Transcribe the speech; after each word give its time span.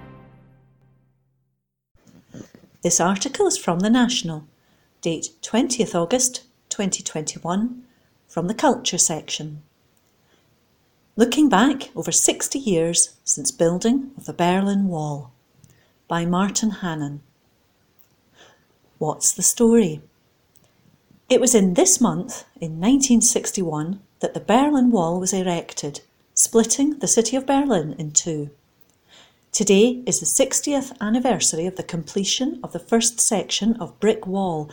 This 2.83 3.01
article 3.01 3.49
is 3.49 3.59
from 3.59 3.81
The 3.81 3.91
National, 3.91 4.47
date 5.01 5.31
20th 5.43 5.93
August 5.93 6.45
2021, 6.69 7.83
from 8.29 8.47
the 8.47 8.55
Culture 8.55 8.97
section. 8.97 9.65
Looking 11.17 11.49
back 11.49 11.91
over 11.97 12.13
60 12.13 12.61
years 12.61 13.17
since 13.25 13.51
building 13.51 14.13
of 14.17 14.27
the 14.27 14.33
Berlin 14.33 14.87
Wall 14.87 15.33
by 16.07 16.25
Martin 16.25 16.71
Hannan. 16.71 17.23
What's 18.99 19.33
the 19.33 19.43
story? 19.43 20.03
It 21.29 21.41
was 21.41 21.55
in 21.55 21.75
this 21.75 22.01
month, 22.01 22.45
in 22.57 22.81
1961, 22.81 24.01
that 24.19 24.35
the 24.35 24.41
Berlin 24.41 24.91
Wall 24.91 25.21
was 25.21 25.33
erected, 25.33 26.01
splitting 26.35 26.99
the 26.99 27.07
city 27.07 27.37
of 27.37 27.47
Berlin 27.47 27.95
in 27.97 28.11
two. 28.11 28.51
Today 29.53 30.03
is 30.05 30.19
the 30.19 30.27
60th 30.27 30.99
anniversary 31.01 31.67
of 31.67 31.77
the 31.77 31.85
completion 31.85 32.59
of 32.65 32.73
the 32.73 32.81
first 32.81 33.21
section 33.21 33.77
of 33.77 34.01
brick 34.01 34.27
wall, 34.27 34.69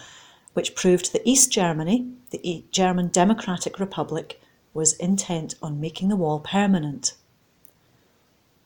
which 0.53 0.73
proved 0.73 1.13
that 1.13 1.21
East 1.23 1.51
Germany, 1.51 2.11
the 2.31 2.65
German 2.71 3.09
Democratic 3.09 3.79
Republic, 3.79 4.41
was 4.73 4.93
intent 4.93 5.53
on 5.61 5.79
making 5.79 6.09
the 6.09 6.15
wall 6.15 6.39
permanent. 6.39 7.13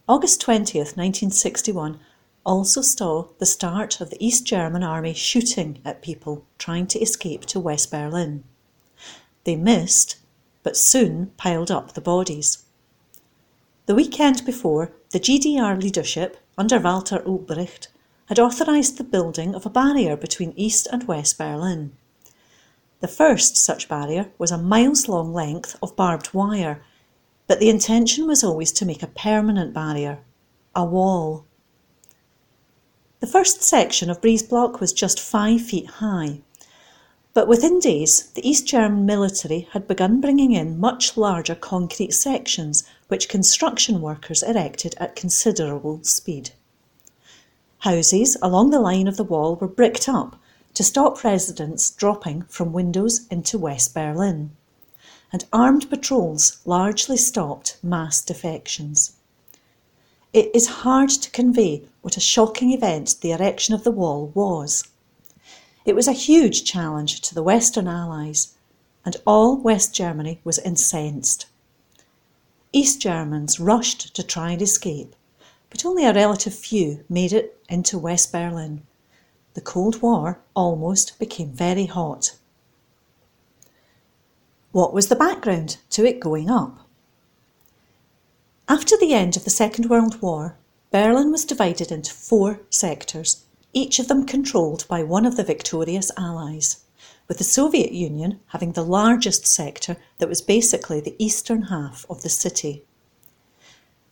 August 0.08 0.42
20th, 0.42 0.96
1961, 0.96 2.00
also 2.50 2.82
saw 2.82 3.28
the 3.38 3.46
start 3.46 4.02
of 4.02 4.10
the 4.10 4.26
East 4.26 4.44
German 4.44 4.82
army 4.82 5.14
shooting 5.14 5.80
at 5.86 6.02
people 6.02 6.44
trying 6.58 6.88
to 6.88 7.00
escape 7.00 7.46
to 7.46 7.60
West 7.60 7.92
Berlin. 7.92 8.44
They 9.44 9.56
missed, 9.56 10.18
but 10.64 10.76
soon 10.76 11.28
piled 11.38 11.70
up 11.70 11.94
the 11.94 12.02
bodies. 12.02 12.66
The 13.86 13.94
weekend 13.94 14.48
before, 14.48 14.92
the 15.12 15.20
GDR 15.20 15.80
leadership, 15.80 16.38
under 16.58 16.80
Walter 16.80 17.20
Ulbricht, 17.20 17.90
had 18.26 18.40
authorised 18.40 18.98
the 18.98 19.04
building 19.04 19.54
of 19.54 19.68
a 19.68 19.70
barrier 19.70 20.18
between 20.18 20.54
East 20.56 20.88
and 20.92 21.04
West 21.04 21.38
Berlin. 21.38 21.92
The 23.00 23.08
first 23.08 23.58
such 23.58 23.88
barrier 23.88 24.32
was 24.40 24.50
a 24.50 24.58
miles 24.58 25.08
long 25.08 25.34
length 25.34 25.76
of 25.84 25.96
barbed 25.96 26.34
wire, 26.34 26.82
but 27.46 27.60
the 27.60 27.70
intention 27.70 28.26
was 28.26 28.44
always 28.44 28.72
to 28.72 28.88
make 28.88 29.04
a 29.04 29.08
permanent 29.08 29.72
barrier, 29.72 30.22
a 30.76 30.84
wall. 30.84 31.46
The 33.20 33.28
first 33.28 33.62
section 33.62 34.10
of 34.10 34.22
breeze 34.22 34.44
block 34.44 34.80
was 34.80 34.94
just 34.94 35.20
five 35.20 35.62
feet 35.62 35.88
high. 35.88 36.40
But 37.34 37.50
within 37.50 37.80
days, 37.80 38.30
the 38.34 38.48
East 38.48 38.66
German 38.66 39.06
military 39.06 39.68
had 39.72 39.90
begun 39.90 40.22
bringing 40.22 40.54
in 40.54 40.80
much 40.80 41.18
larger 41.18 41.54
concrete 41.54 42.14
sections, 42.14 42.86
which 43.10 43.28
construction 43.28 44.00
workers 44.00 44.42
erected 44.42 44.96
at 45.00 45.18
considerable 45.18 46.02
speed. 46.02 46.52
Houses 47.80 48.38
along 48.42 48.70
the 48.70 48.80
line 48.80 49.08
of 49.08 49.18
the 49.18 49.26
wall 49.26 49.58
were 49.58 49.68
bricked 49.68 50.08
up 50.08 50.40
to 50.74 50.84
stop 50.84 51.22
residents 51.22 51.92
dropping 51.92 52.44
from 52.44 52.72
windows 52.72 53.28
into 53.30 53.58
West 53.58 53.94
Berlin, 53.94 54.52
and 55.34 55.44
armed 55.52 55.90
patrols 55.90 56.60
largely 56.64 57.18
stopped 57.18 57.80
mass 57.84 58.22
defections. 58.22 59.18
It 60.32 60.52
is 60.54 60.68
hard 60.68 61.10
to 61.10 61.32
convey 61.32 61.88
what 62.02 62.16
a 62.16 62.20
shocking 62.20 62.72
event 62.72 63.16
the 63.22 63.32
erection 63.32 63.74
of 63.74 63.84
the 63.84 63.92
wall 63.92 64.32
was. 64.36 64.84
It 65.86 65.96
was 65.96 66.08
a 66.08 66.12
huge 66.12 66.64
challenge 66.64 67.22
to 67.22 67.34
the 67.34 67.42
Western 67.42 67.88
Allies, 67.88 68.54
and 69.04 69.18
all 69.26 69.58
West 69.58 69.96
Germany 69.96 70.40
was 70.44 70.60
incensed. 70.60 71.48
East 72.72 73.02
Germans 73.02 73.60
rushed 73.60 74.16
to 74.16 74.22
try 74.22 74.52
and 74.52 74.62
escape, 74.62 75.16
but 75.72 75.84
only 75.84 76.06
a 76.06 76.14
relative 76.14 76.54
few 76.54 77.04
made 77.10 77.34
it 77.34 77.60
into 77.68 77.98
West 77.98 78.32
Berlin. 78.32 78.84
The 79.56 79.62
Cold 79.62 80.00
War 80.04 80.40
almost 80.56 81.18
became 81.18 81.52
very 81.52 81.88
hot. 81.88 82.38
What 84.72 84.94
was 84.94 85.08
the 85.08 85.16
background 85.16 85.78
to 85.90 86.06
it 86.06 86.20
going 86.20 86.52
up? 86.52 86.88
After 88.72 88.96
the 88.96 89.16
end 89.16 89.36
of 89.36 89.46
the 89.46 89.50
Second 89.50 89.90
World 89.90 90.22
War, 90.22 90.56
Berlin 90.92 91.32
was 91.32 91.44
divided 91.44 91.92
into 91.92 92.14
four 92.14 92.62
sectors, 92.70 93.46
each 93.74 93.98
of 93.98 94.08
them 94.08 94.28
controlled 94.28 94.88
by 94.88 95.02
one 95.02 95.26
of 95.26 95.38
the 95.38 95.44
victorious 95.44 96.12
Allies, 96.16 96.84
with 97.28 97.40
the 97.40 97.44
Soviet 97.44 97.94
Union 97.94 98.40
having 98.50 98.74
the 98.74 98.86
largest 98.86 99.48
sector 99.48 99.98
that 100.20 100.30
was 100.30 100.44
basically 100.44 101.02
the 101.02 101.16
eastern 101.18 101.64
half 101.64 102.06
of 102.12 102.22
the 102.22 102.30
city. 102.30 102.84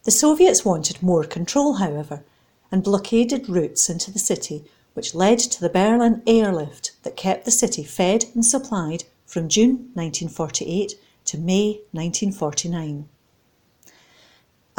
The 0.05 0.11
Soviets 0.11 0.65
wanted 0.65 1.03
more 1.03 1.23
control, 1.23 1.73
however, 1.73 2.23
and 2.71 2.83
blockaded 2.83 3.47
routes 3.47 3.91
into 3.91 4.09
the 4.09 4.17
city, 4.17 4.63
which 4.95 5.13
led 5.13 5.37
to 5.37 5.61
the 5.61 5.69
Berlin 5.69 6.23
airlift 6.25 6.93
that 7.03 7.15
kept 7.15 7.45
the 7.45 7.51
city 7.51 7.83
fed 7.83 8.25
and 8.33 8.43
supplied 8.43 9.03
from 9.23 9.49
June 9.49 9.91
1948 9.93 10.95
to 11.25 11.37
May 11.37 11.81
1949. 11.91 13.07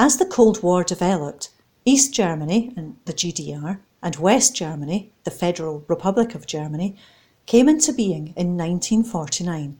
As 0.00 0.16
the 0.16 0.26
Cold 0.26 0.62
War 0.62 0.84
developed, 0.84 1.50
East 1.84 2.14
Germany 2.14 2.72
and 2.76 2.97
the 3.04 3.12
GDR 3.12 3.81
and 4.00 4.14
West 4.14 4.54
Germany, 4.54 5.10
the 5.25 5.32
Federal 5.32 5.84
Republic 5.88 6.36
of 6.36 6.47
Germany, 6.47 6.94
came 7.47 7.69
into 7.69 7.92
being 7.92 8.28
in 8.37 8.56
1949, 8.56 9.76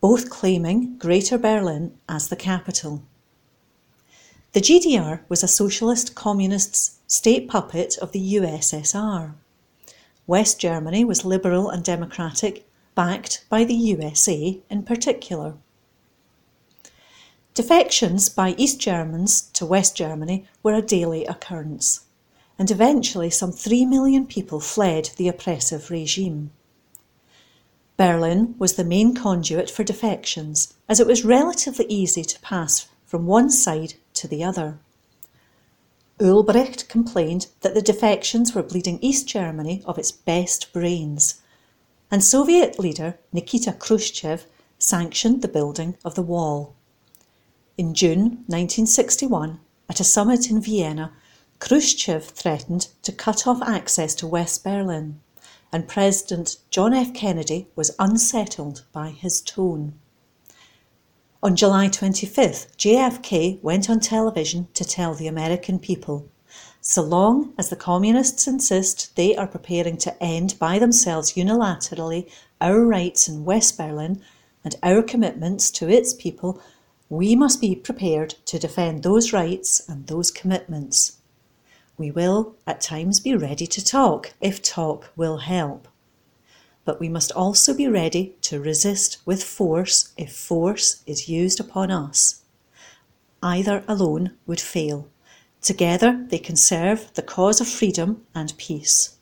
both 0.00 0.30
claiming 0.30 0.96
Greater 0.96 1.36
Berlin 1.36 1.92
as 2.08 2.28
the 2.28 2.36
capital. 2.36 3.02
The 4.52 4.62
GDR 4.62 5.20
was 5.28 5.42
a 5.42 5.48
socialist 5.48 6.14
communist 6.14 7.10
state 7.10 7.46
puppet 7.46 7.98
of 7.98 8.12
the 8.12 8.36
USSR. 8.36 9.34
West 10.26 10.58
Germany 10.58 11.04
was 11.04 11.22
liberal 11.26 11.68
and 11.68 11.84
democratic, 11.84 12.66
backed 12.94 13.44
by 13.50 13.64
the 13.64 13.74
USA 13.74 14.62
in 14.70 14.84
particular. 14.84 15.56
Defections 17.54 18.28
by 18.28 18.56
East 18.58 18.80
Germans 18.80 19.42
to 19.52 19.64
West 19.64 19.94
Germany 19.94 20.44
were 20.64 20.74
a 20.74 20.82
daily 20.82 21.24
occurrence, 21.24 22.00
and 22.58 22.68
eventually 22.68 23.30
some 23.30 23.52
3 23.52 23.86
million 23.86 24.26
people 24.26 24.58
fled 24.58 25.10
the 25.18 25.28
oppressive 25.28 25.88
regime. 25.88 26.50
Berlin 27.96 28.56
was 28.58 28.72
the 28.72 28.82
main 28.82 29.14
conduit 29.14 29.70
for 29.70 29.84
defections, 29.84 30.74
as 30.88 30.98
it 30.98 31.06
was 31.06 31.24
relatively 31.24 31.86
easy 31.86 32.24
to 32.24 32.40
pass 32.40 32.88
from 33.06 33.24
one 33.24 33.50
side 33.50 33.94
to 34.14 34.26
the 34.26 34.42
other. 34.42 34.80
Ulbricht 36.18 36.88
complained 36.88 37.46
that 37.60 37.74
the 37.74 37.82
defections 37.82 38.52
were 38.52 38.64
bleeding 38.64 38.98
East 39.00 39.28
Germany 39.28 39.80
of 39.86 39.96
its 39.96 40.10
best 40.10 40.72
brains, 40.72 41.40
and 42.10 42.24
Soviet 42.24 42.80
leader 42.80 43.16
Nikita 43.32 43.74
Khrushchev 43.74 44.46
sanctioned 44.80 45.40
the 45.40 45.46
building 45.46 45.96
of 46.04 46.16
the 46.16 46.22
wall. 46.22 46.74
In 47.76 47.92
June 47.92 48.44
1961, 48.46 49.58
at 49.88 49.98
a 49.98 50.04
summit 50.04 50.48
in 50.48 50.60
Vienna, 50.60 51.12
Khrushchev 51.58 52.24
threatened 52.24 52.86
to 53.02 53.10
cut 53.10 53.48
off 53.48 53.60
access 53.62 54.14
to 54.16 54.28
West 54.28 54.62
Berlin, 54.62 55.18
and 55.72 55.88
President 55.88 56.58
John 56.70 56.94
F. 56.94 57.12
Kennedy 57.12 57.66
was 57.74 57.90
unsettled 57.98 58.84
by 58.92 59.10
his 59.10 59.40
tone. 59.40 59.94
On 61.42 61.56
July 61.56 61.88
25th, 61.88 62.76
JFK 62.76 63.60
went 63.60 63.90
on 63.90 63.98
television 63.98 64.68
to 64.74 64.84
tell 64.84 65.14
the 65.14 65.26
American 65.26 65.80
people 65.80 66.28
so 66.80 67.02
long 67.02 67.54
as 67.58 67.70
the 67.70 67.76
communists 67.76 68.46
insist 68.46 69.16
they 69.16 69.34
are 69.34 69.48
preparing 69.48 69.96
to 69.96 70.22
end 70.22 70.56
by 70.60 70.78
themselves 70.78 71.32
unilaterally 71.32 72.30
our 72.60 72.84
rights 72.84 73.26
in 73.26 73.44
West 73.44 73.76
Berlin 73.76 74.22
and 74.62 74.76
our 74.82 75.02
commitments 75.02 75.72
to 75.72 75.88
its 75.88 76.14
people 76.14 76.62
we 77.08 77.36
must 77.36 77.60
be 77.60 77.76
prepared 77.76 78.30
to 78.46 78.58
defend 78.58 79.02
those 79.02 79.32
rights 79.32 79.80
and 79.88 80.06
those 80.06 80.30
commitments. 80.30 81.18
We 81.96 82.10
will 82.10 82.56
at 82.66 82.80
times 82.80 83.20
be 83.20 83.36
ready 83.36 83.66
to 83.66 83.84
talk 83.84 84.32
if 84.40 84.62
talk 84.62 85.10
will 85.16 85.38
help. 85.38 85.88
but 86.84 87.00
we 87.00 87.08
must 87.08 87.32
also 87.32 87.74
be 87.74 87.88
ready 87.88 88.34
to 88.42 88.60
resist 88.60 89.18
with 89.24 89.42
force 89.42 90.12
if 90.16 90.34
force 90.34 91.02
is 91.06 91.28
used 91.28 91.58
upon 91.60 91.90
us. 91.90 92.42
Either 93.42 93.84
alone 93.88 94.32
would 94.46 94.60
fail. 94.60 95.08
Together 95.62 96.26
they 96.28 96.38
can 96.38 96.56
serve 96.56 97.12
the 97.14 97.22
cause 97.22 97.60
of 97.60 97.68
freedom 97.68 98.22
and 98.34 98.56
peace. 98.58 99.16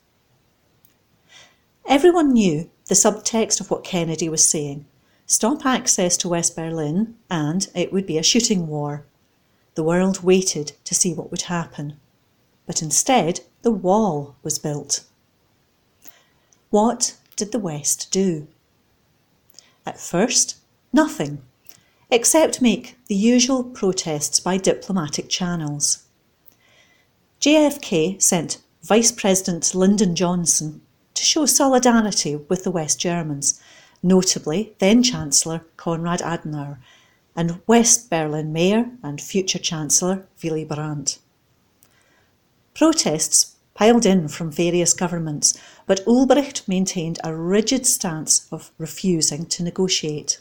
Everyone 1.87 2.33
knew 2.33 2.69
the 2.87 2.95
subtext 2.95 3.59
of 3.61 3.69
what 3.71 3.83
Kennedy 3.83 4.29
was 4.29 4.47
saying. 4.47 4.85
Stop 5.25 5.65
access 5.65 6.17
to 6.17 6.29
West 6.29 6.55
Berlin, 6.55 7.15
and 7.29 7.67
it 7.73 7.93
would 7.93 8.05
be 8.05 8.17
a 8.17 8.23
shooting 8.23 8.67
war. 8.67 9.05
The 9.75 9.83
world 9.83 10.23
waited 10.23 10.73
to 10.83 10.93
see 10.93 11.13
what 11.13 11.31
would 11.31 11.43
happen. 11.43 11.97
But 12.65 12.81
instead, 12.81 13.41
the 13.61 13.71
wall 13.71 14.35
was 14.43 14.59
built. 14.59 15.03
What 16.69 17.15
did 17.35 17.51
the 17.51 17.59
West 17.59 18.11
do? 18.11 18.47
At 19.85 19.99
first, 19.99 20.57
nothing, 20.91 21.41
except 22.09 22.61
make 22.61 22.97
the 23.07 23.15
usual 23.15 23.63
protests 23.63 24.39
by 24.39 24.57
diplomatic 24.57 25.29
channels. 25.29 26.03
JFK 27.41 28.21
sent 28.21 28.61
Vice 28.83 29.11
President 29.11 29.73
Lyndon 29.73 30.15
Johnson 30.15 30.81
to 31.13 31.23
show 31.23 31.45
solidarity 31.45 32.35
with 32.35 32.63
the 32.63 32.71
West 32.71 32.99
Germans, 32.99 33.59
notably 34.03 34.75
then 34.79 35.01
Chancellor 35.01 35.65
Konrad 35.77 36.19
Adenauer 36.19 36.77
and 37.35 37.61
West 37.65 38.09
Berlin 38.09 38.53
Mayor 38.53 38.91
and 39.01 39.19
future 39.19 39.57
Chancellor 39.57 40.27
Willy 40.43 40.65
Brandt. 40.65 41.19
Protests 42.75 43.55
piled 43.73 44.05
in 44.05 44.27
from 44.27 44.51
various 44.51 44.93
governments, 44.93 45.57
but 45.87 46.05
Ulbricht 46.05 46.67
maintained 46.67 47.19
a 47.23 47.35
rigid 47.35 47.85
stance 47.85 48.47
of 48.51 48.71
refusing 48.77 49.45
to 49.47 49.63
negotiate. 49.63 50.39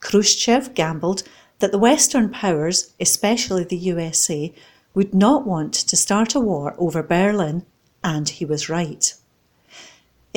Khrushchev 0.00 0.74
gambled 0.74 1.22
that 1.58 1.72
the 1.72 1.78
Western 1.78 2.28
powers, 2.28 2.94
especially 3.00 3.64
the 3.64 3.76
USA, 3.76 4.52
would 4.94 5.14
not 5.14 5.46
want 5.46 5.72
to 5.72 5.96
start 5.96 6.34
a 6.34 6.40
war 6.40 6.74
over 6.78 7.02
Berlin, 7.02 7.64
and 8.04 8.28
he 8.28 8.44
was 8.44 8.68
right. 8.68 9.14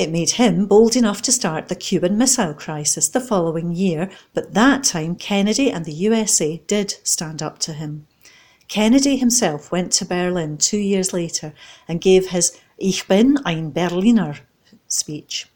It 0.00 0.10
made 0.10 0.30
him 0.30 0.64
bold 0.64 0.96
enough 0.96 1.20
to 1.20 1.30
start 1.30 1.68
the 1.68 1.74
Cuban 1.74 2.16
Missile 2.16 2.54
Crisis 2.54 3.06
the 3.06 3.20
following 3.20 3.74
year, 3.74 4.08
but 4.32 4.54
that 4.54 4.82
time 4.82 5.14
Kennedy 5.14 5.70
and 5.70 5.84
the 5.84 5.92
USA 5.92 6.56
did 6.66 6.94
stand 7.04 7.42
up 7.42 7.58
to 7.58 7.74
him. 7.74 8.06
Kennedy 8.66 9.18
himself 9.18 9.70
went 9.70 9.92
to 9.92 10.06
Berlin 10.06 10.56
two 10.56 10.78
years 10.78 11.12
later 11.12 11.52
and 11.86 12.00
gave 12.00 12.30
his 12.30 12.58
Ich 12.78 13.06
bin 13.08 13.36
ein 13.44 13.72
Berliner 13.72 14.36
speech. 14.88 15.50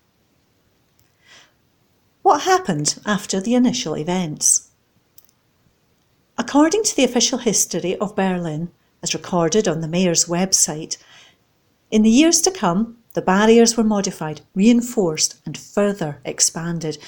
What 2.20 2.42
happened 2.42 3.00
after 3.06 3.40
the 3.40 3.54
initial 3.54 3.96
events? 3.96 4.68
According 6.36 6.82
to 6.82 6.94
the 6.94 7.04
official 7.04 7.38
history 7.38 7.96
of 7.96 8.14
Berlin, 8.14 8.70
as 9.02 9.14
recorded 9.14 9.66
on 9.66 9.80
the 9.80 9.88
mayor's 9.88 10.26
website, 10.26 10.98
in 11.90 12.02
the 12.02 12.10
years 12.10 12.42
to 12.42 12.50
come, 12.50 12.98
the 13.14 13.22
barriers 13.22 13.76
were 13.76 13.84
modified, 13.84 14.42
reinforced, 14.54 15.36
and 15.46 15.56
further 15.56 16.20
expanded, 16.24 16.98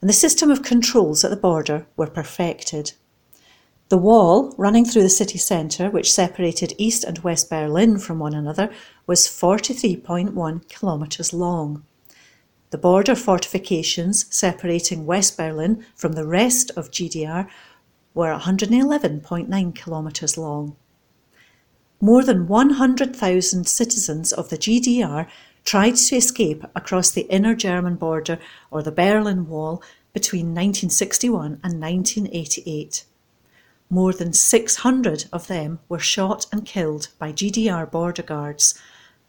and 0.00 0.08
the 0.08 0.14
system 0.14 0.50
of 0.50 0.62
controls 0.62 1.24
at 1.24 1.30
the 1.30 1.36
border 1.36 1.86
were 1.96 2.06
perfected. 2.06 2.92
The 3.88 3.98
wall 3.98 4.54
running 4.56 4.84
through 4.84 5.02
the 5.02 5.08
city 5.08 5.38
centre, 5.38 5.90
which 5.90 6.12
separated 6.12 6.74
East 6.78 7.04
and 7.04 7.18
West 7.20 7.50
Berlin 7.50 7.98
from 7.98 8.18
one 8.18 8.34
another, 8.34 8.70
was 9.06 9.26
43.1 9.26 10.68
kilometres 10.68 11.32
long. 11.32 11.84
The 12.70 12.78
border 12.78 13.14
fortifications 13.14 14.26
separating 14.28 15.06
West 15.06 15.36
Berlin 15.36 15.84
from 15.96 16.12
the 16.12 16.26
rest 16.26 16.70
of 16.76 16.90
GDR 16.90 17.48
were 18.14 18.38
111.9 18.38 19.74
kilometres 19.74 20.36
long. 20.36 20.76
More 22.00 22.22
than 22.22 22.46
100,000 22.46 23.66
citizens 23.66 24.32
of 24.32 24.50
the 24.50 24.58
GDR 24.58 25.26
tried 25.68 25.94
to 25.96 26.16
escape 26.16 26.64
across 26.74 27.10
the 27.10 27.28
inner 27.28 27.54
German 27.54 27.94
border 27.94 28.38
or 28.70 28.82
the 28.82 28.90
Berlin 28.90 29.46
Wall 29.46 29.82
between 30.14 30.54
1961 30.54 31.60
and 31.62 31.78
1988. 31.78 33.04
More 33.90 34.14
than 34.14 34.32
600 34.32 35.26
of 35.30 35.46
them 35.46 35.78
were 35.86 35.98
shot 35.98 36.46
and 36.50 36.64
killed 36.64 37.08
by 37.18 37.32
GDR 37.32 37.90
border 37.90 38.22
guards 38.22 38.80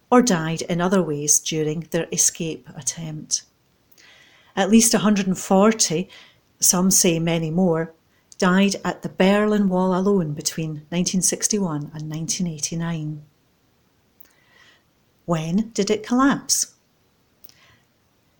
or 0.10 0.22
died 0.22 0.62
in 0.62 0.80
other 0.80 1.04
ways 1.04 1.40
during 1.42 1.82
their 1.92 2.08
escape 2.10 2.70
attempt. 2.74 3.44
At 4.56 4.72
least 4.72 4.94
140, 4.94 6.10
some 6.62 6.90
say 6.90 7.20
many 7.20 7.52
more, 7.52 7.92
died 8.38 8.78
at 8.86 9.02
the 9.02 9.10
Berlin 9.10 9.68
Wall 9.68 9.94
alone 9.94 10.32
between 10.32 10.86
1961 10.88 11.92
and 11.94 12.10
1989. 12.10 13.26
When 15.30 15.70
did 15.76 15.92
it 15.92 16.02
collapse? 16.02 16.74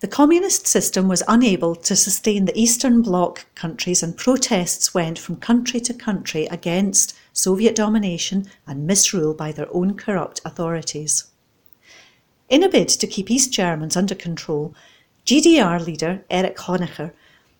The 0.00 0.08
communist 0.08 0.66
system 0.66 1.06
was 1.06 1.22
unable 1.28 1.76
to 1.76 1.94
sustain 1.94 2.46
the 2.46 2.60
Eastern 2.60 3.00
Bloc 3.00 3.46
countries, 3.54 4.02
and 4.02 4.16
protests 4.16 4.92
went 4.92 5.16
from 5.16 5.36
country 5.36 5.78
to 5.82 5.94
country 5.94 6.46
against 6.46 7.16
Soviet 7.32 7.76
domination 7.76 8.48
and 8.66 8.88
misrule 8.88 9.34
by 9.34 9.52
their 9.52 9.68
own 9.72 9.96
corrupt 9.96 10.40
authorities. 10.44 11.26
In 12.48 12.64
a 12.64 12.68
bid 12.68 12.88
to 12.88 13.06
keep 13.06 13.30
East 13.30 13.52
Germans 13.52 13.96
under 13.96 14.16
control, 14.16 14.74
GDR 15.24 15.86
leader 15.86 16.24
Erich 16.28 16.56
Honecker 16.56 17.12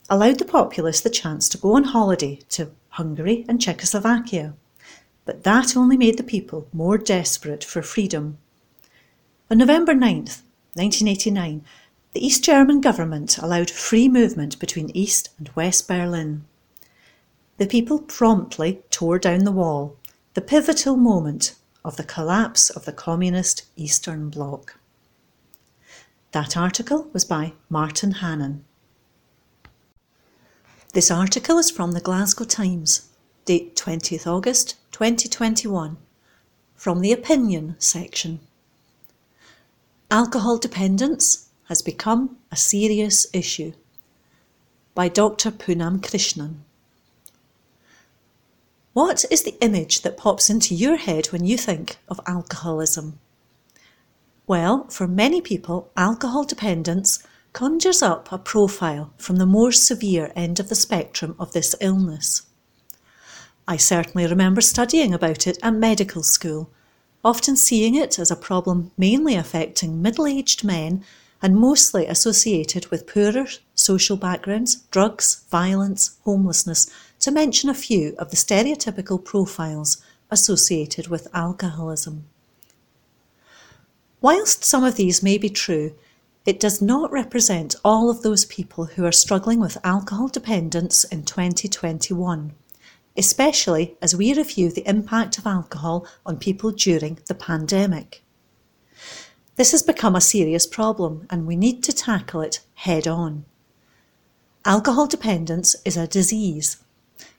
allowed 0.08 0.40
the 0.40 0.44
populace 0.44 1.00
the 1.00 1.08
chance 1.08 1.48
to 1.50 1.58
go 1.58 1.76
on 1.76 1.84
holiday 1.84 2.40
to 2.48 2.72
Hungary 2.88 3.44
and 3.48 3.60
Czechoslovakia. 3.60 4.54
But 5.24 5.44
that 5.44 5.76
only 5.76 5.96
made 5.96 6.18
the 6.18 6.24
people 6.24 6.66
more 6.72 6.98
desperate 6.98 7.62
for 7.62 7.80
freedom. 7.80 8.38
On 9.52 9.58
November 9.58 9.94
9th, 9.94 10.42
1989, 10.74 11.64
the 12.12 12.24
East 12.24 12.44
German 12.44 12.80
government 12.80 13.36
allowed 13.36 13.68
free 13.68 14.08
movement 14.08 14.60
between 14.60 14.96
East 14.96 15.30
and 15.38 15.50
West 15.56 15.88
Berlin. 15.88 16.44
The 17.56 17.66
people 17.66 17.98
promptly 17.98 18.80
tore 18.90 19.18
down 19.18 19.40
the 19.40 19.50
wall, 19.50 19.96
the 20.34 20.40
pivotal 20.40 20.96
moment 20.96 21.56
of 21.84 21.96
the 21.96 22.04
collapse 22.04 22.70
of 22.70 22.84
the 22.84 22.92
communist 22.92 23.64
Eastern 23.74 24.30
Bloc. 24.30 24.78
That 26.30 26.56
article 26.56 27.10
was 27.12 27.24
by 27.24 27.54
Martin 27.68 28.12
Hannan. 28.12 28.64
This 30.92 31.10
article 31.10 31.58
is 31.58 31.72
from 31.72 31.90
the 31.90 32.00
Glasgow 32.00 32.44
Times, 32.44 33.08
date 33.46 33.74
20th 33.74 34.28
August 34.28 34.76
2021, 34.92 35.96
from 36.76 37.00
the 37.00 37.12
opinion 37.12 37.74
section. 37.80 38.38
Alcohol 40.12 40.58
dependence 40.58 41.50
has 41.68 41.82
become 41.82 42.36
a 42.50 42.56
serious 42.56 43.28
issue. 43.32 43.72
By 44.92 45.08
Dr. 45.08 45.52
Punam 45.52 46.00
Krishan. 46.00 46.56
What 48.92 49.24
is 49.30 49.44
the 49.44 49.56
image 49.60 50.02
that 50.02 50.16
pops 50.16 50.50
into 50.50 50.74
your 50.74 50.96
head 50.96 51.26
when 51.26 51.44
you 51.46 51.56
think 51.56 51.98
of 52.08 52.18
alcoholism? 52.26 53.20
Well, 54.48 54.88
for 54.88 55.06
many 55.06 55.40
people, 55.40 55.92
alcohol 55.96 56.42
dependence 56.42 57.24
conjures 57.52 58.02
up 58.02 58.32
a 58.32 58.38
profile 58.38 59.12
from 59.16 59.36
the 59.36 59.46
more 59.46 59.70
severe 59.70 60.32
end 60.34 60.58
of 60.58 60.68
the 60.68 60.74
spectrum 60.74 61.36
of 61.38 61.52
this 61.52 61.76
illness. 61.80 62.42
I 63.68 63.76
certainly 63.76 64.26
remember 64.26 64.60
studying 64.60 65.14
about 65.14 65.46
it 65.46 65.56
at 65.62 65.74
medical 65.74 66.24
school, 66.24 66.68
often 67.24 67.56
seeing 67.56 67.94
it 67.94 68.18
as 68.18 68.30
a 68.30 68.36
problem 68.36 68.90
mainly 68.96 69.34
affecting 69.34 70.00
middle 70.00 70.26
aged 70.26 70.64
men 70.64 71.04
and 71.42 71.56
mostly 71.56 72.06
associated 72.06 72.86
with 72.86 73.06
poorer 73.06 73.46
social 73.74 74.16
backgrounds, 74.16 74.76
drugs, 74.90 75.44
violence, 75.50 76.18
homelessness, 76.24 76.90
to 77.18 77.30
mention 77.30 77.70
a 77.70 77.74
few 77.74 78.14
of 78.18 78.30
the 78.30 78.36
stereotypical 78.36 79.22
profiles 79.22 80.02
associated 80.30 81.08
with 81.08 81.28
alcoholism. 81.34 82.24
Whilst 84.20 84.64
some 84.64 84.84
of 84.84 84.96
these 84.96 85.22
may 85.22 85.38
be 85.38 85.48
true, 85.48 85.94
it 86.44 86.60
does 86.60 86.80
not 86.82 87.10
represent 87.10 87.74
all 87.84 88.10
of 88.10 88.22
those 88.22 88.44
people 88.46 88.86
who 88.86 89.04
are 89.04 89.12
struggling 89.12 89.60
with 89.60 89.78
alcohol 89.84 90.28
dependence 90.28 91.04
in 91.04 91.22
2021, 91.24 92.52
especially 93.20 93.94
as 94.00 94.16
we 94.16 94.32
review 94.32 94.70
the 94.70 94.88
impact 94.88 95.36
of 95.36 95.46
alcohol 95.46 96.06
on 96.24 96.38
people 96.38 96.70
during 96.70 97.18
the 97.26 97.34
pandemic. 97.34 98.22
This 99.56 99.72
has 99.72 99.82
become 99.82 100.16
a 100.16 100.22
serious 100.22 100.66
problem 100.66 101.26
and 101.28 101.46
we 101.46 101.54
need 101.54 101.82
to 101.84 101.92
tackle 101.92 102.40
it 102.40 102.60
head 102.76 103.06
on. 103.06 103.44
Alcohol 104.64 105.06
dependence 105.06 105.76
is 105.84 105.98
a 105.98 106.06
disease, 106.06 106.78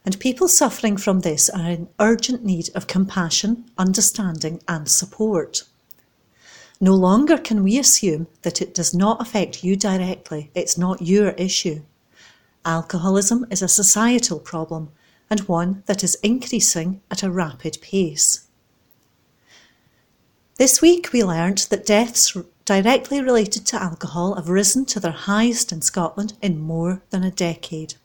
and 0.05 0.19
people 0.19 0.47
suffering 0.47 0.97
from 0.97 1.21
this 1.21 1.49
are 1.49 1.71
in 1.71 1.89
urgent 1.99 2.45
need 2.45 2.69
of 2.75 2.85
compassion, 2.85 3.65
understanding, 3.75 4.61
and 4.67 4.87
support. 4.87 5.63
No 6.79 6.93
longer 6.93 7.39
can 7.39 7.63
we 7.63 7.79
assume 7.79 8.27
that 8.43 8.61
it 8.61 8.75
does 8.75 8.93
not 8.93 9.19
affect 9.19 9.63
you 9.63 9.75
directly, 9.75 10.51
it's 10.53 10.77
not 10.77 11.01
your 11.01 11.29
issue. 11.47 11.81
Alcoholism 12.65 13.47
is 13.49 13.63
a 13.63 13.67
societal 13.67 14.39
problem 14.39 14.91
and 15.31 15.39
one 15.47 15.81
that 15.85 16.03
is 16.03 16.15
increasing 16.15 17.01
at 17.09 17.23
a 17.23 17.31
rapid 17.31 17.77
pace. 17.81 18.47
This 20.57 20.81
week 20.81 21.11
we 21.13 21.23
learnt 21.23 21.69
that 21.69 21.85
deaths 21.85 22.37
directly 22.65 23.21
related 23.21 23.65
to 23.67 23.81
alcohol 23.81 24.35
have 24.35 24.49
risen 24.49 24.85
to 24.85 24.99
their 24.99 25.11
highest 25.11 25.71
in 25.71 25.81
Scotland 25.81 26.33
in 26.41 26.59
more 26.59 27.01
than 27.09 27.23
a 27.23 27.31
decade. 27.31 27.95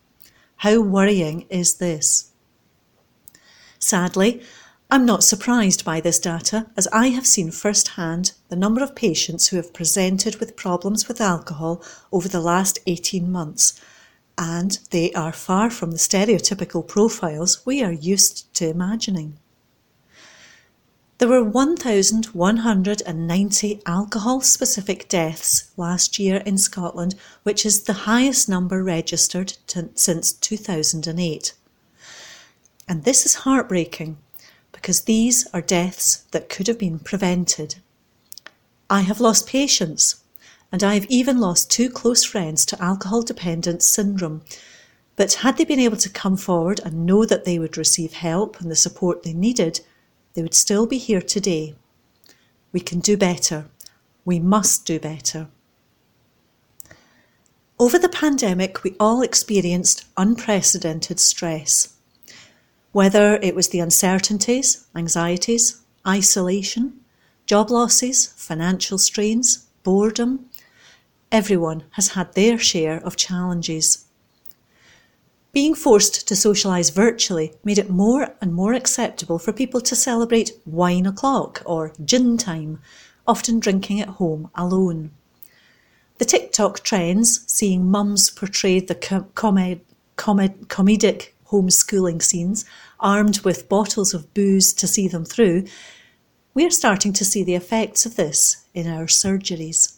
How 0.59 0.81
worrying 0.81 1.47
is 1.51 1.75
this? 1.75 2.31
Sadly, 3.81 4.41
I'm 4.89 5.05
not 5.05 5.25
surprised 5.25 5.85
by 5.85 6.01
this 6.01 6.21
data 6.21 6.67
as 6.77 6.87
I 6.93 7.09
have 7.09 7.27
seen 7.27 7.51
firsthand 7.51 8.33
the 8.49 8.57
number 8.57 8.85
of 8.85 8.95
patients 8.95 9.49
who 9.49 9.57
have 9.57 9.75
presented 9.75 10.37
with 10.37 10.57
problems 10.57 11.09
with 11.09 11.21
alcohol 11.21 11.83
over 12.13 12.29
the 12.29 12.41
last 12.41 12.79
18 12.87 13.31
months, 13.31 13.79
and 14.39 14.79
they 14.91 15.13
are 15.13 15.33
far 15.33 15.71
from 15.71 15.93
the 15.93 15.97
stereotypical 15.97 16.87
profiles 16.87 17.65
we 17.65 17.83
are 17.83 17.93
used 17.93 18.53
to 18.55 18.69
imagining. 18.69 19.39
There 21.19 21.29
were 21.29 21.43
1,190 21.43 23.81
alcohol 23.87 24.43
specific 24.43 25.09
deaths 25.09 25.71
last 25.79 26.19
year 26.19 26.43
in 26.45 26.59
Scotland, 26.59 27.15
which 27.43 27.65
is 27.65 27.85
the 27.85 28.03
highest 28.05 28.51
number 28.51 28.85
registered 28.85 29.55
to, 29.69 29.89
since 29.95 30.31
2008. 30.33 31.55
And 32.87 33.05
this 33.05 33.25
is 33.25 33.37
heartbreaking 33.37 34.19
because 34.73 35.01
these 35.03 35.47
are 35.55 35.63
deaths 35.63 36.27
that 36.33 36.51
could 36.51 36.67
have 36.67 36.79
been 36.79 36.99
prevented. 36.99 37.77
I 38.91 39.01
have 39.01 39.19
lost 39.19 39.49
patients, 39.49 40.17
and 40.73 40.83
I 40.83 40.95
have 40.95 41.07
even 41.07 41.39
lost 41.39 41.71
two 41.71 41.89
close 41.89 42.25
friends 42.25 42.67
to 42.67 42.83
alcohol 42.83 43.23
dependence 43.23 43.87
syndrome. 43.87 44.43
But 45.15 45.35
had 45.35 45.57
they 45.57 45.65
been 45.65 45.81
able 45.81 45.97
to 45.99 46.11
come 46.11 46.37
forward 46.37 46.81
and 46.85 47.07
know 47.07 47.25
that 47.25 47.45
they 47.45 47.59
would 47.59 47.77
receive 47.77 48.13
help 48.13 48.61
and 48.61 48.71
the 48.71 48.77
support 48.77 49.23
they 49.23 49.33
needed, 49.33 49.81
they 50.35 50.43
would 50.43 50.55
still 50.55 50.87
be 50.87 50.99
here 50.99 51.23
today. 51.23 51.75
We 52.73 52.81
can 52.81 53.01
do 53.01 53.17
better. 53.17 53.67
We 54.25 54.39
must 54.39 54.85
do 54.85 55.01
better. 55.01 55.49
Over 57.79 57.99
the 57.99 58.09
pandemic, 58.09 58.83
we 58.85 58.97
all 58.99 59.23
experienced 59.23 60.05
unprecedented 60.17 61.21
stress. 61.21 61.95
Whether 62.93 63.37
it 63.37 63.55
was 63.55 63.69
the 63.69 63.81
uncertainties, 63.81 64.87
anxieties, 64.95 65.81
isolation, 66.07 67.01
job 67.47 67.71
losses, 67.71 68.29
financial 68.37 68.99
strains, 68.99 69.67
boredom, 69.83 70.49
everyone 71.37 71.85
has 71.91 72.09
had 72.17 72.33
their 72.33 72.57
share 72.57 72.97
of 73.05 73.15
challenges. 73.15 74.07
Being 75.53 75.75
forced 75.75 76.27
to 76.29 76.35
socialise 76.35 76.91
virtually 76.91 77.53
made 77.63 77.77
it 77.77 77.91
more 77.91 78.35
and 78.41 78.55
more 78.55 78.73
acceptable 78.73 79.39
for 79.39 79.53
people 79.53 79.83
to 79.83 79.95
celebrate 79.95 80.59
wine 80.65 81.05
o'clock 81.05 81.61
or 81.67 81.93
gin 82.03 82.39
time, 82.39 82.81
often 83.27 83.61
drinking 83.61 84.01
at 84.01 84.17
home 84.21 84.51
alone. 84.55 85.11
The 86.17 86.25
TikTok 86.25 86.81
trends, 86.81 87.45
seeing 87.47 87.91
mums 87.91 88.31
portray 88.31 88.81
the 88.81 88.95
com- 88.95 89.29
comed- 89.35 89.83
comed- 90.17 90.69
comedic 90.69 91.33
homeschooling 91.51 92.23
scenes, 92.23 92.65
armed 92.99 93.41
with 93.41 93.69
bottles 93.69 94.15
of 94.15 94.33
booze 94.33 94.73
to 94.73 94.87
see 94.87 95.07
them 95.07 95.27
through, 95.27 95.67
we 96.55 96.65
are 96.65 96.71
starting 96.71 97.13
to 97.13 97.27
see 97.27 97.45
the 97.45 97.57
effects 97.57 98.07
of 98.07 98.17
this 98.17 98.65
in 98.73 98.87
our 98.87 99.05
surgeries. 99.05 99.96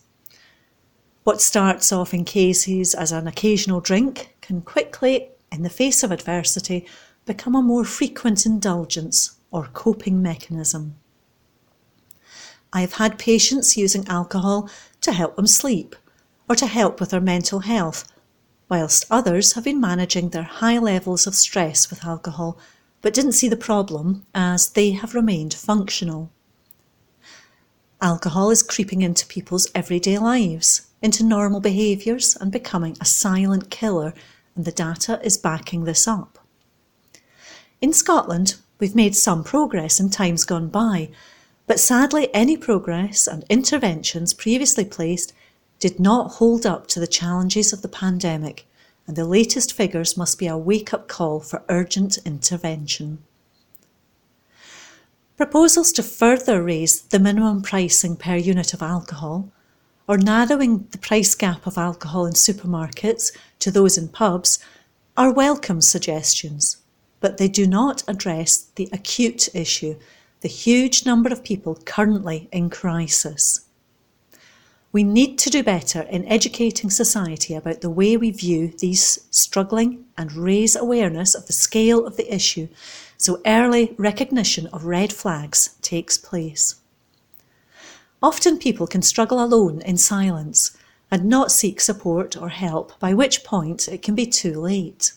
What 1.29 1.43
starts 1.43 1.93
off 1.93 2.15
in 2.15 2.25
cases 2.25 2.95
as 2.95 3.13
an 3.13 3.27
occasional 3.27 3.83
drink 3.83 4.35
can 4.41 4.63
quickly 4.63 5.29
in 5.53 5.63
the 5.63 5.69
face 5.69 6.03
of 6.03 6.11
adversity, 6.11 6.87
become 7.27 7.55
a 7.55 7.61
more 7.61 7.85
frequent 7.85 8.47
indulgence 8.47 9.37
or 9.51 9.69
coping 9.75 10.23
mechanism. 10.23 10.97
I 12.73 12.81
have 12.81 12.95
had 12.95 13.19
patients 13.19 13.77
using 13.77 14.09
alcohol 14.09 14.71
to 15.03 15.13
help 15.13 15.37
them 15.37 15.47
sleep 15.47 15.95
or 16.49 16.57
to 16.57 16.67
help 16.67 16.99
with 16.99 17.11
their 17.11 17.21
mental 17.21 17.59
health, 17.59 18.11
whilst 18.71 19.05
others 19.11 19.53
have 19.53 19.65
been 19.65 19.83
managing 19.83 20.31
their 20.31 20.45
high 20.45 20.79
levels 20.79 21.27
of 21.27 21.35
stress 21.35 21.91
with 21.91 22.07
alcohol 22.07 22.59
but 23.03 23.13
didn't 23.13 23.33
see 23.33 23.51
the 23.51 23.55
problem 23.55 24.25
as 24.35 24.71
they 24.71 24.93
have 24.93 25.15
remained 25.15 25.53
functional. 25.53 26.33
Alcohol 28.01 28.49
is 28.49 28.63
creeping 28.63 29.03
into 29.03 29.27
people's 29.27 29.69
everyday 29.75 30.17
lives, 30.17 30.88
into 31.03 31.25
normal 31.25 31.61
behaviours, 31.61 32.37
and 32.37 32.51
becoming 32.51 32.97
a 33.01 33.05
silent 33.05 33.71
killer 33.71 34.13
and 34.59 34.65
the 34.65 34.73
data 34.73 35.21
is 35.23 35.39
backing 35.39 35.85
this 35.85 36.09
up. 36.09 36.39
In 37.81 37.93
Scotland, 37.93 38.57
we've 38.81 38.97
made 38.97 39.15
some 39.15 39.45
progress 39.45 40.01
in 40.01 40.11
times 40.11 40.45
gone 40.45 40.69
by, 40.69 41.11
but 41.69 41.79
sadly, 41.79 42.29
any 42.35 42.57
progress 42.57 43.29
and 43.29 43.45
interventions 43.49 44.35
previously 44.35 44.85
placed 44.85 45.33
did 45.79 46.01
not 46.01 46.33
hold 46.33 46.67
up 46.67 46.89
to 46.89 46.99
the 46.99 47.07
challenges 47.07 47.73
of 47.73 47.83
the 47.83 47.89
pandemic, 47.89 48.67
and 49.07 49.17
the 49.17 49.25
latest 49.25 49.73
figures 49.73 50.17
must 50.17 50.41
be 50.41 50.49
a 50.49 50.59
wake 50.59 50.93
up 50.93 51.07
call 51.07 51.39
for 51.39 51.63
urgent 51.69 52.19
intervention. 52.25 53.19
Proposals 55.37 55.93
to 55.93 56.03
further 56.03 56.65
raise 56.65 57.03
the 57.03 57.21
minimum 57.21 57.63
pricing 57.63 58.17
per 58.17 58.35
unit 58.35 58.75
of 58.75 58.83
alcohol 58.83 59.53
or 60.09 60.17
narrowing 60.17 60.89
the 60.91 60.99
price 60.99 61.35
gap 61.35 61.67
of 61.67 61.77
alcohol 61.77 62.25
in 62.25 62.33
supermarkets 62.33 63.31
to 63.59 63.71
those 63.71 63.99
in 63.99 64.09
pubs 64.09 64.59
are 65.17 65.31
welcome 65.31 65.83
suggestions, 65.83 66.79
but 67.21 67.37
they 67.37 67.49
do 67.49 67.67
not 67.67 68.03
address 68.09 68.57
the 68.77 68.89
acute 68.93 69.55
issue, 69.55 69.97
the 70.41 70.49
huge 70.49 71.05
number 71.05 71.31
of 71.31 71.45
people 71.45 71.75
currently 71.85 72.49
in 72.51 72.71
crisis. 72.71 73.67
We 74.91 75.05
need 75.05 75.39
to 75.41 75.51
do 75.51 75.63
better 75.63 76.03
in 76.03 76.25
educating 76.27 76.89
society 76.89 77.55
about 77.55 77.83
the 77.83 77.91
way 77.91 78.17
we 78.17 78.31
view 78.31 78.73
these 78.79 79.27
struggling 79.31 80.07
and 80.17 80.33
raise 80.33 80.75
awareness 80.75 81.35
of 81.35 81.47
the 81.47 81.53
scale 81.53 82.07
of 82.07 82.17
the 82.17 82.35
issue 82.35 82.69
so 83.19 83.43
early 83.45 83.95
recognition 83.99 84.69
of 84.69 84.87
red 84.87 85.13
flags 85.13 85.77
takes 85.83 86.17
place. 86.17 86.77
Often 88.23 88.59
people 88.59 88.87
can 88.87 89.03
struggle 89.03 89.43
alone 89.43 89.81
in 89.83 89.97
silence 89.97 90.77
and 91.11 91.25
not 91.25 91.53
seek 91.53 91.81
support 91.81 92.37
or 92.37 92.49
help, 92.49 92.99
by 92.99 93.15
which 93.15 93.45
point 93.45 93.89
it 93.89 94.03
can 94.03 94.15
be 94.15 94.27
too 94.27 94.61
late. 94.61 95.13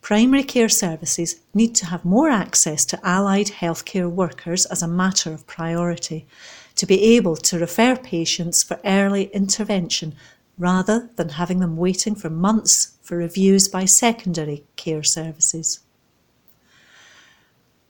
Primary 0.00 0.42
care 0.42 0.68
services 0.68 1.36
need 1.52 1.74
to 1.74 1.86
have 1.86 2.04
more 2.04 2.30
access 2.30 2.86
to 2.86 3.06
allied 3.06 3.48
healthcare 3.48 4.10
workers 4.10 4.64
as 4.66 4.82
a 4.82 4.88
matter 4.88 5.32
of 5.32 5.46
priority 5.46 6.26
to 6.76 6.86
be 6.86 7.16
able 7.16 7.36
to 7.36 7.58
refer 7.58 7.94
patients 7.96 8.62
for 8.62 8.80
early 8.84 9.24
intervention 9.34 10.14
rather 10.56 11.10
than 11.16 11.28
having 11.30 11.60
them 11.60 11.76
waiting 11.76 12.14
for 12.14 12.30
months 12.30 12.96
for 13.02 13.18
reviews 13.18 13.68
by 13.68 13.84
secondary 13.84 14.64
care 14.76 15.02
services. 15.02 15.80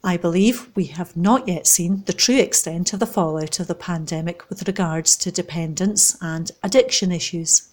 I 0.03 0.17
believe 0.17 0.71
we 0.75 0.87
have 0.87 1.15
not 1.15 1.47
yet 1.47 1.67
seen 1.67 2.05
the 2.07 2.15
true 2.15 2.39
extent 2.39 2.95
of 2.95 3.01
the 3.01 3.07
fallout 3.07 3.61
of 3.61 3.67
the 3.67 3.75
pandemic 3.75 4.49
with 4.49 4.67
regards 4.67 5.15
to 5.17 5.31
dependence 5.31 6.17
and 6.23 6.51
addiction 6.63 7.13
issues. 7.13 7.69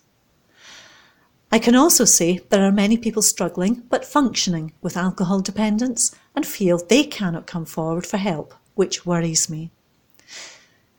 I 1.49 1.59
can 1.59 1.73
also 1.73 2.03
say 2.03 2.39
there 2.49 2.65
are 2.65 2.71
many 2.71 2.97
people 2.97 3.21
struggling 3.21 3.83
but 3.89 4.03
functioning 4.03 4.73
with 4.81 4.97
alcohol 4.97 5.39
dependence 5.39 6.13
and 6.35 6.45
feel 6.45 6.77
they 6.77 7.05
cannot 7.05 7.47
come 7.47 7.63
forward 7.63 8.05
for 8.05 8.17
help, 8.17 8.53
which 8.75 9.05
worries 9.05 9.49
me. 9.49 9.71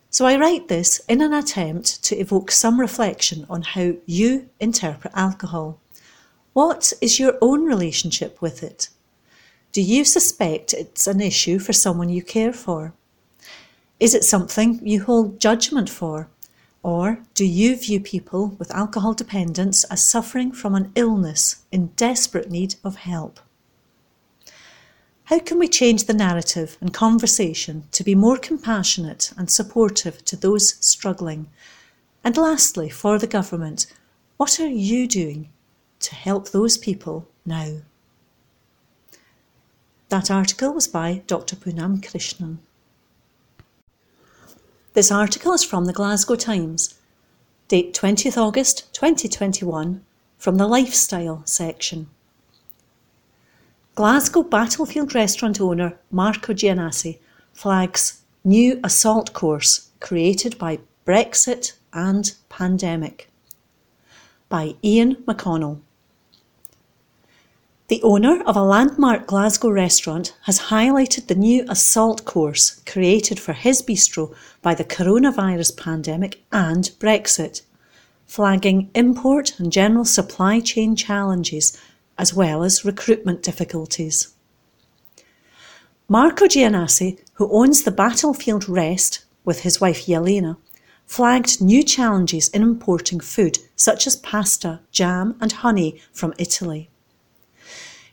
So 0.08 0.24
I 0.24 0.38
write 0.38 0.68
this 0.68 1.02
in 1.10 1.20
an 1.20 1.34
attempt 1.34 2.02
to 2.04 2.16
evoke 2.16 2.50
some 2.50 2.80
reflection 2.80 3.44
on 3.50 3.60
how 3.60 3.92
you 4.06 4.48
interpret 4.58 5.12
alcohol. 5.14 5.78
What 6.54 6.94
is 7.02 7.20
your 7.20 7.36
own 7.42 7.66
relationship 7.66 8.40
with 8.40 8.62
it? 8.62 8.88
Do 9.78 9.84
you 9.84 10.04
suspect 10.04 10.74
it's 10.74 11.06
an 11.06 11.20
issue 11.20 11.60
for 11.60 11.72
someone 11.72 12.08
you 12.08 12.20
care 12.20 12.52
for? 12.52 12.94
Is 14.00 14.12
it 14.12 14.24
something 14.24 14.80
you 14.82 15.04
hold 15.04 15.38
judgment 15.38 15.88
for? 15.88 16.28
Or 16.82 17.20
do 17.34 17.44
you 17.44 17.76
view 17.76 18.00
people 18.00 18.56
with 18.58 18.74
alcohol 18.74 19.14
dependence 19.14 19.84
as 19.84 20.04
suffering 20.04 20.50
from 20.50 20.74
an 20.74 20.90
illness 20.96 21.62
in 21.70 21.92
desperate 21.94 22.50
need 22.50 22.74
of 22.82 22.96
help? 22.96 23.38
How 25.26 25.38
can 25.38 25.60
we 25.60 25.68
change 25.68 26.06
the 26.06 26.12
narrative 26.12 26.76
and 26.80 26.92
conversation 26.92 27.84
to 27.92 28.02
be 28.02 28.16
more 28.16 28.36
compassionate 28.36 29.32
and 29.36 29.48
supportive 29.48 30.24
to 30.24 30.34
those 30.34 30.74
struggling? 30.84 31.46
And 32.24 32.36
lastly, 32.36 32.88
for 32.88 33.16
the 33.16 33.28
government, 33.28 33.86
what 34.38 34.58
are 34.58 34.66
you 34.66 35.06
doing 35.06 35.50
to 36.00 36.16
help 36.16 36.48
those 36.48 36.76
people 36.76 37.28
now? 37.46 37.82
That 40.08 40.30
article 40.30 40.72
was 40.72 40.88
by 40.88 41.22
Dr. 41.26 41.54
Punam 41.54 42.00
Krishan. 42.00 42.58
This 44.94 45.12
article 45.12 45.52
is 45.52 45.62
from 45.62 45.84
the 45.84 45.92
Glasgow 45.92 46.34
Times, 46.34 46.94
date 47.68 47.92
20th 47.92 48.38
August 48.38 48.92
2021, 48.94 50.02
from 50.38 50.56
the 50.56 50.66
Lifestyle 50.66 51.42
section. 51.44 52.08
Glasgow 53.96 54.42
Battlefield 54.42 55.14
restaurant 55.14 55.60
owner 55.60 55.98
Marco 56.10 56.54
Giannasi 56.54 57.18
flags 57.52 58.22
new 58.44 58.80
assault 58.82 59.34
course 59.34 59.90
created 60.00 60.56
by 60.56 60.78
Brexit 61.06 61.74
and 61.92 62.34
pandemic. 62.48 63.28
By 64.48 64.76
Ian 64.82 65.16
McConnell. 65.26 65.80
The 67.88 68.02
owner 68.02 68.42
of 68.42 68.54
a 68.54 68.62
landmark 68.62 69.26
Glasgow 69.26 69.70
restaurant 69.70 70.36
has 70.42 70.68
highlighted 70.68 71.26
the 71.26 71.34
new 71.34 71.64
assault 71.70 72.26
course 72.26 72.82
created 72.84 73.40
for 73.40 73.54
his 73.54 73.80
bistro 73.80 74.34
by 74.60 74.74
the 74.74 74.84
coronavirus 74.84 75.74
pandemic 75.78 76.44
and 76.52 76.84
Brexit, 77.00 77.62
flagging 78.26 78.90
import 78.94 79.58
and 79.58 79.72
general 79.72 80.04
supply 80.04 80.60
chain 80.60 80.96
challenges 80.96 81.78
as 82.18 82.34
well 82.34 82.62
as 82.62 82.84
recruitment 82.84 83.42
difficulties. 83.42 84.34
Marco 86.08 86.44
Giannasi, 86.44 87.18
who 87.34 87.50
owns 87.50 87.84
the 87.84 87.90
Battlefield 87.90 88.68
Rest 88.68 89.24
with 89.46 89.60
his 89.60 89.80
wife 89.80 90.04
Yelena, 90.04 90.58
flagged 91.06 91.62
new 91.62 91.82
challenges 91.82 92.48
in 92.50 92.62
importing 92.62 93.20
food 93.20 93.60
such 93.76 94.06
as 94.06 94.16
pasta, 94.16 94.80
jam, 94.92 95.36
and 95.40 95.52
honey 95.52 95.98
from 96.12 96.34
Italy. 96.36 96.90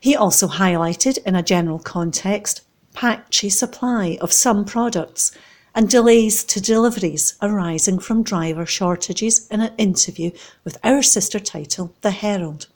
He 0.06 0.16
also 0.16 0.48
highlighted, 0.48 1.18
in 1.26 1.34
a 1.34 1.42
general 1.42 1.80
context, 1.80 2.62
patchy 2.94 3.50
supply 3.50 4.20
of 4.22 4.32
some 4.32 4.64
products 4.64 5.32
and 5.74 5.90
delays 5.90 6.44
to 6.44 6.62
deliveries 6.62 7.34
arising 7.42 7.98
from 7.98 8.22
driver 8.22 8.68
shortages 8.68 9.48
in 9.48 9.62
an 9.62 9.74
interview 9.80 10.30
with 10.64 10.78
our 10.84 11.02
sister 11.02 11.40
title, 11.40 11.96
The 12.02 12.12
Herald. 12.12 12.68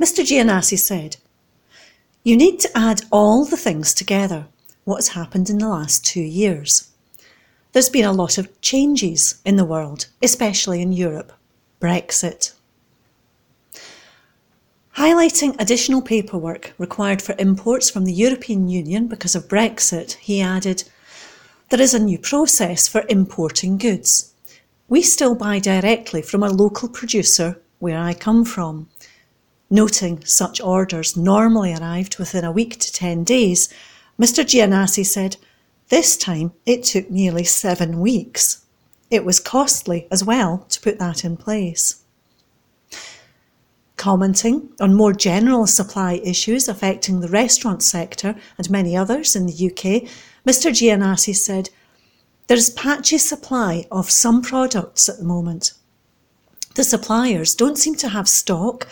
Mr. 0.00 0.24
Giannasi 0.26 0.80
said, 0.80 1.18
You 2.24 2.36
need 2.36 2.58
to 2.58 2.76
add 2.76 3.02
all 3.12 3.44
the 3.44 3.56
things 3.56 3.94
together, 3.94 4.46
what 4.82 4.96
has 4.96 5.08
happened 5.10 5.48
in 5.48 5.58
the 5.58 5.68
last 5.68 6.04
two 6.04 6.22
years. 6.22 6.90
There's 7.70 7.88
been 7.88 8.04
a 8.04 8.12
lot 8.12 8.36
of 8.36 8.60
changes 8.60 9.40
in 9.44 9.54
the 9.54 9.64
world, 9.64 10.08
especially 10.20 10.82
in 10.82 10.92
Europe. 10.92 11.32
Brexit, 11.80 12.52
Highlighting 14.96 15.60
additional 15.60 16.02
paperwork 16.02 16.72
required 16.78 17.20
for 17.20 17.34
imports 17.36 17.90
from 17.90 18.04
the 18.04 18.12
European 18.12 18.68
Union 18.68 19.08
because 19.08 19.34
of 19.34 19.48
Brexit, 19.48 20.12
he 20.12 20.40
added, 20.40 20.84
There 21.70 21.80
is 21.80 21.94
a 21.94 21.98
new 21.98 22.16
process 22.16 22.86
for 22.86 23.04
importing 23.08 23.76
goods. 23.76 24.32
We 24.88 25.02
still 25.02 25.34
buy 25.34 25.58
directly 25.58 26.22
from 26.22 26.44
a 26.44 26.48
local 26.48 26.88
producer 26.88 27.60
where 27.80 27.98
I 27.98 28.14
come 28.14 28.44
from. 28.44 28.88
Noting 29.68 30.24
such 30.24 30.60
orders 30.60 31.16
normally 31.16 31.74
arrived 31.74 32.18
within 32.20 32.44
a 32.44 32.52
week 32.52 32.78
to 32.78 32.92
10 32.92 33.24
days, 33.24 33.68
Mr. 34.16 34.44
Giannasi 34.44 35.04
said, 35.04 35.38
This 35.88 36.16
time 36.16 36.52
it 36.66 36.84
took 36.84 37.10
nearly 37.10 37.42
seven 37.42 37.98
weeks. 37.98 38.64
It 39.10 39.24
was 39.24 39.40
costly 39.40 40.06
as 40.12 40.22
well 40.22 40.66
to 40.68 40.80
put 40.80 41.00
that 41.00 41.24
in 41.24 41.36
place. 41.36 42.03
Commenting 43.96 44.70
on 44.80 44.94
more 44.94 45.12
general 45.12 45.66
supply 45.66 46.20
issues 46.24 46.68
affecting 46.68 47.20
the 47.20 47.28
restaurant 47.28 47.82
sector 47.82 48.34
and 48.58 48.70
many 48.70 48.96
others 48.96 49.36
in 49.36 49.46
the 49.46 49.52
UK, 49.52 50.10
Mr. 50.46 50.70
Giannasi 50.70 51.34
said, 51.34 51.70
There 52.48 52.56
is 52.56 52.70
patchy 52.70 53.18
supply 53.18 53.86
of 53.90 54.10
some 54.10 54.42
products 54.42 55.08
at 55.08 55.18
the 55.18 55.24
moment. 55.24 55.72
The 56.74 56.84
suppliers 56.84 57.54
don't 57.54 57.78
seem 57.78 57.94
to 57.96 58.08
have 58.08 58.28
stock, 58.28 58.88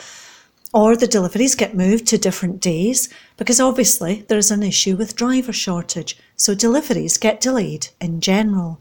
or 0.72 0.96
the 0.96 1.06
deliveries 1.06 1.54
get 1.54 1.76
moved 1.76 2.06
to 2.06 2.16
different 2.16 2.60
days 2.60 3.08
because 3.36 3.60
obviously 3.60 4.24
there 4.28 4.38
is 4.38 4.50
an 4.50 4.62
issue 4.62 4.96
with 4.96 5.16
driver 5.16 5.52
shortage, 5.52 6.16
so 6.36 6.54
deliveries 6.54 7.18
get 7.18 7.40
delayed 7.40 7.88
in 8.00 8.20
general. 8.20 8.80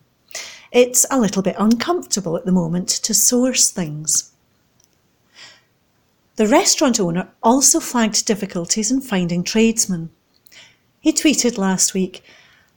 It's 0.72 1.06
a 1.12 1.20
little 1.20 1.42
bit 1.42 1.56
uncomfortable 1.60 2.38
at 2.38 2.46
the 2.46 2.52
moment 2.52 2.88
to 2.90 3.14
source 3.14 3.70
things. 3.72 4.31
The 6.42 6.48
restaurant 6.48 7.00
owner 7.00 7.30
also 7.44 7.80
flagged 7.80 8.26
difficulties 8.26 8.90
in 8.90 9.02
finding 9.02 9.44
tradesmen. 9.44 10.10
He 11.00 11.14
tweeted 11.14 11.60
last 11.60 11.94
week, 11.94 12.24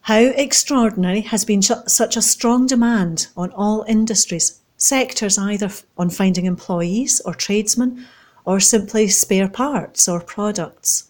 How 0.02 0.18
extraordinary 0.18 1.22
has 1.22 1.46
been 1.46 1.62
such 1.62 2.14
a 2.14 2.20
strong 2.20 2.66
demand 2.66 3.28
on 3.38 3.50
all 3.52 3.82
industries, 3.88 4.60
sectors 4.76 5.38
either 5.38 5.70
on 5.96 6.10
finding 6.10 6.44
employees 6.44 7.22
or 7.24 7.32
tradesmen, 7.32 8.04
or 8.44 8.60
simply 8.60 9.08
spare 9.08 9.48
parts 9.48 10.08
or 10.08 10.20
products. 10.20 11.08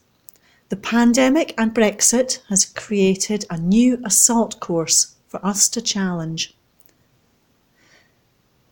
The 0.68 0.76
pandemic 0.76 1.54
and 1.58 1.74
Brexit 1.74 2.38
has 2.50 2.66
created 2.66 3.46
a 3.50 3.58
new 3.58 4.00
assault 4.04 4.60
course 4.60 5.16
for 5.26 5.44
us 5.44 5.68
to 5.70 5.82
challenge. 5.82 6.54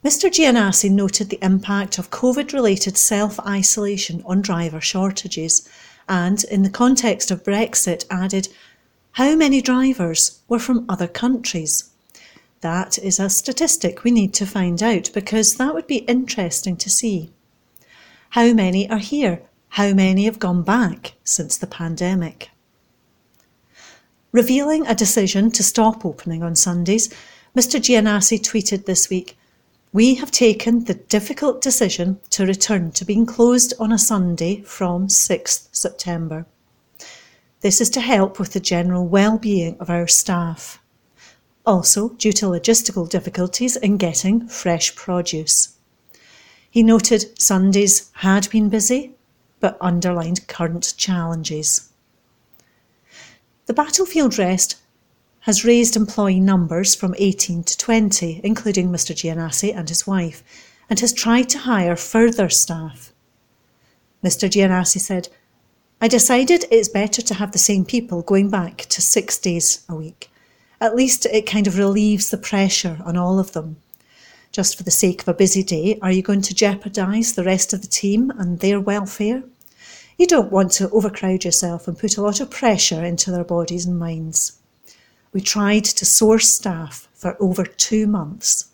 Mr 0.04 0.28
Giannasi 0.28 0.90
noted 0.90 1.30
the 1.30 1.38
impact 1.42 1.96
of 1.96 2.10
COVID-related 2.10 2.98
self-isolation 2.98 4.20
on 4.26 4.42
driver 4.42 4.80
shortages 4.80 5.68
and, 6.08 6.42
in 6.44 6.64
the 6.64 6.70
context 6.70 7.30
of 7.30 7.44
Brexit, 7.44 8.04
added, 8.10 8.48
how 9.12 9.36
many 9.36 9.62
drivers 9.62 10.40
were 10.48 10.58
from 10.58 10.86
other 10.88 11.06
countries? 11.06 11.90
That 12.62 12.98
is 12.98 13.20
a 13.20 13.30
statistic 13.30 14.02
we 14.02 14.10
need 14.10 14.34
to 14.34 14.46
find 14.46 14.82
out 14.82 15.10
because 15.14 15.54
that 15.54 15.72
would 15.72 15.86
be 15.86 15.98
interesting 15.98 16.76
to 16.78 16.90
see. 16.90 17.30
How 18.30 18.52
many 18.52 18.90
are 18.90 18.98
here? 18.98 19.42
How 19.68 19.92
many 19.92 20.24
have 20.24 20.40
gone 20.40 20.62
back 20.62 21.14
since 21.22 21.56
the 21.56 21.68
pandemic? 21.68 22.50
Revealing 24.32 24.84
a 24.86 24.96
decision 24.96 25.52
to 25.52 25.62
stop 25.62 26.04
opening 26.04 26.42
on 26.42 26.56
Sundays, 26.56 27.08
Mr 27.56 27.78
Giannasi 27.78 28.40
tweeted 28.40 28.86
this 28.86 29.08
week, 29.08 29.36
we 29.92 30.14
have 30.14 30.30
taken 30.30 30.84
the 30.84 30.94
difficult 30.94 31.60
decision 31.60 32.18
to 32.30 32.46
return 32.46 32.90
to 32.92 33.04
being 33.04 33.26
closed 33.26 33.74
on 33.78 33.92
a 33.92 33.98
Sunday 33.98 34.62
from 34.62 35.06
6th 35.06 35.68
September. 35.70 36.46
This 37.60 37.80
is 37.80 37.90
to 37.90 38.00
help 38.00 38.38
with 38.38 38.54
the 38.54 38.60
general 38.60 39.06
well-being 39.06 39.76
of 39.78 39.90
our 39.90 40.08
staff. 40.08 40.80
Also, 41.66 42.08
due 42.10 42.32
to 42.32 42.46
logistical 42.46 43.08
difficulties 43.08 43.76
in 43.76 43.98
getting 43.98 44.48
fresh 44.48 44.96
produce. 44.96 45.76
He 46.70 46.82
noted 46.82 47.38
Sundays 47.40 48.10
had 48.14 48.50
been 48.50 48.70
busy, 48.70 49.14
but 49.60 49.76
underlined 49.80 50.48
current 50.48 50.94
challenges. 50.96 51.90
The 53.66 53.74
battlefield 53.74 54.38
rest 54.38 54.76
has 55.42 55.64
raised 55.64 55.96
employee 55.96 56.38
numbers 56.38 56.94
from 56.94 57.16
18 57.18 57.64
to 57.64 57.76
20, 57.76 58.40
including 58.44 58.88
Mr 58.90 59.12
Giannasi 59.12 59.76
and 59.76 59.88
his 59.88 60.06
wife, 60.06 60.44
and 60.88 61.00
has 61.00 61.12
tried 61.12 61.48
to 61.48 61.58
hire 61.58 61.96
further 61.96 62.48
staff. 62.48 63.12
Mr 64.22 64.48
Giannasi 64.48 65.00
said, 65.00 65.28
I 66.00 66.06
decided 66.06 66.64
it's 66.70 66.88
better 66.88 67.22
to 67.22 67.34
have 67.34 67.50
the 67.50 67.58
same 67.58 67.84
people 67.84 68.22
going 68.22 68.50
back 68.50 68.78
to 68.88 69.02
six 69.02 69.36
days 69.36 69.84
a 69.88 69.96
week. 69.96 70.30
At 70.80 70.94
least 70.94 71.26
it 71.26 71.46
kind 71.46 71.66
of 71.66 71.76
relieves 71.76 72.30
the 72.30 72.38
pressure 72.38 72.98
on 73.04 73.16
all 73.16 73.40
of 73.40 73.52
them. 73.52 73.76
Just 74.52 74.76
for 74.76 74.84
the 74.84 74.92
sake 74.92 75.22
of 75.22 75.28
a 75.28 75.34
busy 75.34 75.64
day, 75.64 75.98
are 76.02 76.12
you 76.12 76.22
going 76.22 76.42
to 76.42 76.54
jeopardise 76.54 77.34
the 77.34 77.44
rest 77.44 77.72
of 77.72 77.80
the 77.80 77.88
team 77.88 78.30
and 78.38 78.60
their 78.60 78.78
welfare? 78.78 79.42
You 80.18 80.26
don't 80.28 80.52
want 80.52 80.70
to 80.72 80.90
overcrowd 80.90 81.44
yourself 81.44 81.88
and 81.88 81.98
put 81.98 82.16
a 82.16 82.22
lot 82.22 82.40
of 82.40 82.50
pressure 82.50 83.02
into 83.04 83.32
their 83.32 83.44
bodies 83.44 83.86
and 83.86 83.98
minds. 83.98 84.58
We 85.32 85.40
tried 85.40 85.84
to 85.84 86.04
source 86.04 86.52
staff 86.52 87.08
for 87.14 87.36
over 87.40 87.64
two 87.64 88.06
months. 88.06 88.70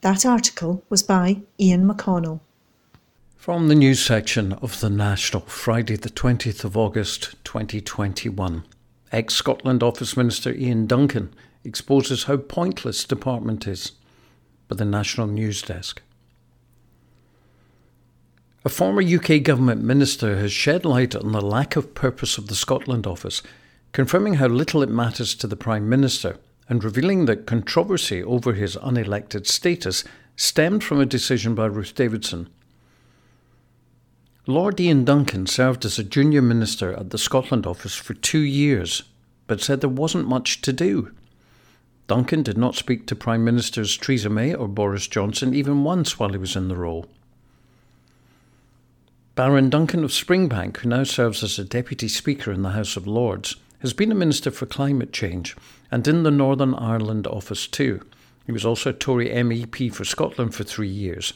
That 0.00 0.24
article 0.24 0.82
was 0.88 1.02
by 1.02 1.42
Ian 1.60 1.86
McConnell. 1.86 2.40
From 3.36 3.68
the 3.68 3.74
news 3.74 4.00
section 4.00 4.54
of 4.54 4.80
The 4.80 4.88
National, 4.88 5.42
Friday, 5.42 5.96
the 5.96 6.08
20th 6.08 6.64
of 6.64 6.76
August 6.76 7.36
2021, 7.44 8.64
ex 9.12 9.34
Scotland 9.34 9.82
Office 9.82 10.16
Minister 10.16 10.52
Ian 10.54 10.86
Duncan 10.86 11.34
exposes 11.62 12.24
how 12.24 12.38
pointless 12.38 13.04
department 13.04 13.66
is 13.66 13.92
by 14.68 14.76
the 14.76 14.84
National 14.84 15.26
News 15.26 15.60
Desk. 15.62 16.00
A 18.64 18.68
former 18.68 19.02
UK 19.02 19.42
government 19.42 19.82
minister 19.82 20.38
has 20.38 20.52
shed 20.52 20.84
light 20.84 21.14
on 21.14 21.32
the 21.32 21.40
lack 21.40 21.76
of 21.76 21.94
purpose 21.94 22.38
of 22.38 22.48
the 22.48 22.54
Scotland 22.54 23.06
Office 23.06 23.42
confirming 23.96 24.34
how 24.34 24.46
little 24.46 24.82
it 24.82 24.90
matters 24.90 25.34
to 25.34 25.46
the 25.46 25.56
Prime 25.56 25.88
Minister 25.88 26.36
and 26.68 26.84
revealing 26.84 27.24
that 27.24 27.46
controversy 27.46 28.22
over 28.22 28.52
his 28.52 28.76
unelected 28.76 29.46
status 29.46 30.04
stemmed 30.36 30.84
from 30.84 31.00
a 31.00 31.06
decision 31.06 31.54
by 31.54 31.64
Ruth 31.64 31.94
Davidson. 31.94 32.50
Lord 34.46 34.78
Ian 34.78 35.06
Duncan 35.06 35.46
served 35.46 35.86
as 35.86 35.98
a 35.98 36.04
junior 36.04 36.42
minister 36.42 36.92
at 36.92 37.08
the 37.08 37.16
Scotland 37.16 37.66
Office 37.66 37.94
for 37.94 38.12
two 38.12 38.40
years 38.40 39.04
but 39.46 39.62
said 39.62 39.80
there 39.80 39.88
wasn't 39.88 40.28
much 40.28 40.60
to 40.60 40.74
do. 40.74 41.10
Duncan 42.06 42.42
did 42.42 42.58
not 42.58 42.74
speak 42.74 43.06
to 43.06 43.16
Prime 43.16 43.46
Ministers 43.46 43.96
Theresa 43.96 44.28
May 44.28 44.52
or 44.52 44.68
Boris 44.68 45.06
Johnson 45.06 45.54
even 45.54 45.84
once 45.84 46.18
while 46.18 46.32
he 46.32 46.36
was 46.36 46.54
in 46.54 46.68
the 46.68 46.76
role. 46.76 47.06
Baron 49.36 49.70
Duncan 49.70 50.04
of 50.04 50.10
Springbank, 50.10 50.76
who 50.78 50.90
now 50.90 51.04
serves 51.04 51.42
as 51.42 51.58
a 51.58 51.64
Deputy 51.64 52.08
Speaker 52.08 52.52
in 52.52 52.60
the 52.60 52.70
House 52.70 52.98
of 52.98 53.06
Lords, 53.06 53.56
has 53.80 53.92
been 53.92 54.12
a 54.12 54.14
Minister 54.14 54.50
for 54.50 54.66
Climate 54.66 55.12
Change 55.12 55.56
and 55.90 56.06
in 56.08 56.22
the 56.22 56.30
Northern 56.30 56.74
Ireland 56.74 57.26
office 57.26 57.66
too. 57.66 58.00
He 58.46 58.52
was 58.52 58.64
also 58.64 58.90
a 58.90 58.92
Tory 58.92 59.28
MEP 59.28 59.92
for 59.92 60.04
Scotland 60.04 60.54
for 60.54 60.64
three 60.64 60.88
years. 60.88 61.34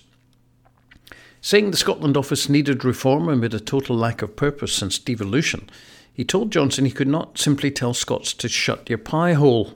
Saying 1.40 1.70
the 1.70 1.76
Scotland 1.76 2.16
office 2.16 2.48
needed 2.48 2.84
reform 2.84 3.28
amid 3.28 3.54
a 3.54 3.60
total 3.60 3.96
lack 3.96 4.22
of 4.22 4.36
purpose 4.36 4.74
since 4.74 4.98
devolution, 4.98 5.70
he 6.12 6.24
told 6.24 6.52
Johnson 6.52 6.84
he 6.84 6.90
could 6.90 7.08
not 7.08 7.38
simply 7.38 7.70
tell 7.70 7.94
Scots 7.94 8.34
to 8.34 8.48
shut 8.48 8.88
your 8.88 8.98
pie 8.98 9.32
hole. 9.32 9.74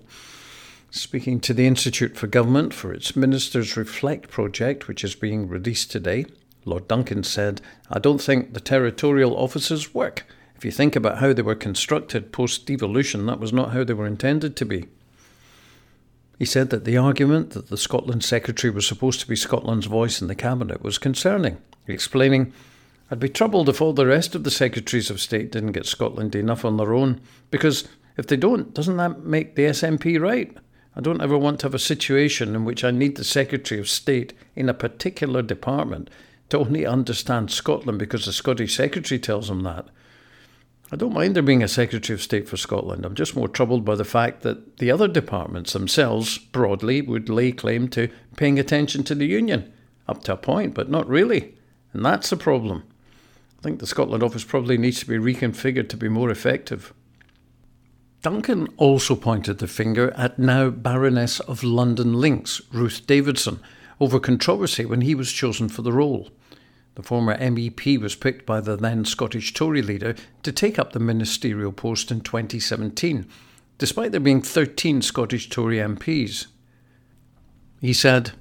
Speaking 0.91 1.41
to 1.41 1.55
the 1.55 1.67
Institute 1.67 2.17
for 2.17 2.27
Government 2.27 2.75
for 2.75 2.93
its 2.93 3.17
Ministers 3.17 3.77
Reflect 3.77 4.31
project, 4.31 4.87
which 4.87 5.03
is 5.03 5.15
being 5.15 5.49
released 5.49 5.91
today, 5.91 6.27
Lord 6.65 6.87
Duncan 6.87 7.25
said, 7.25 7.61
I 7.91 7.99
don't 7.99 8.21
think 8.21 8.53
the 8.53 8.61
territorial 8.61 9.37
offices 9.37 9.95
work. 9.95 10.27
If 10.65 10.69
you 10.69 10.73
think 10.73 10.97
about 10.97 11.19
how 11.19 11.35
they 11.35 11.43
were 11.43 11.55
constructed 11.55 12.33
post 12.33 12.65
devolution, 12.65 13.27
that 13.27 13.39
was 13.39 13.53
not 13.53 13.73
how 13.73 13.85
they 13.85 13.93
were 13.93 14.07
intended 14.07 14.57
to 14.57 14.65
be. 14.65 14.87
He 16.39 16.47
said 16.47 16.71
that 16.71 16.87
the 16.87 16.97
argument 16.97 17.51
that 17.51 17.69
the 17.69 17.77
Scotland 17.77 18.25
Secretary 18.25 18.71
was 18.71 18.87
supposed 18.87 19.21
to 19.21 19.29
be 19.29 19.37
Scotland's 19.37 19.85
voice 19.85 20.23
in 20.23 20.27
the 20.27 20.35
Cabinet 20.35 20.83
was 20.83 20.97
concerning, 20.97 21.59
explaining, 21.87 22.55
I'd 23.11 23.21
be 23.21 23.29
troubled 23.29 23.69
if 23.69 23.83
all 23.83 23.93
the 23.93 24.07
rest 24.07 24.35
of 24.35 24.45
the 24.45 24.51
Secretaries 24.51 25.11
of 25.11 25.21
State 25.21 25.53
didn't 25.53 25.73
get 25.73 25.85
Scotland 25.85 26.35
enough 26.35 26.65
on 26.65 26.79
their 26.79 26.95
own, 26.95 27.21
because 27.51 27.87
if 28.17 28.27
they 28.27 28.39
don't, 28.39 28.73
doesn't 28.73 28.97
that 28.97 29.21
make 29.21 29.57
the 29.57 29.65
SNP 29.65 30.19
right? 30.19 30.57
I 30.97 31.03
don't 31.03 31.21
ever 31.21 31.37
want 31.37 31.61
to 31.61 31.67
have 31.67 31.75
a 31.75 31.79
situation 31.79 32.55
in 32.55 32.65
which 32.65 32.85
I 32.85 32.91
need 32.91 33.17
the 33.17 33.25
Secretary 33.25 33.79
of 33.79 33.91
State 33.91 34.33
in 34.57 34.71
a 34.71 34.73
particular 34.73 35.43
department 35.43 36.09
to 36.49 36.61
only 36.61 36.87
understand 36.87 37.51
Scotland 37.51 37.99
because 37.99 38.25
the 38.25 38.33
Scottish 38.33 38.75
Secretary 38.75 39.19
tells 39.19 39.51
him 39.51 39.63
that. 39.65 39.89
I 40.93 40.97
don't 40.97 41.15
mind 41.15 41.35
there 41.35 41.43
being 41.43 41.63
a 41.63 41.69
Secretary 41.69 42.15
of 42.15 42.23
State 42.23 42.49
for 42.49 42.57
Scotland. 42.57 43.05
I'm 43.05 43.15
just 43.15 43.35
more 43.35 43.49
troubled 43.49 43.85
by 43.85 43.95
the 43.95 44.05
fact 44.05 44.43
that 44.43 44.77
the 44.79 44.91
other 44.91 45.09
departments 45.09 45.73
themselves, 45.73 46.39
broadly, 46.39 47.01
would 47.01 47.29
lay 47.29 47.53
claim 47.53 47.89
to 47.89 48.09
paying 48.37 48.59
attention 48.59 49.03
to 49.05 49.15
the 49.15 49.27
Union. 49.27 49.73
Up 50.07 50.23
to 50.25 50.35
a 50.35 50.37
point, 50.37 50.75
but 50.75 50.91
not 50.91 51.09
really. 51.09 51.55
And 51.93 52.05
that's 52.05 52.31
the 52.31 52.37
problem. 52.37 52.85
I 53.59 53.63
think 53.63 53.79
the 53.81 53.87
Scotland 53.87 54.23
office 54.23 54.45
probably 54.45 54.77
needs 54.77 55.01
to 55.01 55.07
be 55.07 55.17
reconfigured 55.17 55.89
to 55.89 55.97
be 55.97 56.11
more 56.11 56.31
effective. 56.31 56.93
Duncan 58.21 58.69
also 58.77 59.17
pointed 59.17 59.59
the 59.59 59.67
finger 59.67 60.13
at 60.17 60.39
now 60.39 60.71
Baroness 60.71 61.41
of 61.41 61.63
Lundin 61.63 62.15
Links, 62.15 62.61
Ruth 62.73 63.07
Davidson, 63.07 63.61
over 64.01 64.21
controversy 64.21 64.85
when 64.85 65.01
he 65.01 65.15
was 65.15 65.33
chosen 65.33 65.69
for 65.69 65.83
the 65.83 65.93
role. 65.93 66.31
The 66.95 67.03
former 67.03 67.37
MEP 67.37 67.99
was 68.01 68.15
picked 68.15 68.47
by 68.47 68.61
the 68.61 68.77
then 68.77 69.05
Scottish 69.05 69.53
Tory 69.53 69.83
leader 69.83 70.15
to 70.43 70.53
take 70.53 70.79
up 70.79 70.93
the 70.93 71.01
ministerial 71.01 71.73
post 71.73 72.11
in 72.11 72.21
2017, 72.21 73.27
despite 73.79 74.13
there 74.13 74.21
being 74.21 74.43
13 74.43 75.03
Scottish 75.03 75.49
Tory 75.49 75.79
MPs. 75.79 76.47
He 77.81 77.93
said, 77.93 78.33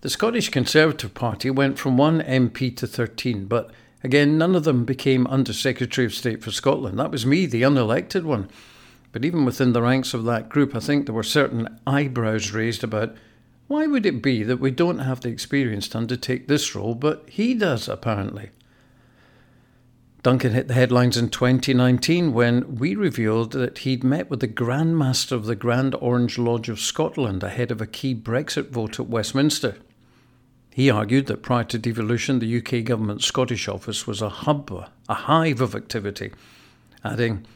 The 0.00 0.10
Scottish 0.10 0.48
Conservative 0.48 1.12
Party 1.12 1.50
went 1.50 1.78
from 1.78 1.98
one 1.98 2.20
MP 2.22 2.74
to 2.78 2.86
13, 2.86 3.44
but 3.44 3.70
again, 4.02 4.38
none 4.38 4.54
of 4.54 4.64
them 4.64 4.84
became 4.84 5.26
Under 5.26 5.52
Secretary 5.52 6.06
of 6.06 6.14
State 6.14 6.42
for 6.42 6.50
Scotland. 6.50 6.98
That 6.98 7.10
was 7.10 7.26
me, 7.26 7.44
the 7.44 7.62
unelected 7.62 8.24
one. 8.24 8.48
But 9.12 9.24
even 9.24 9.44
within 9.44 9.72
the 9.72 9.82
ranks 9.82 10.14
of 10.14 10.24
that 10.24 10.48
group, 10.48 10.74
I 10.74 10.80
think 10.80 11.04
there 11.06 11.14
were 11.14 11.22
certain 11.22 11.78
eyebrows 11.86 12.52
raised 12.52 12.82
about 12.82 13.14
why 13.68 13.86
would 13.86 14.06
it 14.06 14.22
be 14.22 14.42
that 14.42 14.60
we 14.60 14.70
don't 14.70 14.98
have 14.98 15.20
the 15.20 15.28
experience 15.28 15.88
to 15.88 15.98
undertake 15.98 16.48
this 16.48 16.74
role, 16.74 16.94
but 16.94 17.28
he 17.28 17.54
does, 17.54 17.88
apparently? 17.88 18.50
Duncan 20.22 20.52
hit 20.52 20.68
the 20.68 20.74
headlines 20.74 21.16
in 21.16 21.28
2019 21.28 22.32
when 22.32 22.76
we 22.76 22.94
revealed 22.96 23.52
that 23.52 23.78
he'd 23.78 24.02
met 24.02 24.28
with 24.28 24.40
the 24.40 24.46
Grand 24.46 24.98
Master 24.98 25.36
of 25.36 25.46
the 25.46 25.54
Grand 25.54 25.94
Orange 26.00 26.38
Lodge 26.38 26.68
of 26.68 26.80
Scotland 26.80 27.42
ahead 27.42 27.70
of 27.70 27.80
a 27.80 27.86
key 27.86 28.14
Brexit 28.14 28.70
vote 28.70 28.98
at 28.98 29.08
Westminster. 29.08 29.76
He 30.74 30.90
argued 30.90 31.26
that 31.26 31.42
prior 31.42 31.64
to 31.64 31.78
devolution, 31.78 32.38
the 32.38 32.58
UK 32.58 32.84
government's 32.84 33.26
Scottish 33.26 33.68
office 33.68 34.06
was 34.06 34.22
a 34.22 34.28
hub, 34.28 34.70
a 35.08 35.14
hive 35.14 35.60
of 35.60 35.74
activity, 35.74 36.32
adding, 37.04 37.46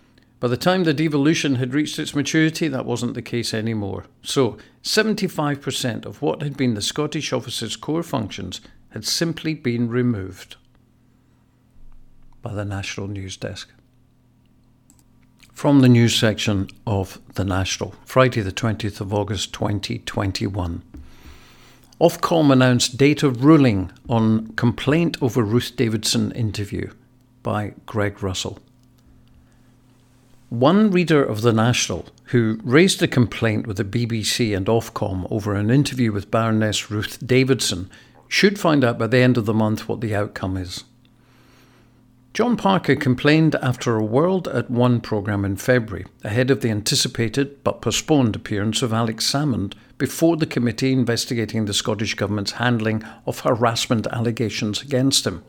by 0.43 0.49
the 0.49 0.57
time 0.57 0.83
the 0.83 0.93
devolution 0.93 1.55
had 1.55 1.73
reached 1.73 2.01
its 2.01 2.17
maturity, 2.17 2.67
that 2.67 2.85
wasn't 2.85 3.15
the 3.15 3.23
case 3.23 3.55
anymore. 3.55 4.07
So, 4.25 4.59
75% 4.83 6.05
of 6.05 6.21
what 6.21 6.43
had 6.43 6.57
been 6.57 6.75
the 6.75 6.83
Scottish 6.83 7.33
Office's 7.33 7.77
core 7.77 8.03
functions 8.03 8.61
had 8.91 9.05
simply 9.05 9.55
been 9.55 9.89
removed 9.89 10.57
by 12.43 12.55
the 12.55 12.65
National 12.65 13.07
News 13.07 13.37
Desk. 13.37 13.71
From 15.53 15.79
the 15.79 15.89
news 15.89 16.17
section 16.17 16.67
of 16.89 17.21
The 17.35 17.45
National, 17.45 17.95
Friday, 18.05 18.41
the 18.41 18.51
20th 18.51 19.01
of 19.01 19.15
August 19.15 19.53
2021. 19.53 20.83
Ofcom 22.01 22.53
announced 22.53 22.97
date 22.97 23.23
of 23.23 23.45
ruling 23.45 23.93
on 24.09 24.49
complaint 24.55 25.23
over 25.23 25.45
Ruth 25.45 25.77
Davidson 25.77 26.33
interview 26.33 26.91
by 27.45 27.75
Greg 27.87 28.25
Russell. 28.25 28.59
One 30.53 30.91
reader 30.91 31.25
of 31.25 31.41
The 31.41 31.55
National, 31.55 32.05
who 32.25 32.61
raised 32.63 33.03
a 33.03 33.09
complaint 33.09 33.67
with 33.67 33.79
the 33.79 33.85
BBC 33.87 34.55
and 34.55 34.67
Ofcom 34.67 35.27
over 35.31 35.55
an 35.55 35.71
interview 35.71 36.13
with 36.13 36.31
Baroness 36.31 36.91
Ruth 36.91 37.27
Davidson, 37.27 37.89
should 38.29 38.61
find 38.61 38.85
out 38.85 38.99
by 38.99 39.07
the 39.07 39.17
end 39.17 39.39
of 39.39 39.47
the 39.47 39.55
month 39.55 39.89
what 39.89 40.03
the 40.03 40.15
outcome 40.15 40.59
is. 40.59 40.85
John 42.35 42.59
Parker 42.59 42.95
complained 42.97 43.55
after 43.63 43.97
a 43.97 44.05
World 44.05 44.47
at 44.47 44.71
One 44.71 45.01
programme 45.01 45.47
in 45.47 45.57
February, 45.57 46.05
ahead 46.23 46.51
of 46.51 46.61
the 46.61 46.69
anticipated 46.69 47.65
but 47.65 47.81
postponed 47.81 48.37
appearance 48.37 48.83
of 48.83 48.93
Alex 48.93 49.25
Salmond 49.33 49.73
before 49.97 50.37
the 50.37 50.45
committee 50.45 50.93
investigating 50.93 51.65
the 51.65 51.73
Scottish 51.73 52.13
Government's 52.13 52.53
handling 52.53 53.03
of 53.25 53.41
harassment 53.41 54.07
allegations 54.09 54.83
against 54.83 55.27
him. 55.27 55.43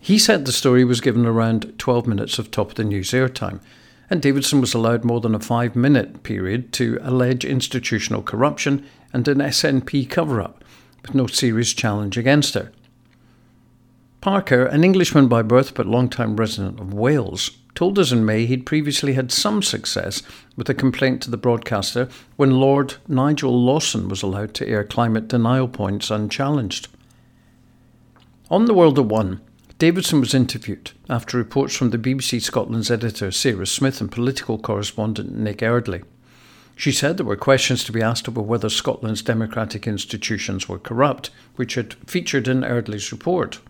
He 0.00 0.18
said 0.18 0.44
the 0.44 0.50
story 0.50 0.84
was 0.84 1.00
given 1.00 1.24
around 1.24 1.78
12 1.78 2.08
minutes 2.08 2.40
of 2.40 2.50
top 2.50 2.70
of 2.70 2.74
the 2.74 2.82
news 2.82 3.12
airtime 3.12 3.60
and 4.10 4.22
Davidson 4.22 4.60
was 4.60 4.74
allowed 4.74 5.04
more 5.04 5.20
than 5.20 5.34
a 5.34 5.40
five 5.40 5.76
minute 5.76 6.22
period 6.22 6.72
to 6.74 6.98
allege 7.02 7.44
institutional 7.44 8.22
corruption 8.22 8.84
and 9.12 9.26
an 9.28 9.38
SNP 9.38 10.08
cover 10.08 10.40
up, 10.40 10.64
with 11.02 11.14
no 11.14 11.26
serious 11.26 11.72
challenge 11.72 12.16
against 12.16 12.54
her. 12.54 12.72
Parker, 14.20 14.64
an 14.66 14.82
Englishman 14.82 15.28
by 15.28 15.42
birth 15.42 15.74
but 15.74 15.86
long-time 15.86 16.36
resident 16.36 16.80
of 16.80 16.92
Wales, 16.92 17.52
told 17.74 17.98
us 17.98 18.10
in 18.10 18.24
May 18.24 18.46
he'd 18.46 18.66
previously 18.66 19.12
had 19.12 19.30
some 19.30 19.62
success 19.62 20.22
with 20.56 20.68
a 20.68 20.74
complaint 20.74 21.22
to 21.22 21.30
the 21.30 21.36
broadcaster 21.36 22.08
when 22.34 22.58
Lord 22.58 22.96
Nigel 23.06 23.52
Lawson 23.52 24.08
was 24.08 24.22
allowed 24.22 24.54
to 24.54 24.68
air 24.68 24.82
climate 24.82 25.28
denial 25.28 25.68
points 25.68 26.10
unchallenged. 26.10 26.88
On 28.50 28.64
the 28.64 28.74
World 28.74 28.98
at 28.98 29.04
One, 29.04 29.40
Davidson 29.78 30.18
was 30.18 30.34
interviewed 30.34 30.90
after 31.08 31.38
reports 31.38 31.76
from 31.76 31.90
the 31.90 31.98
BBC 31.98 32.42
Scotland's 32.42 32.90
editor 32.90 33.30
Sarah 33.30 33.64
Smith 33.64 34.00
and 34.00 34.10
political 34.10 34.58
correspondent 34.58 35.38
Nick 35.38 35.62
Eardley. 35.62 36.02
She 36.74 36.90
said 36.90 37.16
there 37.16 37.24
were 37.24 37.36
questions 37.36 37.84
to 37.84 37.92
be 37.92 38.02
asked 38.02 38.26
about 38.26 38.46
whether 38.46 38.68
Scotland's 38.68 39.22
democratic 39.22 39.86
institutions 39.86 40.68
were 40.68 40.80
corrupt, 40.80 41.30
which 41.54 41.76
had 41.76 41.94
featured 42.08 42.48
in 42.48 42.64
Eardley's 42.64 43.12
report. 43.12 43.60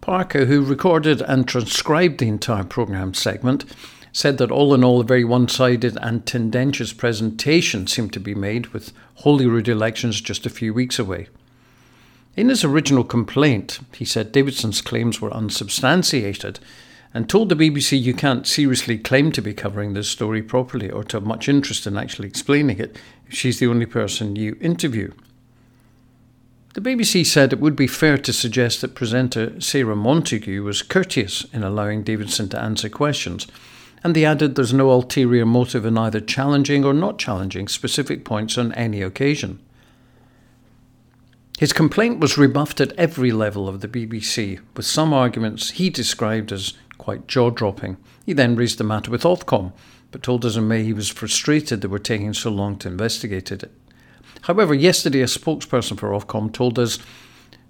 Parker, 0.00 0.46
who 0.46 0.64
recorded 0.64 1.22
and 1.22 1.46
transcribed 1.46 2.18
the 2.18 2.26
entire 2.26 2.64
programme 2.64 3.14
segment, 3.14 3.64
said 4.12 4.38
that 4.38 4.50
all 4.50 4.74
in 4.74 4.82
all, 4.82 5.00
a 5.00 5.04
very 5.04 5.24
one 5.24 5.46
sided 5.46 5.96
and 6.02 6.26
tendentious 6.26 6.92
presentation 6.92 7.86
seemed 7.86 8.12
to 8.12 8.20
be 8.20 8.34
made, 8.34 8.68
with 8.68 8.92
Holyrood 9.18 9.68
elections 9.68 10.20
just 10.20 10.44
a 10.44 10.50
few 10.50 10.74
weeks 10.74 10.98
away. 10.98 11.28
In 12.36 12.50
his 12.50 12.64
original 12.64 13.02
complaint, 13.02 13.80
he 13.94 14.04
said 14.04 14.30
Davidson's 14.30 14.82
claims 14.82 15.22
were 15.22 15.32
unsubstantiated 15.32 16.60
and 17.14 17.30
told 17.30 17.48
the 17.48 17.56
BBC 17.56 17.98
you 17.98 18.12
can't 18.12 18.46
seriously 18.46 18.98
claim 18.98 19.32
to 19.32 19.40
be 19.40 19.54
covering 19.54 19.94
this 19.94 20.10
story 20.10 20.42
properly 20.42 20.90
or 20.90 21.02
to 21.04 21.16
have 21.16 21.26
much 21.26 21.48
interest 21.48 21.86
in 21.86 21.96
actually 21.96 22.28
explaining 22.28 22.78
it 22.78 22.98
if 23.26 23.34
she's 23.34 23.58
the 23.58 23.66
only 23.66 23.86
person 23.86 24.36
you 24.36 24.58
interview. 24.60 25.10
The 26.74 26.82
BBC 26.82 27.24
said 27.24 27.54
it 27.54 27.58
would 27.58 27.74
be 27.74 27.86
fair 27.86 28.18
to 28.18 28.34
suggest 28.34 28.82
that 28.82 28.94
presenter 28.94 29.58
Sarah 29.62 29.96
Montague 29.96 30.62
was 30.62 30.82
courteous 30.82 31.46
in 31.54 31.62
allowing 31.62 32.02
Davidson 32.02 32.50
to 32.50 32.60
answer 32.60 32.90
questions, 32.90 33.46
and 34.04 34.14
they 34.14 34.26
added 34.26 34.56
there's 34.56 34.74
no 34.74 34.90
ulterior 34.90 35.46
motive 35.46 35.86
in 35.86 35.96
either 35.96 36.20
challenging 36.20 36.84
or 36.84 36.92
not 36.92 37.18
challenging 37.18 37.66
specific 37.66 38.26
points 38.26 38.58
on 38.58 38.72
any 38.74 39.00
occasion. 39.00 39.58
His 41.58 41.72
complaint 41.72 42.20
was 42.20 42.36
rebuffed 42.36 42.82
at 42.82 42.92
every 42.98 43.32
level 43.32 43.66
of 43.66 43.80
the 43.80 43.88
BBC, 43.88 44.60
with 44.76 44.84
some 44.84 45.14
arguments 45.14 45.70
he 45.70 45.88
described 45.88 46.52
as 46.52 46.74
quite 46.98 47.28
jaw 47.28 47.48
dropping. 47.48 47.96
He 48.26 48.34
then 48.34 48.56
raised 48.56 48.76
the 48.76 48.84
matter 48.84 49.10
with 49.10 49.22
Ofcom, 49.22 49.72
but 50.10 50.22
told 50.22 50.44
us 50.44 50.56
in 50.56 50.68
May 50.68 50.84
he 50.84 50.92
was 50.92 51.08
frustrated 51.08 51.80
they 51.80 51.88
were 51.88 51.98
taking 51.98 52.34
so 52.34 52.50
long 52.50 52.76
to 52.78 52.88
investigate 52.88 53.50
it. 53.50 53.72
However, 54.42 54.74
yesterday 54.74 55.22
a 55.22 55.26
spokesperson 55.26 55.98
for 55.98 56.10
Ofcom 56.10 56.52
told 56.52 56.78
us 56.78 56.98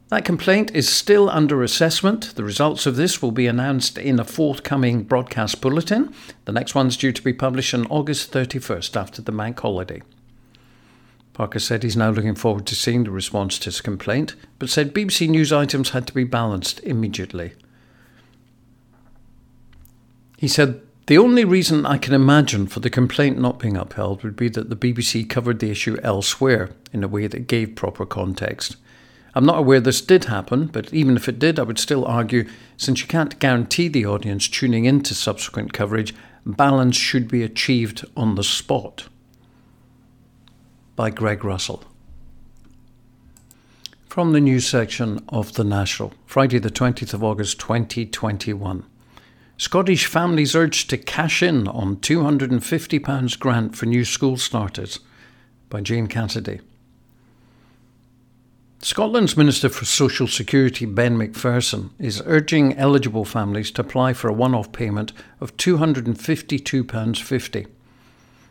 that 0.09 0.25
complaint 0.25 0.73
is 0.75 0.89
still 0.89 1.31
under 1.31 1.63
assessment. 1.63 2.35
The 2.35 2.45
results 2.45 2.87
of 2.87 2.97
this 2.97 3.23
will 3.23 3.31
be 3.31 3.47
announced 3.47 3.99
in 3.99 4.19
a 4.19 4.25
forthcoming 4.25 5.05
broadcast 5.05 5.61
bulletin. 5.61 6.13
The 6.45 6.53
next 6.53 6.75
one's 6.75 6.97
due 6.97 7.13
to 7.13 7.23
be 7.23 7.33
published 7.33 7.73
on 7.73 7.87
August 7.87 8.33
31st 8.33 9.01
after 9.01 9.23
the 9.23 9.33
bank 9.33 9.61
holiday. 9.61 10.03
Parker 11.37 11.59
said 11.59 11.83
he's 11.83 11.99
now 11.99 12.09
looking 12.09 12.35
forward 12.35 12.65
to 12.65 12.75
seeing 12.75 13.05
the 13.05 13.11
response 13.11 13.59
to 13.59 13.67
his 13.67 13.83
complaint, 13.83 14.35
but 14.59 14.71
said 14.71 14.95
BBC 14.95 15.29
News 15.29 15.53
items 15.53 15.91
had 15.91 16.07
to 16.07 16.15
be 16.15 16.25
balanced 16.25 16.81
immediately. 16.81 17.53
He 20.39 20.49
said, 20.49 20.81
The 21.09 21.19
only 21.19 21.45
reason 21.45 21.85
I 21.85 21.99
can 21.99 22.15
imagine 22.15 22.69
for 22.69 22.81
the 22.81 22.89
complaint 22.89 23.39
not 23.39 23.59
being 23.59 23.77
upheld 23.77 24.25
would 24.25 24.35
be 24.35 24.49
that 24.49 24.71
the 24.71 24.77
BBC 24.77 25.29
covered 25.29 25.59
the 25.59 25.71
issue 25.71 25.99
elsewhere 26.03 26.71
in 26.91 27.05
a 27.05 27.09
way 27.09 27.27
that 27.27 27.49
gave 27.49 27.77
proper 27.77 28.07
context. 28.07 28.79
I'm 29.35 29.45
not 29.45 29.59
aware 29.59 29.81
this 29.81 30.01
did 30.01 30.25
happen, 30.25 30.69
but 30.69 30.95
even 30.95 31.17
if 31.17 31.29
it 31.29 31.39
did, 31.39 31.59
I 31.59 31.65
would 31.65 31.79
still 31.79 32.07
argue 32.07 32.49
since 32.79 33.03
you 33.03 33.09
can't 33.09 33.39
guarantee 33.39 33.89
the 33.89 34.07
audience 34.07 34.49
tuning 34.49 34.87
into 34.87 35.13
subsequent 35.15 35.75
coverage, 35.75 36.15
balance 36.47 36.97
should 36.97 37.29
be 37.29 37.43
achieved 37.43 38.07
on 38.17 38.37
the 38.37 38.43
spot 38.43 39.09
by 40.97 41.11
Greg 41.11 41.45
Russell. 41.45 41.85
From 44.09 44.33
the 44.33 44.41
news 44.41 44.67
section 44.67 45.23
of 45.29 45.53
The 45.53 45.63
National, 45.63 46.15
Friday, 46.25 46.59
the 46.59 46.71
20th 46.71 47.13
of 47.13 47.23
August 47.23 47.61
2021. 47.61 48.85
Scottish 49.59 50.07
families 50.07 50.57
urged 50.57 50.89
to 50.91 50.97
cash 50.97 51.43
in 51.43 51.69
on 51.69 51.97
£250 51.97 53.39
grant 53.39 53.77
for 53.77 53.85
new 53.85 54.07
school 54.07 54.39
starters 54.39 55.01
by 55.69 55.83
Jane 55.83 56.07
Cassidy. 56.07 56.61
Scotland's 58.81 59.37
Minister 59.37 59.69
for 59.69 59.85
Social 59.85 60.27
Security, 60.27 60.87
Ben 60.87 61.19
Macpherson, 61.19 61.91
is 61.99 62.23
urging 62.25 62.77
eligible 62.79 63.25
families 63.25 63.71
to 63.73 63.83
apply 63.83 64.15
for 64.15 64.29
a 64.29 64.33
one 64.33 64.55
off 64.55 64.73
payment 64.73 65.13
of 65.41 65.57
£252.50 65.57 67.67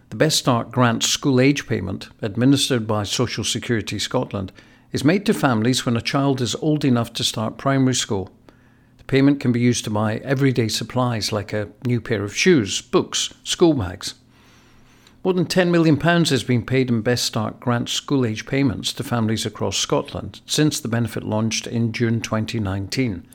the 0.09 0.15
Best 0.15 0.37
Start 0.37 0.71
Grant 0.71 1.03
school 1.03 1.41
age 1.41 1.67
payment, 1.67 2.09
administered 2.21 2.85
by 2.85 3.03
Social 3.03 3.43
Security 3.43 3.97
Scotland, 3.97 4.51
is 4.91 5.03
made 5.03 5.25
to 5.25 5.33
families 5.33 5.85
when 5.85 5.97
a 5.97 6.01
child 6.01 6.41
is 6.41 6.55
old 6.55 6.85
enough 6.85 7.11
to 7.13 7.23
start 7.23 7.57
primary 7.57 7.95
school. 7.95 8.29
The 8.99 9.03
payment 9.05 9.39
can 9.39 9.51
be 9.51 9.59
used 9.59 9.83
to 9.85 9.89
buy 9.89 10.17
everyday 10.17 10.67
supplies 10.67 11.31
like 11.31 11.53
a 11.53 11.69
new 11.85 11.99
pair 11.99 12.23
of 12.23 12.35
shoes, 12.35 12.81
books, 12.81 13.33
school 13.43 13.73
bags. 13.73 14.13
More 15.23 15.33
than 15.33 15.47
£10 15.47 15.71
million 15.71 15.99
has 15.99 16.43
been 16.43 16.63
paid 16.63 16.89
in 16.89 17.01
Best 17.01 17.25
Start 17.25 17.59
Grant 17.59 17.89
school 17.89 18.27
age 18.27 18.45
payments 18.45 18.93
to 18.93 19.03
families 19.03 19.45
across 19.45 19.75
Scotland 19.75 20.39
since 20.45 20.79
the 20.79 20.87
benefit 20.87 21.23
launched 21.23 21.65
in 21.65 21.91
June 21.91 22.21
2019. 22.21 23.27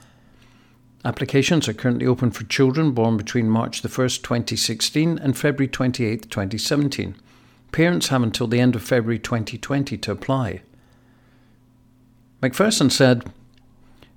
Applications 1.05 1.67
are 1.67 1.73
currently 1.73 2.07
open 2.07 2.31
for 2.31 2.45
children 2.45 2.93
born 2.93 3.17
between 3.17 3.49
March 3.49 3.81
the 3.81 3.89
1st, 3.89 4.23
2016 4.23 5.19
and 5.19 5.37
February 5.37 5.69
28, 5.69 6.31
2017. 6.31 7.17
Parents 7.73 8.09
have 8.09 8.23
until 8.23 8.47
the 8.47 8.61
end 8.61 8.77
of 8.77 8.83
February 8.83 9.19
2020 9.19 9.97
to 9.97 10.13
apply. 10.13 10.61
Macpherson 12.43 12.91
said, 12.91 13.25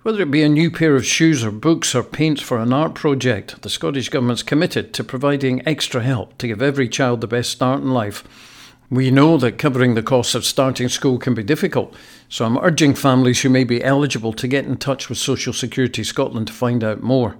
whether 0.01 0.21
it 0.23 0.31
be 0.31 0.43
a 0.43 0.49
new 0.49 0.69
pair 0.69 0.97
of 0.97 1.05
shoes 1.05 1.45
or 1.45 1.51
books 1.51 1.95
or 1.95 2.03
paints 2.03 2.41
for 2.41 2.57
an 2.57 2.73
art 2.73 2.93
project, 2.93 3.61
the 3.61 3.69
Scottish 3.69 4.09
Government's 4.09 4.43
committed 4.43 4.93
to 4.93 5.03
providing 5.03 5.65
extra 5.65 6.03
help 6.03 6.37
to 6.39 6.47
give 6.47 6.61
every 6.61 6.89
child 6.89 7.21
the 7.21 7.27
best 7.27 7.51
start 7.51 7.79
in 7.79 7.91
life 7.91 8.52
we 8.93 9.09
know 9.09 9.37
that 9.37 9.57
covering 9.57 9.95
the 9.95 10.03
costs 10.03 10.35
of 10.35 10.45
starting 10.45 10.87
school 10.87 11.17
can 11.17 11.33
be 11.33 11.41
difficult, 11.41 11.95
so 12.29 12.45
I'm 12.45 12.59
urging 12.59 12.93
families 12.93 13.41
who 13.41 13.49
may 13.49 13.63
be 13.63 13.83
eligible 13.83 14.33
to 14.33 14.47
get 14.47 14.65
in 14.65 14.77
touch 14.77 15.09
with 15.09 15.17
Social 15.17 15.51
Security 15.51 16.03
Scotland 16.03 16.45
to 16.47 16.53
find 16.53 16.83
out 16.83 17.01
more. 17.01 17.35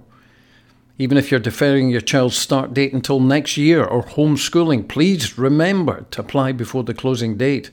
Even 0.98 1.16
if 1.16 1.30
you're 1.30 1.38
deferring 1.38 1.90
your 1.90 2.00
child's 2.00 2.36
start 2.36 2.74
date 2.74 2.92
until 2.92 3.20
next 3.20 3.56
year 3.56 3.84
or 3.84 4.02
homeschooling, 4.02 4.88
please 4.88 5.38
remember 5.38 6.06
to 6.10 6.22
apply 6.22 6.50
before 6.50 6.82
the 6.82 6.94
closing 6.94 7.36
date. 7.36 7.70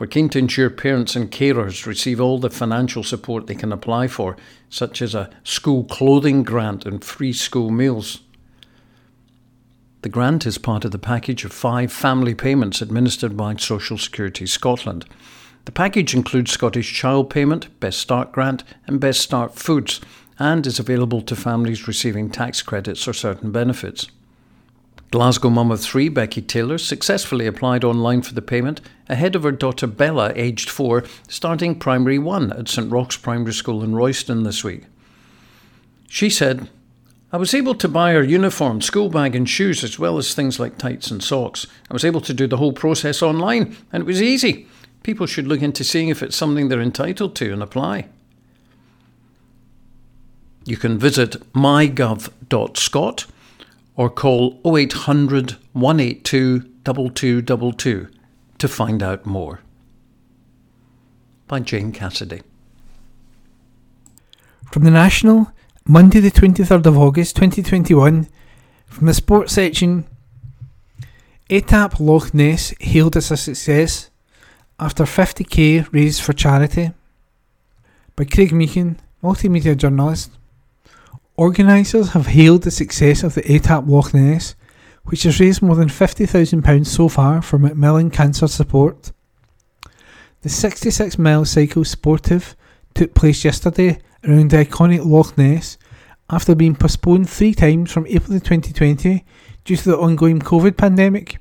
We're 0.00 0.08
keen 0.08 0.28
to 0.30 0.40
ensure 0.40 0.68
parents 0.68 1.14
and 1.14 1.30
carers 1.30 1.86
receive 1.86 2.20
all 2.20 2.38
the 2.38 2.50
financial 2.50 3.04
support 3.04 3.46
they 3.46 3.54
can 3.54 3.72
apply 3.72 4.08
for, 4.08 4.36
such 4.68 5.00
as 5.00 5.14
a 5.14 5.30
school 5.44 5.84
clothing 5.84 6.42
grant 6.42 6.84
and 6.84 7.04
free 7.04 7.32
school 7.32 7.70
meals. 7.70 8.22
The 10.04 10.10
grant 10.10 10.44
is 10.44 10.58
part 10.58 10.84
of 10.84 10.90
the 10.90 10.98
package 10.98 11.46
of 11.46 11.52
five 11.52 11.90
family 11.90 12.34
payments 12.34 12.82
administered 12.82 13.38
by 13.38 13.56
Social 13.56 13.96
Security 13.96 14.44
Scotland. 14.44 15.06
The 15.64 15.72
package 15.72 16.12
includes 16.12 16.50
Scottish 16.50 16.92
Child 16.92 17.30
Payment, 17.30 17.80
Best 17.80 18.00
Start 18.00 18.30
Grant, 18.30 18.64
and 18.86 19.00
Best 19.00 19.22
Start 19.22 19.54
Foods, 19.54 20.02
and 20.38 20.66
is 20.66 20.78
available 20.78 21.22
to 21.22 21.34
families 21.34 21.88
receiving 21.88 22.28
tax 22.28 22.60
credits 22.60 23.08
or 23.08 23.14
certain 23.14 23.50
benefits. 23.50 24.08
Glasgow 25.10 25.48
mum 25.48 25.70
of 25.70 25.80
three, 25.80 26.10
Becky 26.10 26.42
Taylor, 26.42 26.76
successfully 26.76 27.46
applied 27.46 27.82
online 27.82 28.20
for 28.20 28.34
the 28.34 28.42
payment 28.42 28.82
ahead 29.08 29.34
of 29.34 29.42
her 29.42 29.52
daughter 29.52 29.86
Bella, 29.86 30.34
aged 30.36 30.68
four, 30.68 31.04
starting 31.28 31.78
primary 31.78 32.18
one 32.18 32.52
at 32.52 32.68
St 32.68 32.92
Roch's 32.92 33.16
Primary 33.16 33.54
School 33.54 33.82
in 33.82 33.94
Royston 33.94 34.42
this 34.42 34.62
week. 34.62 34.82
She 36.10 36.28
said, 36.28 36.68
I 37.34 37.36
was 37.36 37.52
able 37.52 37.74
to 37.74 37.88
buy 37.88 38.12
her 38.12 38.22
uniform, 38.22 38.80
school 38.80 39.08
bag, 39.08 39.34
and 39.34 39.50
shoes, 39.50 39.82
as 39.82 39.98
well 39.98 40.18
as 40.18 40.32
things 40.32 40.60
like 40.60 40.78
tights 40.78 41.10
and 41.10 41.20
socks. 41.20 41.66
I 41.90 41.92
was 41.92 42.04
able 42.04 42.20
to 42.20 42.32
do 42.32 42.46
the 42.46 42.58
whole 42.58 42.72
process 42.72 43.22
online, 43.22 43.76
and 43.92 44.02
it 44.02 44.06
was 44.06 44.22
easy. 44.22 44.68
People 45.02 45.26
should 45.26 45.48
look 45.48 45.60
into 45.60 45.82
seeing 45.82 46.10
if 46.10 46.22
it's 46.22 46.36
something 46.36 46.68
they're 46.68 46.80
entitled 46.80 47.34
to 47.34 47.52
and 47.52 47.60
apply. 47.60 48.06
You 50.64 50.76
can 50.76 50.96
visit 50.96 51.32
mygov.scot 51.54 53.26
or 53.96 54.10
call 54.10 54.60
0800 54.64 55.56
182 55.72 56.60
2222 56.60 58.08
to 58.58 58.68
find 58.68 59.02
out 59.02 59.26
more. 59.26 59.58
By 61.48 61.58
Jane 61.58 61.90
Cassidy. 61.90 62.42
From 64.70 64.84
the 64.84 64.92
National, 64.92 65.50
Monday, 65.86 66.18
the 66.18 66.30
23rd 66.30 66.86
of 66.86 66.96
August 66.96 67.36
2021, 67.36 68.26
from 68.86 69.06
the 69.06 69.12
sports 69.12 69.52
section, 69.52 70.06
Etape 71.50 72.00
Loch 72.00 72.32
Ness 72.32 72.72
hailed 72.80 73.18
as 73.18 73.30
a 73.30 73.36
success 73.36 74.08
after 74.80 75.04
50k 75.04 75.92
raised 75.92 76.22
for 76.22 76.32
charity. 76.32 76.92
By 78.16 78.24
Craig 78.24 78.52
Meekin, 78.52 78.96
multimedia 79.22 79.76
journalist. 79.76 80.30
Organisers 81.36 82.12
have 82.12 82.28
hailed 82.28 82.62
the 82.62 82.70
success 82.70 83.22
of 83.22 83.34
the 83.34 83.42
Etape 83.42 83.86
Loch 83.86 84.14
Ness, 84.14 84.54
which 85.02 85.24
has 85.24 85.38
raised 85.38 85.60
more 85.60 85.76
than 85.76 85.88
£50,000 85.90 86.86
so 86.86 87.10
far 87.10 87.42
for 87.42 87.58
Macmillan 87.58 88.08
Cancer 88.08 88.48
Support. 88.48 89.12
The 90.40 90.48
66 90.48 91.18
mile 91.18 91.44
cycle 91.44 91.84
sportive 91.84 92.56
took 92.94 93.12
place 93.12 93.44
yesterday 93.44 93.98
around 94.26 94.50
the 94.50 94.64
iconic 94.64 95.04
Loch 95.04 95.36
Ness 95.36 95.78
after 96.30 96.54
being 96.54 96.74
postponed 96.74 97.28
three 97.28 97.54
times 97.54 97.92
from 97.92 98.06
April 98.06 98.40
2020 98.40 99.24
due 99.64 99.76
to 99.76 99.84
the 99.90 99.98
ongoing 99.98 100.40
COVID 100.40 100.76
pandemic. 100.76 101.38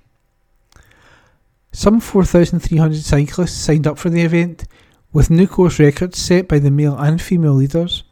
Some 1.72 2.00
4,300 2.00 3.02
cyclists 3.02 3.54
signed 3.54 3.88
up 3.88 3.98
for 3.98 4.10
the 4.10 4.22
event, 4.22 4.66
with 5.12 5.30
new 5.30 5.48
course 5.48 5.80
records 5.80 6.20
set 6.20 6.48
by 6.48 6.60
the 6.60 6.72
male 6.72 6.98
and 6.98 7.22
female 7.22 7.54
leaders. 7.54 8.04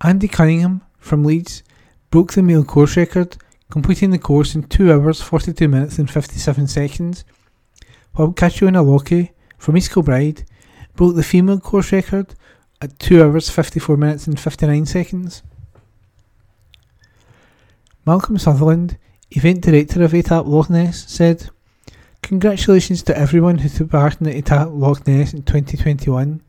Andy 0.00 0.28
Cunningham 0.28 0.82
from 0.98 1.24
Leeds 1.24 1.62
broke 2.10 2.32
the 2.32 2.42
male 2.42 2.64
course 2.64 2.96
record, 2.96 3.36
completing 3.70 4.10
the 4.10 4.18
course 4.18 4.54
in 4.54 4.62
2 4.64 4.92
hours 4.92 5.20
42 5.20 5.68
minutes 5.68 5.98
and 5.98 6.10
57 6.10 6.66
seconds, 6.66 7.24
while 8.14 8.32
Catriona 8.32 8.82
Lockie 8.82 9.32
from 9.56 9.76
East 9.76 9.92
Kilbride 9.92 10.44
broke 10.96 11.14
the 11.14 11.22
female 11.22 11.60
course 11.60 11.92
record 11.92 12.34
at 12.80 12.98
2 12.98 13.22
hours 13.22 13.50
54 13.50 13.96
minutes 13.96 14.26
and 14.26 14.38
59 14.38 14.86
seconds. 14.86 15.42
Malcolm 18.06 18.38
Sutherland, 18.38 18.96
event 19.30 19.62
director 19.62 20.02
of 20.02 20.12
Etape 20.12 20.46
Loch 20.46 20.70
Ness, 20.70 21.04
said, 21.10 21.50
Congratulations 22.22 23.02
to 23.02 23.16
everyone 23.18 23.58
who 23.58 23.68
took 23.68 23.90
part 23.90 24.20
in 24.20 24.24
the 24.24 24.42
Etape 24.42 24.78
Loch 24.78 25.06
Ness 25.06 25.32
in 25.34 25.42
2021. 25.42 26.40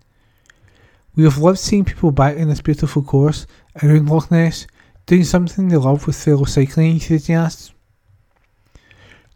We 1.15 1.23
have 1.23 1.37
loved 1.37 1.59
seeing 1.59 1.85
people 1.85 2.11
back 2.11 2.37
in 2.37 2.47
this 2.49 2.61
beautiful 2.61 3.01
course 3.01 3.45
around 3.83 4.07
Loch 4.07 4.31
Ness, 4.31 4.67
doing 5.05 5.23
something 5.23 5.67
they 5.67 5.77
love 5.77 6.05
with 6.05 6.15
fellow 6.15 6.45
cycling 6.45 6.93
enthusiasts. 6.93 7.73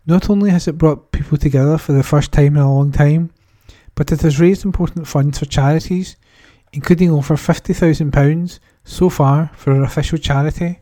Not 0.06 0.30
only 0.30 0.50
has 0.52 0.68
it 0.68 0.78
brought 0.78 1.12
people 1.12 1.38
together 1.38 1.78
for 1.78 1.94
the 1.94 2.04
first 2.04 2.32
time 2.32 2.56
in 2.56 2.62
a 2.62 2.74
long 2.74 2.92
time, 2.92 3.32
but 3.96 4.12
it 4.12 4.22
has 4.22 4.40
raised 4.40 4.66
important 4.66 5.08
funds 5.08 5.40
for 5.40 5.46
charities, 5.46 6.16
including 6.74 7.12
over 7.12 7.36
£50,000 7.36 8.60
so 8.84 9.10
far 9.10 9.52
for 9.56 9.74
our 9.74 9.84
official 9.84 10.18
charity, 10.18 10.80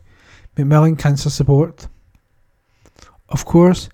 Macmillan 0.58 0.96
Cancer 0.96 1.30
Support. 1.30 1.88
Of 3.30 3.46
course, 3.46 3.90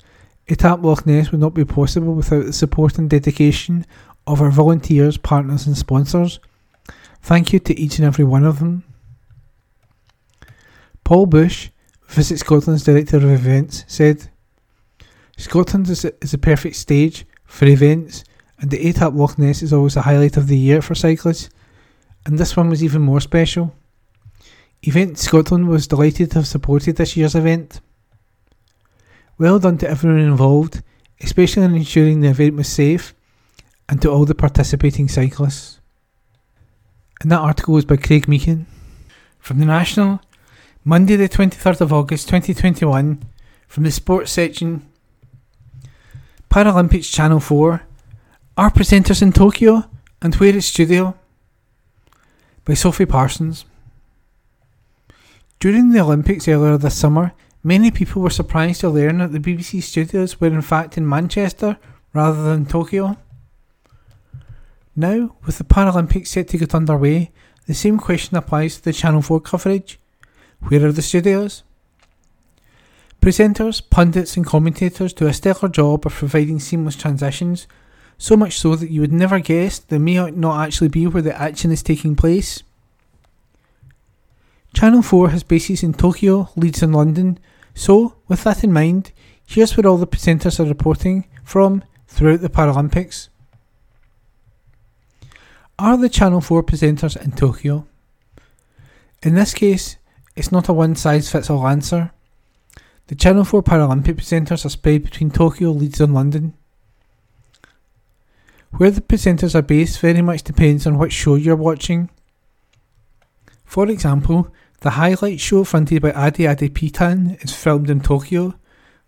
Etape 0.48 0.84
Loch 0.84 1.06
Ness 1.06 1.32
would 1.32 1.42
not 1.42 1.54
be 1.54 1.66
possible 1.66 2.14
without 2.14 2.46
the 2.46 2.54
support 2.54 2.98
and 2.98 3.10
dedication 3.10 3.86
of 4.26 4.42
our 4.42 4.52
volunteers, 4.52 5.18
partners, 5.18 5.68
and 5.68 5.78
sponsors. 5.78 6.40
Thank 7.22 7.52
you 7.52 7.60
to 7.60 7.80
each 7.80 7.98
and 7.98 8.06
every 8.06 8.24
one 8.24 8.46
of 8.46 8.60
them. 8.60 8.84
Paul 11.04 11.26
Bush, 11.26 11.70
Visit 12.08 12.40
Scotland's 12.40 12.84
Director 12.84 13.18
of 13.18 13.26
Events, 13.26 13.84
said 13.88 14.30
Scotland 15.36 15.90
is 15.90 16.06
a, 16.06 16.14
is 16.24 16.34
a 16.34 16.38
perfect 16.38 16.76
stage 16.76 17.26
for 17.46 17.66
events, 17.66 18.24
and 18.60 18.72
the 18.72 18.78
Etape 18.78 19.16
Loch 19.16 19.38
Ness 19.38 19.62
is 19.62 19.74
always 19.74 19.96
a 19.96 20.02
highlight 20.02 20.38
of 20.38 20.48
the 20.48 20.58
year 20.58 20.82
for 20.82 20.96
cyclists, 20.96 21.50
and 22.28 22.38
this 22.38 22.58
one 22.58 22.70
was 22.70 22.84
even 22.84 23.02
more 23.02 23.22
special. 23.22 23.74
Event 24.84 25.18
Scotland 25.18 25.70
was 25.70 25.88
delighted 25.88 26.32
to 26.32 26.40
have 26.40 26.48
supported 26.48 26.98
this 26.98 27.16
year's 27.16 27.36
event. 27.36 27.80
Well 29.38 29.60
done 29.60 29.78
to 29.78 29.90
everyone 29.90 30.20
involved, 30.20 30.84
especially 31.22 31.64
in 31.64 31.74
ensuring 31.74 32.20
the 32.20 32.28
event 32.28 32.56
was 32.56 32.68
safe, 32.68 33.16
and 33.88 34.02
to 34.02 34.12
all 34.12 34.26
the 34.26 34.36
participating 34.36 35.08
cyclists. 35.08 35.80
And 37.22 37.32
that 37.32 37.40
article 37.40 37.74
was 37.74 37.86
by 37.86 37.96
Craig 37.96 38.28
Meekin. 38.28 38.66
From 39.40 39.60
the 39.60 39.66
National, 39.66 40.20
Monday 40.84 41.16
the 41.16 41.30
23rd 41.30 41.80
of 41.80 41.94
August 41.94 42.28
2021, 42.28 43.24
from 43.70 43.84
the 43.86 43.92
sports 43.92 44.34
section, 44.34 44.86
Paralympics 46.52 47.10
Channel 47.10 47.40
4, 47.40 47.84
Our 48.58 48.70
Presenters 48.70 49.22
in 49.22 49.32
Tokyo, 49.32 49.86
and 50.22 50.36
Where 50.36 50.54
is 50.54 50.66
Studio? 50.66 51.16
By 52.68 52.74
Sophie 52.74 53.06
Parsons. 53.06 53.66
During 55.60 55.92
the 55.92 56.02
Olympics 56.02 56.48
earlier 56.48 56.78
this 56.78 56.96
summer, 56.96 57.34
Many 57.68 57.92
people 57.92 58.22
were 58.22 58.30
surprised 58.30 58.80
to 58.80 58.90
learn 58.90 59.18
that 59.18 59.34
the 59.34 59.40
BBC 59.42 59.84
studios 59.84 60.40
were 60.40 60.48
in 60.48 60.62
fact 60.62 60.98
in 60.98 61.06
Manchester 61.06 61.78
rather 62.14 62.42
than 62.44 62.66
Tokyo. 62.66 63.18
Now, 64.96 65.36
with 65.46 65.58
the 65.58 65.66
Paralympics 65.66 66.28
set 66.28 66.48
to 66.48 66.58
get 66.58 66.74
underway, 66.74 67.32
the 67.66 67.74
same 67.74 67.98
question 67.98 68.38
applies 68.38 68.78
to 68.78 68.84
the 68.86 68.94
Channel 68.94 69.22
4 69.22 69.42
coverage. 69.42 70.00
Where 70.62 70.86
are 70.86 70.94
the 70.94 71.02
studios? 71.02 71.64
Presenters, 73.22 73.82
pundits, 73.90 74.38
and 74.38 74.46
commentators 74.46 75.12
do 75.12 75.28
a 75.28 75.34
stellar 75.34 75.68
job 75.68 76.06
of 76.06 76.14
providing 76.14 76.62
seamless 76.62 76.96
transitions, 76.96 77.68
so 78.18 78.36
much 78.36 78.58
so 78.58 78.76
that 78.76 78.92
you 78.92 79.02
would 79.02 79.14
never 79.14 79.40
guess 79.40 79.80
they 79.80 79.98
may 79.98 80.32
not 80.32 80.66
actually 80.66 80.90
be 80.90 81.08
where 81.08 81.22
the 81.22 81.40
action 81.40 81.72
is 81.72 81.84
taking 81.84 82.16
place. 82.16 82.64
Channel 84.74 85.02
4 85.02 85.30
has 85.30 85.44
bases 85.44 85.84
in 85.84 85.94
Tokyo, 85.94 86.50
Leeds, 86.56 86.84
and 86.84 86.96
London, 86.96 87.40
so, 87.78 88.16
with 88.28 88.44
that 88.44 88.64
in 88.64 88.74
mind, 88.74 89.12
here's 89.46 89.78
where 89.78 89.86
all 89.86 89.98
the 89.98 90.08
presenters 90.08 90.60
are 90.60 90.68
reporting 90.68 91.28
from 91.44 91.84
throughout 92.08 92.42
the 92.42 92.50
Paralympics. 92.50 93.30
Are 95.78 95.96
the 95.96 96.10
Channel 96.10 96.42
4 96.42 96.64
presenters 96.64 97.16
in 97.24 97.34
Tokyo? 97.34 97.86
In 99.22 99.36
this 99.36 99.54
case, 99.54 99.98
it's 100.36 100.52
not 100.52 100.70
a 100.70 100.74
one 100.74 100.96
size 100.96 101.32
fits 101.32 101.52
all 101.52 101.68
answer. 101.68 102.12
The 103.08 103.16
Channel 103.16 103.44
4 103.44 103.62
Paralympic 103.62 104.16
presenters 104.16 104.66
are 104.66 104.70
spread 104.70 105.04
between 105.04 105.30
Tokyo, 105.30 105.70
Leeds, 105.70 106.02
and 106.02 106.16
London. 106.16 106.56
Where 108.78 108.92
the 108.92 109.02
presenters 109.02 109.56
are 109.56 109.64
based 109.64 110.00
very 110.00 110.22
much 110.22 110.44
depends 110.44 110.86
on 110.86 111.00
which 111.00 111.12
show 111.12 111.34
you're 111.34 111.56
watching. 111.56 112.12
For 113.66 113.90
example, 113.90 114.54
the 114.82 114.92
highlight 114.92 115.40
show 115.40 115.64
fronted 115.64 116.04
by 116.04 116.10
Ade 116.10 116.46
Adepitan 116.46 117.44
is 117.44 117.56
filmed 117.56 117.90
in 117.90 118.02
Tokyo, 118.02 118.54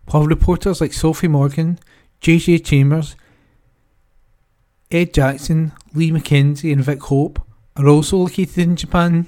while 0.06 0.26
reporters 0.26 0.80
like 0.80 0.92
Sophie 0.92 1.28
Morgan, 1.28 1.78
JJ 2.20 2.64
Chambers, 2.64 3.14
Ed 4.90 5.14
Jackson, 5.14 5.70
Lee 5.94 6.10
McKenzie, 6.10 6.72
and 6.72 6.82
Vick 6.82 7.04
Hope 7.04 7.40
are 7.76 7.86
also 7.86 8.16
located 8.16 8.58
in 8.58 8.74
Japan. 8.74 9.26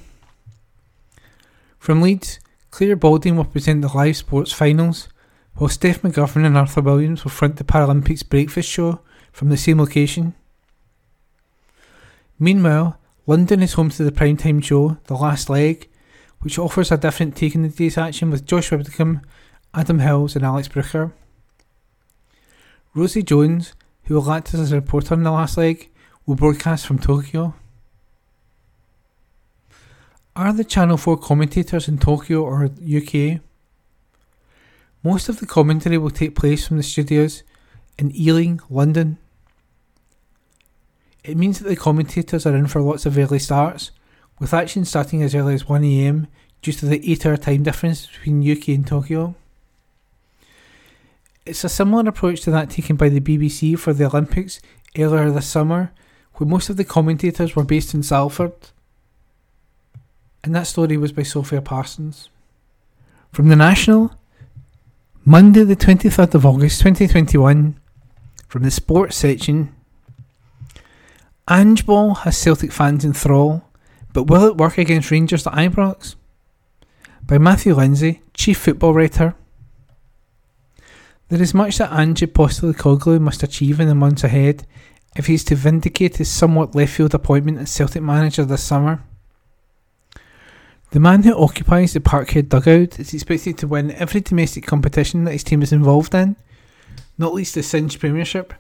From 1.79 2.03
Leeds, 2.03 2.41
Clare 2.73 2.97
Balding 2.97 3.37
will 3.37 3.45
present 3.45 3.81
the 3.81 3.97
live 3.97 4.17
sports 4.17 4.53
finals, 4.53 5.09
while 5.55 5.69
Steph 5.69 6.03
McGovern 6.03 6.45
and 6.45 6.59
Arthur 6.59 6.81
Williams 6.81 7.23
will 7.23 7.31
front 7.31 7.57
the 7.57 7.65
Paralympics 7.65 8.29
breakfast 8.29 8.69
show 8.69 9.01
from 9.33 9.49
the 9.49 9.57
same 9.57 9.79
location. 9.79 10.35
Meanwhile, 12.39 12.99
London 13.27 13.63
is 13.63 13.75
home 13.75 13.91
to 13.91 14.05
the 14.05 14.13
primetime 14.13 14.63
show, 14.63 14.99
The 15.05 15.15
Last 15.15 15.49
Leg, 15.49 15.89
which 16.41 16.59
offers 16.59 16.91
a 16.91 16.97
different 16.97 17.37
take 17.37 17.57
on 17.57 17.63
the 17.63 17.69
day's 17.69 17.97
action 17.97 18.31
with 18.31 18.47
Josh 18.47 18.71
Widdicombe, 18.71 19.23
Adam 19.75 20.01
Hills, 20.01 20.37
and 20.37 20.45
Alex 20.45 20.69
Brooker. 20.69 21.13
Rosie 22.95 23.23
Jones, 23.23 23.75
who 24.05 24.15
will 24.15 24.31
act 24.31 24.53
as 24.53 24.73
a 24.73 24.77
reporter 24.77 25.15
in 25.15 25.23
the 25.23 25.31
last 25.31 25.57
leg, 25.57 25.89
will 26.27 26.35
broadcast 26.35 26.87
from 26.87 26.99
Tokyo. 26.99 27.55
Are 30.35 30.53
the 30.53 30.65
Channel 30.65 30.97
4 30.97 31.17
commentators 31.19 31.89
in 31.89 31.99
Tokyo 31.99 32.43
or 32.43 32.65
UK? 32.65 33.41
Most 35.05 35.29
of 35.29 35.41
the 35.41 35.47
commentary 35.47 35.99
will 35.99 36.11
take 36.11 36.35
place 36.35 36.67
from 36.67 36.77
the 36.77 36.83
studios 36.83 37.43
in 37.99 38.15
Ealing, 38.17 38.61
London. 38.69 39.19
It 41.25 41.37
means 41.37 41.61
that 41.61 41.69
the 41.69 41.77
commentators 41.77 42.47
are 42.47 42.57
in 42.57 42.67
for 42.67 42.81
lots 42.81 43.07
of 43.07 43.17
early 43.17 43.39
starts 43.39 43.93
with 44.41 44.53
action 44.53 44.85
starting 44.85 45.23
as 45.23 45.35
early 45.35 45.55
as 45.55 45.65
1am 45.65 46.27
due 46.63 46.73
to 46.73 46.87
the 46.87 47.13
8 47.13 47.27
hour 47.27 47.37
time 47.37 47.63
difference 47.63 48.07
between 48.07 48.51
UK 48.51 48.69
and 48.69 48.87
Tokyo. 48.87 49.35
It's 51.47 51.65
a 51.65 51.69
similar 51.69 52.09
approach 52.09 52.41
to 52.43 52.51
that 52.51 52.71
taken 52.71 52.97
by 52.97 53.09
the 53.09 53.21
BBC 53.21 53.79
for 53.79 53.93
the 53.93 54.07
Olympics 54.07 54.61
earlier 54.97 55.31
this 55.31 55.47
summer, 55.47 55.93
where 56.35 56.49
most 56.49 56.71
of 56.71 56.77
the 56.77 56.85
commentators 56.85 57.55
were 57.55 57.65
based 57.65 57.95
in 57.95 58.03
Salford. 58.03 58.53
And 60.45 60.55
that 60.55 60.67
story 60.67 60.97
was 60.97 61.13
by 61.13 61.23
Sophia 61.23 61.63
Parsons. 61.63 62.29
From 63.33 63.49
the 63.49 63.57
National, 63.57 64.13
Monday, 65.25 65.63
the 65.63 65.77
23rd 65.77 66.35
of 66.35 66.47
August 66.47 66.81
2021, 66.81 67.79
from 68.49 68.63
the 68.63 68.71
sports 68.71 69.17
section. 69.17 69.75
Ange 71.51 71.85
Ball 71.85 72.15
has 72.15 72.39
Celtic 72.39 72.73
fans 72.73 73.05
in 73.05 73.13
thrall 73.13 73.65
but 74.13 74.25
will 74.25 74.47
it 74.47 74.57
work 74.57 74.79
against 74.79 75.11
Rangers 75.11 75.47
at 75.47 75.55
Ibrox? 75.55 76.17
By 77.27 77.39
Matthew 77.39 77.75
Lindsay, 77.75 78.23
Chief 78.35 78.59
Football 78.59 78.95
Writer. 78.95 79.35
There 81.29 81.41
is 81.41 81.55
much 81.55 81.79
that 81.79 81.93
Ange 81.93 82.27
Postecoglou 82.33 83.21
must 83.21 83.43
achieve 83.43 83.81
in 83.81 83.89
the 83.89 83.95
months 83.95 84.23
ahead 84.23 84.67
if 85.17 85.27
he 85.27 85.35
is 85.35 85.45
to 85.45 85.55
vindicate 85.55 86.17
his 86.19 86.31
somewhat 86.31 86.75
left 86.75 86.93
field 86.93 87.15
appointment 87.15 87.59
as 87.59 87.71
Celtic 87.71 88.03
manager 88.03 88.45
this 88.45 88.63
summer. 88.63 89.03
The 90.91 91.01
man 91.01 91.23
who 91.23 91.35
occupies 91.35 91.95
the 91.95 92.01
Parkhead 92.01 92.51
dugout 92.51 93.01
is 93.01 93.15
expected 93.15 93.57
to 93.59 93.67
win 93.67 93.93
every 93.93 94.21
domestic 94.21 94.67
competition 94.67 95.25
that 95.25 95.33
his 95.33 95.45
team 95.45 95.63
is 95.63 95.73
involved 95.73 96.15
in, 96.15 96.37
not 97.17 97.33
least 97.33 97.55
the 97.55 97.63
Cinch 97.63 97.99
Premiership, 97.99 98.53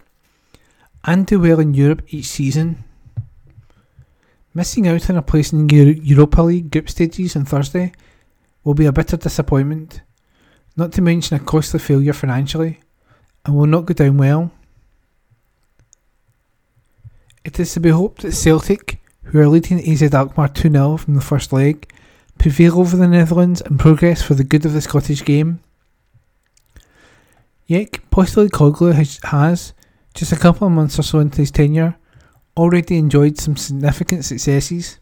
and 1.04 1.26
do 1.26 1.40
well 1.40 1.60
in 1.60 1.74
Europe 1.74 2.02
each 2.08 2.26
season. 2.26 2.84
Missing 4.54 4.86
out 4.86 5.08
on 5.08 5.16
a 5.16 5.22
place 5.22 5.52
in 5.52 5.68
Europa 5.68 6.42
League 6.42 6.70
group 6.70 6.90
stages 6.90 7.36
on 7.36 7.44
Thursday 7.44 7.92
will 8.64 8.74
be 8.74 8.86
a 8.86 8.92
bitter 8.92 9.16
disappointment, 9.16 10.02
not 10.76 10.92
to 10.92 11.02
mention 11.02 11.36
a 11.36 11.40
costly 11.40 11.80
failure 11.80 12.12
financially, 12.12 12.80
and 13.44 13.56
will 13.56 13.66
not 13.66 13.86
go 13.86 13.94
down 13.94 14.18
well. 14.18 14.50
It 17.44 17.58
is 17.58 17.72
to 17.72 17.80
be 17.80 17.90
hoped 17.90 18.22
that 18.22 18.32
Celtic, 18.32 19.00
who 19.24 19.40
are 19.40 19.48
leading 19.48 19.80
AZ 19.80 20.02
Alkmaar 20.14 20.48
2 20.48 20.70
0 20.70 20.96
from 20.96 21.14
the 21.14 21.20
first 21.20 21.52
leg, 21.52 21.90
prevail 22.38 22.78
over 22.78 22.96
the 22.96 23.08
Netherlands 23.08 23.60
and 23.62 23.80
progress 23.80 24.22
for 24.22 24.34
the 24.34 24.44
good 24.44 24.64
of 24.64 24.72
the 24.72 24.80
Scottish 24.80 25.24
game. 25.24 25.60
Yet, 27.66 27.92
Postecoglou 28.10 28.92
has, 28.94 29.18
has, 29.24 29.72
just 30.14 30.32
a 30.32 30.36
couple 30.36 30.66
of 30.66 30.72
months 30.72 30.98
or 30.98 31.02
so 31.02 31.18
into 31.18 31.38
his 31.38 31.50
tenure, 31.50 31.96
already 32.56 32.98
enjoyed 32.98 33.38
some 33.38 33.56
significant 33.56 34.24
successes. 34.24 34.98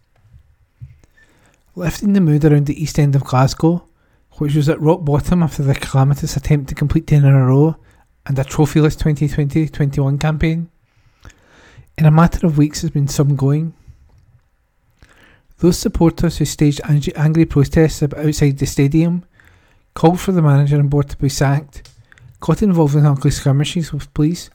Lifting 1.74 2.12
the 2.12 2.20
mood 2.20 2.44
around 2.44 2.66
the 2.66 2.80
east 2.80 2.98
end 2.98 3.16
of 3.16 3.24
Glasgow, 3.24 3.84
which 4.34 4.54
was 4.54 4.68
at 4.68 4.80
rock 4.80 5.04
bottom 5.04 5.42
after 5.42 5.62
the 5.62 5.74
calamitous 5.74 6.36
attempt 6.36 6.68
to 6.68 6.74
complete 6.74 7.06
10 7.06 7.24
in 7.24 7.34
a 7.34 7.46
row 7.46 7.76
and 8.26 8.38
a 8.38 8.44
trophyless 8.44 8.98
2020 8.98 9.68
21 9.68 10.18
campaign, 10.18 10.70
in 11.98 12.06
a 12.06 12.10
matter 12.10 12.46
of 12.46 12.56
weeks 12.56 12.82
has 12.82 12.90
been 12.90 13.08
some 13.08 13.36
going. 13.36 13.74
Those 15.58 15.78
supporters 15.78 16.38
who 16.38 16.46
staged 16.46 16.80
angry 16.88 17.44
protests 17.44 18.02
outside 18.02 18.58
the 18.58 18.66
stadium, 18.66 19.24
called 19.92 20.20
for 20.20 20.32
the 20.32 20.40
manager 20.40 20.76
and 20.76 20.88
board 20.88 21.10
to 21.10 21.18
be 21.18 21.28
sacked, 21.28 21.90
got 22.40 22.62
involved 22.62 22.94
in 22.94 23.04
ugly 23.04 23.30
skirmishes 23.30 23.92
with 23.92 24.12
police, 24.14 24.48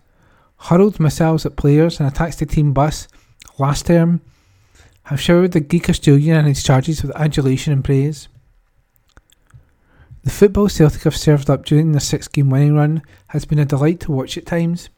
hurled 0.65 0.99
missiles 0.99 1.45
at 1.45 1.55
players 1.55 1.99
and 1.99 2.09
attacks 2.09 2.37
the 2.37 2.45
team 2.45 2.73
bus 2.73 3.07
last 3.59 3.85
term 3.85 4.21
have 5.03 5.21
showered 5.21 5.51
the 5.51 5.59
Greek 5.59 5.89
Australian 5.89 6.37
and 6.37 6.47
his 6.47 6.63
charges 6.63 7.03
with 7.03 7.15
adulation 7.15 7.71
and 7.71 7.83
praise. 7.83 8.27
The 10.23 10.31
football 10.31 10.67
Celtic 10.67 11.03
have 11.03 11.15
served 11.15 11.51
up 11.51 11.65
during 11.65 11.91
their 11.91 12.01
six 12.01 12.27
game 12.27 12.49
winning 12.49 12.75
run 12.75 13.03
has 13.27 13.45
been 13.45 13.59
a 13.59 13.65
delight 13.65 13.99
to 14.01 14.11
watch 14.11 14.37
at 14.39 14.47
times. 14.47 14.89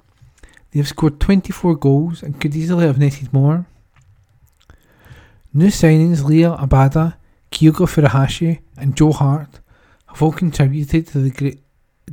They 0.72 0.80
have 0.80 0.88
scored 0.88 1.20
24 1.20 1.76
goals 1.76 2.24
and 2.24 2.40
could 2.40 2.56
easily 2.56 2.86
have 2.86 2.98
netted 2.98 3.34
more. 3.34 3.66
New 5.54 5.68
signings 5.68 6.22
Liel 6.22 6.58
Abada, 6.58 7.16
Kyogo 7.52 7.88
Furuhashi, 7.88 8.60
and 8.78 8.96
Joe 8.96 9.12
Hart 9.12 9.60
have 10.08 10.22
all 10.22 10.32
contributed 10.32 11.08
to 11.08 11.20
the 11.20 11.32
great, 11.32 11.62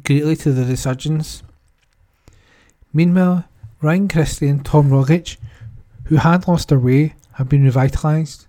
greatly 0.02 0.34
to 0.36 0.50
the 0.52 0.64
resurgence. 0.64 1.44
Meanwhile, 2.94 3.44
Ryan 3.82 4.08
Christie 4.08 4.48
and 4.48 4.64
Tom 4.64 4.88
Rogic, 4.88 5.36
who 6.04 6.16
had 6.16 6.46
lost 6.46 6.68
their 6.68 6.78
way, 6.78 7.14
have 7.32 7.48
been 7.48 7.68
revitalised. 7.68 8.46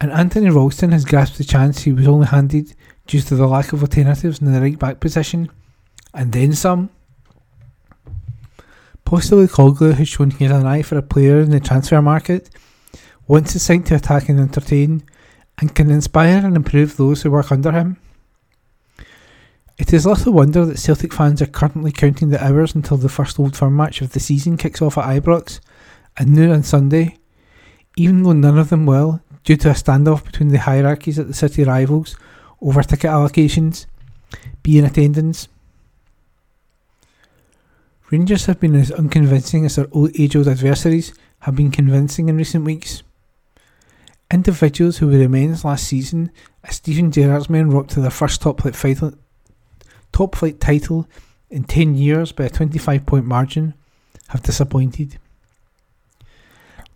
And 0.00 0.10
Anthony 0.10 0.50
Ralston 0.50 0.90
has 0.90 1.04
grasped 1.04 1.38
the 1.38 1.44
chance 1.44 1.82
he 1.82 1.92
was 1.92 2.08
only 2.08 2.26
handed 2.26 2.74
due 3.06 3.20
to 3.20 3.36
the 3.36 3.46
lack 3.46 3.72
of 3.72 3.82
alternatives 3.82 4.40
in 4.40 4.52
the 4.52 4.60
right 4.60 4.78
back 4.78 4.98
position, 4.98 5.48
and 6.12 6.32
then 6.32 6.52
some. 6.52 6.90
Postecoglou 9.06 9.94
has 9.94 10.08
shown 10.08 10.30
he 10.30 10.44
has 10.44 10.60
an 10.60 10.66
eye 10.66 10.82
for 10.82 10.98
a 10.98 11.02
player 11.02 11.40
in 11.40 11.50
the 11.50 11.60
transfer 11.60 12.02
market, 12.02 12.50
wants 13.28 13.52
his 13.52 13.62
side 13.62 13.86
to 13.86 13.94
attack 13.94 14.28
and 14.28 14.40
entertain, 14.40 15.04
and 15.58 15.74
can 15.74 15.90
inspire 15.90 16.44
and 16.44 16.56
improve 16.56 16.96
those 16.96 17.22
who 17.22 17.30
work 17.30 17.52
under 17.52 17.70
him. 17.72 17.96
It 19.80 19.94
is 19.94 20.04
little 20.04 20.34
wonder 20.34 20.66
that 20.66 20.78
Celtic 20.78 21.14
fans 21.14 21.40
are 21.40 21.46
currently 21.46 21.90
counting 21.90 22.28
the 22.28 22.44
hours 22.44 22.74
until 22.74 22.98
the 22.98 23.08
first 23.08 23.40
Old 23.40 23.56
Firm 23.56 23.76
match 23.76 24.02
of 24.02 24.12
the 24.12 24.20
season 24.20 24.58
kicks 24.58 24.82
off 24.82 24.98
at 24.98 25.06
Ibrox 25.06 25.58
at 26.18 26.28
noon 26.28 26.50
on 26.50 26.62
Sunday, 26.62 27.16
even 27.96 28.22
though 28.22 28.34
none 28.34 28.58
of 28.58 28.68
them 28.68 28.84
will, 28.84 29.22
due 29.42 29.56
to 29.56 29.70
a 29.70 29.72
standoff 29.72 30.22
between 30.22 30.50
the 30.50 30.58
hierarchies 30.58 31.18
at 31.18 31.28
the 31.28 31.34
city 31.34 31.64
rivals 31.64 32.14
over 32.60 32.82
ticket 32.82 33.10
allocations, 33.10 33.86
be 34.62 34.78
in 34.78 34.84
attendance. 34.84 35.48
Rangers 38.10 38.44
have 38.44 38.60
been 38.60 38.74
as 38.74 38.92
unconvincing 38.92 39.64
as 39.64 39.76
their 39.76 39.86
age 40.14 40.36
old 40.36 40.48
adversaries 40.48 41.14
have 41.38 41.56
been 41.56 41.70
convincing 41.70 42.28
in 42.28 42.36
recent 42.36 42.66
weeks. 42.66 43.02
Individuals 44.30 44.98
who 44.98 45.06
were 45.06 45.22
immense 45.22 45.64
last 45.64 45.86
season, 45.86 46.30
as 46.64 46.76
Steven 46.76 47.10
Gerrard's 47.10 47.48
men 47.48 47.70
rocked 47.70 47.92
to 47.92 48.02
their 48.02 48.10
first 48.10 48.42
top 48.42 48.60
flight, 48.60 48.76
fight, 48.76 49.14
top 50.12 50.34
flight 50.34 50.60
title 50.60 51.06
in 51.50 51.64
10 51.64 51.94
years 51.94 52.32
by 52.32 52.44
a 52.44 52.50
25 52.50 53.06
point 53.06 53.24
margin, 53.24 53.74
have 54.28 54.42
disappointed. 54.42 55.18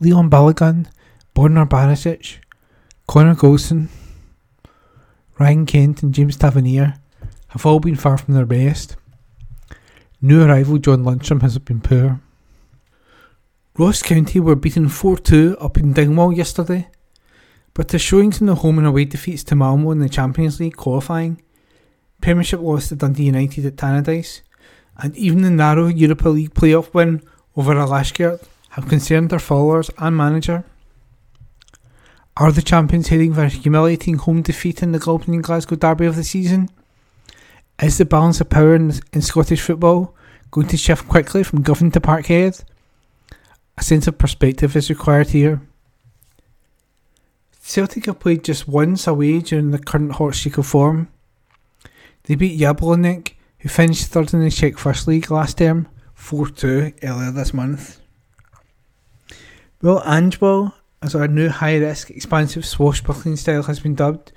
Leon 0.01 0.31
Balogun, 0.31 0.87
Borna 1.35 1.69
Barisic, 1.69 2.39
Connor 3.07 3.35
Goldson, 3.35 3.89
Ryan 5.39 5.67
Kent, 5.67 6.03
and 6.03 6.15
James 6.15 6.37
Tavernier 6.37 6.95
have 7.49 7.67
all 7.67 7.81
been 7.81 7.97
far 7.97 8.17
from 8.17 8.35
their 8.35 8.47
best. 8.47 8.97
New 10.21 10.43
arrival 10.43 10.79
John 10.79 11.05
Lundstram 11.05 11.43
has 11.43 11.59
been 11.59 11.81
poor. 11.81 12.21
Ross 13.77 14.03
County 14.03 14.39
were 14.39 14.55
beaten 14.55 14.89
4 14.89 15.19
2 15.19 15.57
up 15.61 15.77
in 15.77 15.93
Dingwall 15.93 16.33
yesterday, 16.33 16.89
but 17.75 17.89
their 17.89 17.99
showings 17.99 18.41
in 18.41 18.47
the 18.47 18.55
home 18.55 18.79
and 18.79 18.87
away 18.87 19.05
defeats 19.05 19.43
to 19.45 19.57
Malmo 19.57 19.91
in 19.91 19.99
the 19.99 20.09
Champions 20.09 20.61
League 20.61 20.77
qualifying, 20.77 21.43
Premiership 22.25 22.61
loss 22.61 22.89
to 22.89 22.97
Dundee 22.97 23.25
United 23.25 23.66
at 23.66 23.77
Tannadice, 23.77 24.41
and 24.97 25.14
even 25.14 25.43
the 25.43 25.51
narrow 25.51 25.89
Europa 25.89 26.31
League 26.31 26.55
playoff 26.55 26.95
win 26.95 27.20
over 27.55 27.75
Alashkert 27.75 28.43
have 28.70 28.89
concerned 28.89 29.29
their 29.29 29.39
followers 29.39 29.91
and 29.99 30.16
manager. 30.16 30.64
Are 32.39 32.51
the 32.51 32.62
champions 32.62 33.09
heading 33.09 33.35
for 33.35 33.43
a 33.43 33.51
humiliating 33.51 34.16
home 34.16 34.41
defeat 34.41 34.83
in 34.83 34.93
the 34.93 34.99
Galpin 34.99 35.43
Glasgow 35.43 35.77
derby 35.77 36.07
of 36.07 36.16
the 36.16 36.25
season? 36.25 36.70
Is 37.83 37.99
the 37.99 38.07
balance 38.07 38.41
of 38.41 38.49
power 38.49 38.75
in, 38.75 38.95
in 39.12 39.20
Scottish 39.20 39.61
football 39.61 40.14
going 40.51 40.68
to 40.68 40.79
shift 40.79 41.07
quickly 41.07 41.43
from 41.43 41.61
Govan 41.61 41.91
to 41.91 42.01
Parkhead? 42.01 42.64
A 43.77 43.83
sense 43.83 44.07
of 44.07 44.16
perspective 44.16 44.75
is 44.75 44.89
required 44.89 45.29
here. 45.29 45.61
Celtic 47.61 48.07
have 48.07 48.18
played 48.18 48.45
just 48.45 48.66
once 48.66 49.07
away 49.07 49.41
during 49.41 49.72
the 49.72 49.79
current 49.79 50.12
hot 50.12 50.35
streak 50.35 50.57
of 50.57 50.66
form. 50.66 51.09
They 52.25 52.37
beat 52.37 52.59
Jablonec, 52.59 53.35
who 53.59 53.68
finished 53.68 54.07
third 54.07 54.33
in 54.33 54.41
the 54.41 54.51
Czech 54.51 54.79
First 54.79 55.07
League 55.07 55.31
last 55.31 55.59
term, 55.59 55.89
4 56.14 56.49
2 56.49 56.93
earlier 57.03 57.31
this 57.31 57.53
month. 57.53 58.01
Will 59.83 60.01
Angeball, 60.01 60.72
as 61.03 61.14
our 61.14 61.29
new 61.29 61.51
high 61.51 61.77
risk, 61.77 62.11
expansive 62.11 62.64
swashbuckling 62.64 63.37
style 63.37 63.64
has 63.64 63.81
been 63.81 63.95
dubbed, 63.95 64.33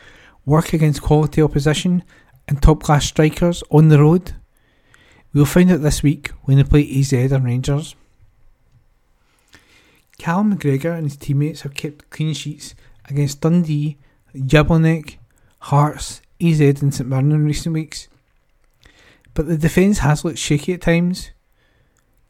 work 0.46 0.74
against 0.74 1.02
quality 1.02 1.42
opposition 1.42 2.04
and 2.50 2.62
top 2.62 2.84
class 2.84 3.06
strikers 3.06 3.64
on 3.72 3.88
the 3.88 4.00
road? 4.00 4.34
We'll 5.34 5.46
find 5.46 5.72
out 5.72 5.82
this 5.82 6.04
week 6.04 6.32
when 6.44 6.58
they 6.58 6.66
play 6.66 7.00
AZ 7.00 7.14
and 7.14 7.46
Rangers. 7.46 7.96
Callum 10.18 10.58
McGregor 10.58 10.94
and 10.94 11.06
his 11.06 11.16
teammates 11.16 11.62
have 11.62 11.74
kept 11.74 12.10
clean 12.10 12.34
sheets 12.34 12.76
against 13.06 13.40
Dundee, 13.40 13.98
Jablonec, 14.36 15.16
Hearts, 15.60 16.22
AZ, 16.42 16.60
and 16.60 16.94
St 16.94 17.10
Mirren 17.10 17.32
in 17.32 17.46
recent 17.46 17.74
weeks. 17.74 18.08
But 19.34 19.48
the 19.48 19.58
defence 19.58 20.00
has 20.00 20.26
looked 20.26 20.38
shaky 20.38 20.74
at 20.74 20.82
times. 20.82 21.32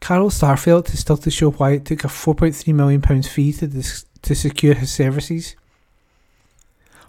Carl 0.00 0.30
Starfelt 0.30 0.92
is 0.92 1.00
still 1.00 1.16
to 1.16 1.30
show 1.30 1.50
why 1.50 1.72
it 1.72 1.84
took 1.84 2.04
a 2.04 2.08
£4.3 2.08 2.74
million 2.74 3.22
fee 3.22 3.52
to, 3.54 3.66
dis- 3.66 4.06
to 4.22 4.34
secure 4.34 4.74
his 4.74 4.92
services. 4.92 5.56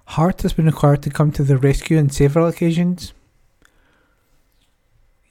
Hart 0.05 0.41
has 0.41 0.53
been 0.53 0.65
required 0.65 1.03
to 1.03 1.09
come 1.09 1.31
to 1.33 1.43
the 1.43 1.57
rescue 1.57 1.99
on 1.99 2.09
several 2.09 2.47
occasions. 2.47 3.13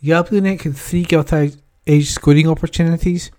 Jablonec 0.02 0.62
had 0.62 0.76
three 0.76 1.02
gilt-edged 1.02 1.58
scoring 2.06 2.48
opportunities. 2.48 3.32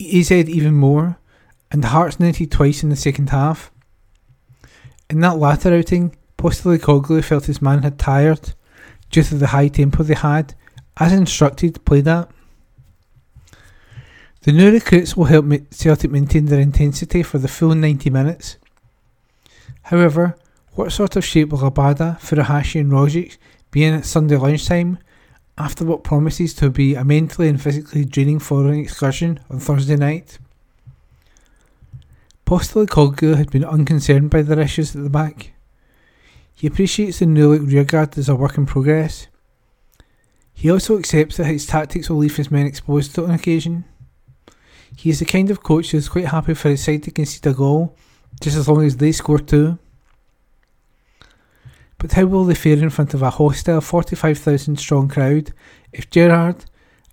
AZ 0.00 0.30
even 0.30 0.74
more, 0.74 1.18
and 1.70 1.84
Hearts 1.84 2.18
netted 2.18 2.50
twice 2.50 2.82
in 2.82 2.88
the 2.88 2.96
second 2.96 3.30
half. 3.30 3.70
In 5.10 5.20
that 5.20 5.38
latter 5.38 5.74
outing, 5.74 6.16
Postecoglou 6.38 7.24
felt 7.24 7.46
his 7.46 7.62
man 7.62 7.82
had 7.82 7.98
tired 7.98 8.52
due 9.10 9.22
to 9.22 9.34
the 9.36 9.48
high 9.48 9.68
tempo 9.68 10.02
they 10.02 10.14
had, 10.14 10.54
as 10.98 11.12
instructed, 11.12 11.84
played 11.84 12.08
at. 12.08 12.30
The 14.42 14.52
new 14.52 14.70
recruits 14.70 15.16
will 15.16 15.24
help 15.24 15.46
Celtic 15.70 16.10
maintain 16.10 16.46
their 16.46 16.60
intensity 16.60 17.22
for 17.22 17.38
the 17.38 17.48
full 17.48 17.74
90 17.74 18.10
minutes. 18.10 18.58
However, 19.82 20.36
what 20.74 20.92
sort 20.92 21.16
of 21.16 21.24
shape 21.24 21.48
will 21.50 21.70
Abada, 21.70 22.20
Furuhashi 22.20 22.80
and 22.80 22.92
Rogic 22.92 23.38
be 23.70 23.82
in 23.82 23.94
at 23.94 24.04
Sunday 24.04 24.36
lunchtime 24.36 24.98
after 25.58 25.84
what 25.84 26.04
promises 26.04 26.54
to 26.54 26.70
be 26.70 26.94
a 26.94 27.04
mentally 27.04 27.48
and 27.48 27.60
physically 27.60 28.04
draining 28.04 28.38
following 28.38 28.80
excursion 28.80 29.40
on 29.50 29.58
Thursday 29.58 29.96
night? 29.96 30.38
Postecoglou 32.44 33.36
had 33.36 33.50
been 33.50 33.64
unconcerned 33.64 34.30
by 34.30 34.42
their 34.42 34.60
issues 34.60 34.94
at 34.94 35.02
the 35.02 35.10
back. 35.10 35.55
He 36.56 36.66
appreciates 36.66 37.18
the 37.18 37.26
new 37.26 37.52
look 37.52 37.70
rearguard 37.70 38.16
as 38.16 38.30
a 38.30 38.34
work 38.34 38.56
in 38.56 38.64
progress. 38.64 39.28
He 40.54 40.70
also 40.70 40.98
accepts 40.98 41.36
that 41.36 41.44
his 41.44 41.66
tactics 41.66 42.08
will 42.08 42.16
leave 42.16 42.36
his 42.36 42.50
men 42.50 42.66
exposed 42.66 43.14
to 43.14 43.24
on 43.24 43.30
occasion. 43.30 43.84
He 44.96 45.10
is 45.10 45.18
the 45.18 45.26
kind 45.26 45.50
of 45.50 45.62
coach 45.62 45.90
who 45.90 45.98
is 45.98 46.08
quite 46.08 46.28
happy 46.28 46.54
for 46.54 46.70
his 46.70 46.82
side 46.82 47.02
to 47.02 47.10
concede 47.10 47.46
a 47.46 47.52
goal, 47.52 47.94
just 48.40 48.56
as 48.56 48.66
long 48.66 48.82
as 48.82 48.96
they 48.96 49.12
score 49.12 49.38
two. 49.38 49.78
But 51.98 52.12
how 52.12 52.24
will 52.24 52.44
they 52.44 52.54
fare 52.54 52.78
in 52.78 52.88
front 52.88 53.12
of 53.12 53.20
a 53.20 53.28
hostile 53.28 53.82
45,000 53.82 54.78
strong 54.78 55.08
crowd 55.08 55.52
if 55.92 56.08
Gerrard, 56.08 56.64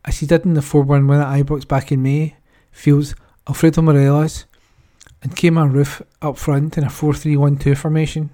as 0.06 0.20
he 0.20 0.26
did 0.26 0.46
in 0.46 0.54
the 0.54 0.62
4 0.62 0.84
1 0.84 1.06
win 1.06 1.20
at 1.20 1.28
Ibrox 1.28 1.68
back 1.68 1.92
in 1.92 2.02
May, 2.02 2.38
fields 2.72 3.14
Alfredo 3.46 3.82
Morelos 3.82 4.46
and 5.22 5.36
Kemar 5.36 5.70
Roofe 5.70 6.02
up 6.22 6.38
front 6.38 6.78
in 6.78 6.86
a 6.86 6.90
4 6.90 7.14
3 7.14 7.36
1 7.36 7.58
2 7.58 7.76
formation? 7.76 8.30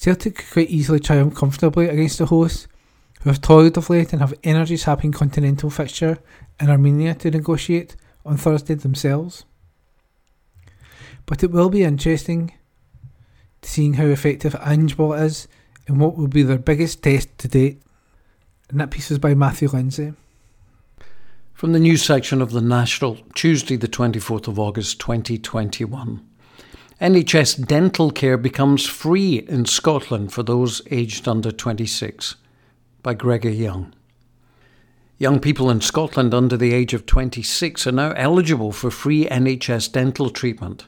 Celtic 0.00 0.36
could 0.36 0.50
quite 0.50 0.70
easily 0.70 0.98
triumph 0.98 1.34
comfortably 1.34 1.86
against 1.86 2.16
the 2.16 2.24
hosts, 2.24 2.66
who 3.20 3.28
have 3.28 3.42
toiled 3.42 3.76
of 3.76 3.90
late 3.90 4.14
and 4.14 4.22
have 4.22 4.32
energy 4.42 4.78
sapping 4.78 5.12
continental 5.12 5.68
fixture 5.68 6.16
in 6.58 6.70
Armenia 6.70 7.14
to 7.16 7.30
negotiate 7.30 7.96
on 8.24 8.38
Thursday 8.38 8.72
themselves. 8.72 9.44
But 11.26 11.42
it 11.42 11.50
will 11.50 11.68
be 11.68 11.82
interesting 11.82 12.54
to 13.60 13.68
seeing 13.68 13.92
how 13.94 14.06
effective 14.06 14.54
Angeball 14.54 15.22
is 15.22 15.46
in 15.86 15.98
what 15.98 16.16
will 16.16 16.28
be 16.28 16.44
their 16.44 16.56
biggest 16.56 17.02
test 17.02 17.36
to 17.36 17.48
date. 17.48 17.82
And 18.70 18.80
that 18.80 18.90
piece 18.90 19.10
is 19.10 19.18
by 19.18 19.34
Matthew 19.34 19.68
Lindsay. 19.68 20.14
From 21.52 21.72
the 21.72 21.78
news 21.78 22.02
section 22.02 22.40
of 22.40 22.52
The 22.52 22.62
National, 22.62 23.18
Tuesday, 23.34 23.76
the 23.76 23.86
24th 23.86 24.48
of 24.48 24.58
August 24.58 24.98
2021. 24.98 26.29
NHS 27.00 27.66
dental 27.66 28.10
care 28.10 28.36
becomes 28.36 28.84
free 28.84 29.38
in 29.48 29.64
Scotland 29.64 30.34
for 30.34 30.42
those 30.42 30.82
aged 30.90 31.26
under 31.26 31.50
26, 31.50 32.34
by 33.02 33.14
Gregor 33.14 33.48
Young. 33.48 33.94
Young 35.16 35.40
people 35.40 35.70
in 35.70 35.80
Scotland 35.80 36.34
under 36.34 36.58
the 36.58 36.74
age 36.74 36.92
of 36.92 37.06
26 37.06 37.86
are 37.86 37.92
now 37.92 38.12
eligible 38.16 38.70
for 38.70 38.90
free 38.90 39.24
NHS 39.24 39.90
dental 39.90 40.28
treatment. 40.28 40.84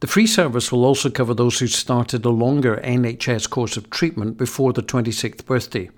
The 0.00 0.06
free 0.06 0.26
service 0.26 0.72
will 0.72 0.86
also 0.86 1.10
cover 1.10 1.34
those 1.34 1.58
who 1.58 1.66
started 1.66 2.24
a 2.24 2.30
longer 2.30 2.80
NHS 2.82 3.50
course 3.50 3.76
of 3.76 3.90
treatment 3.90 4.38
before 4.38 4.72
the 4.72 4.82
26th 4.82 5.44
birthday. 5.44 5.90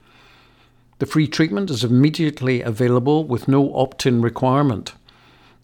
The 0.99 1.07
free 1.07 1.29
treatment 1.29 1.71
is 1.71 1.85
immediately 1.85 2.61
available 2.61 3.23
with 3.25 3.47
no 3.47 3.73
opt 3.77 4.05
in 4.05 4.21
requirement. 4.21 4.95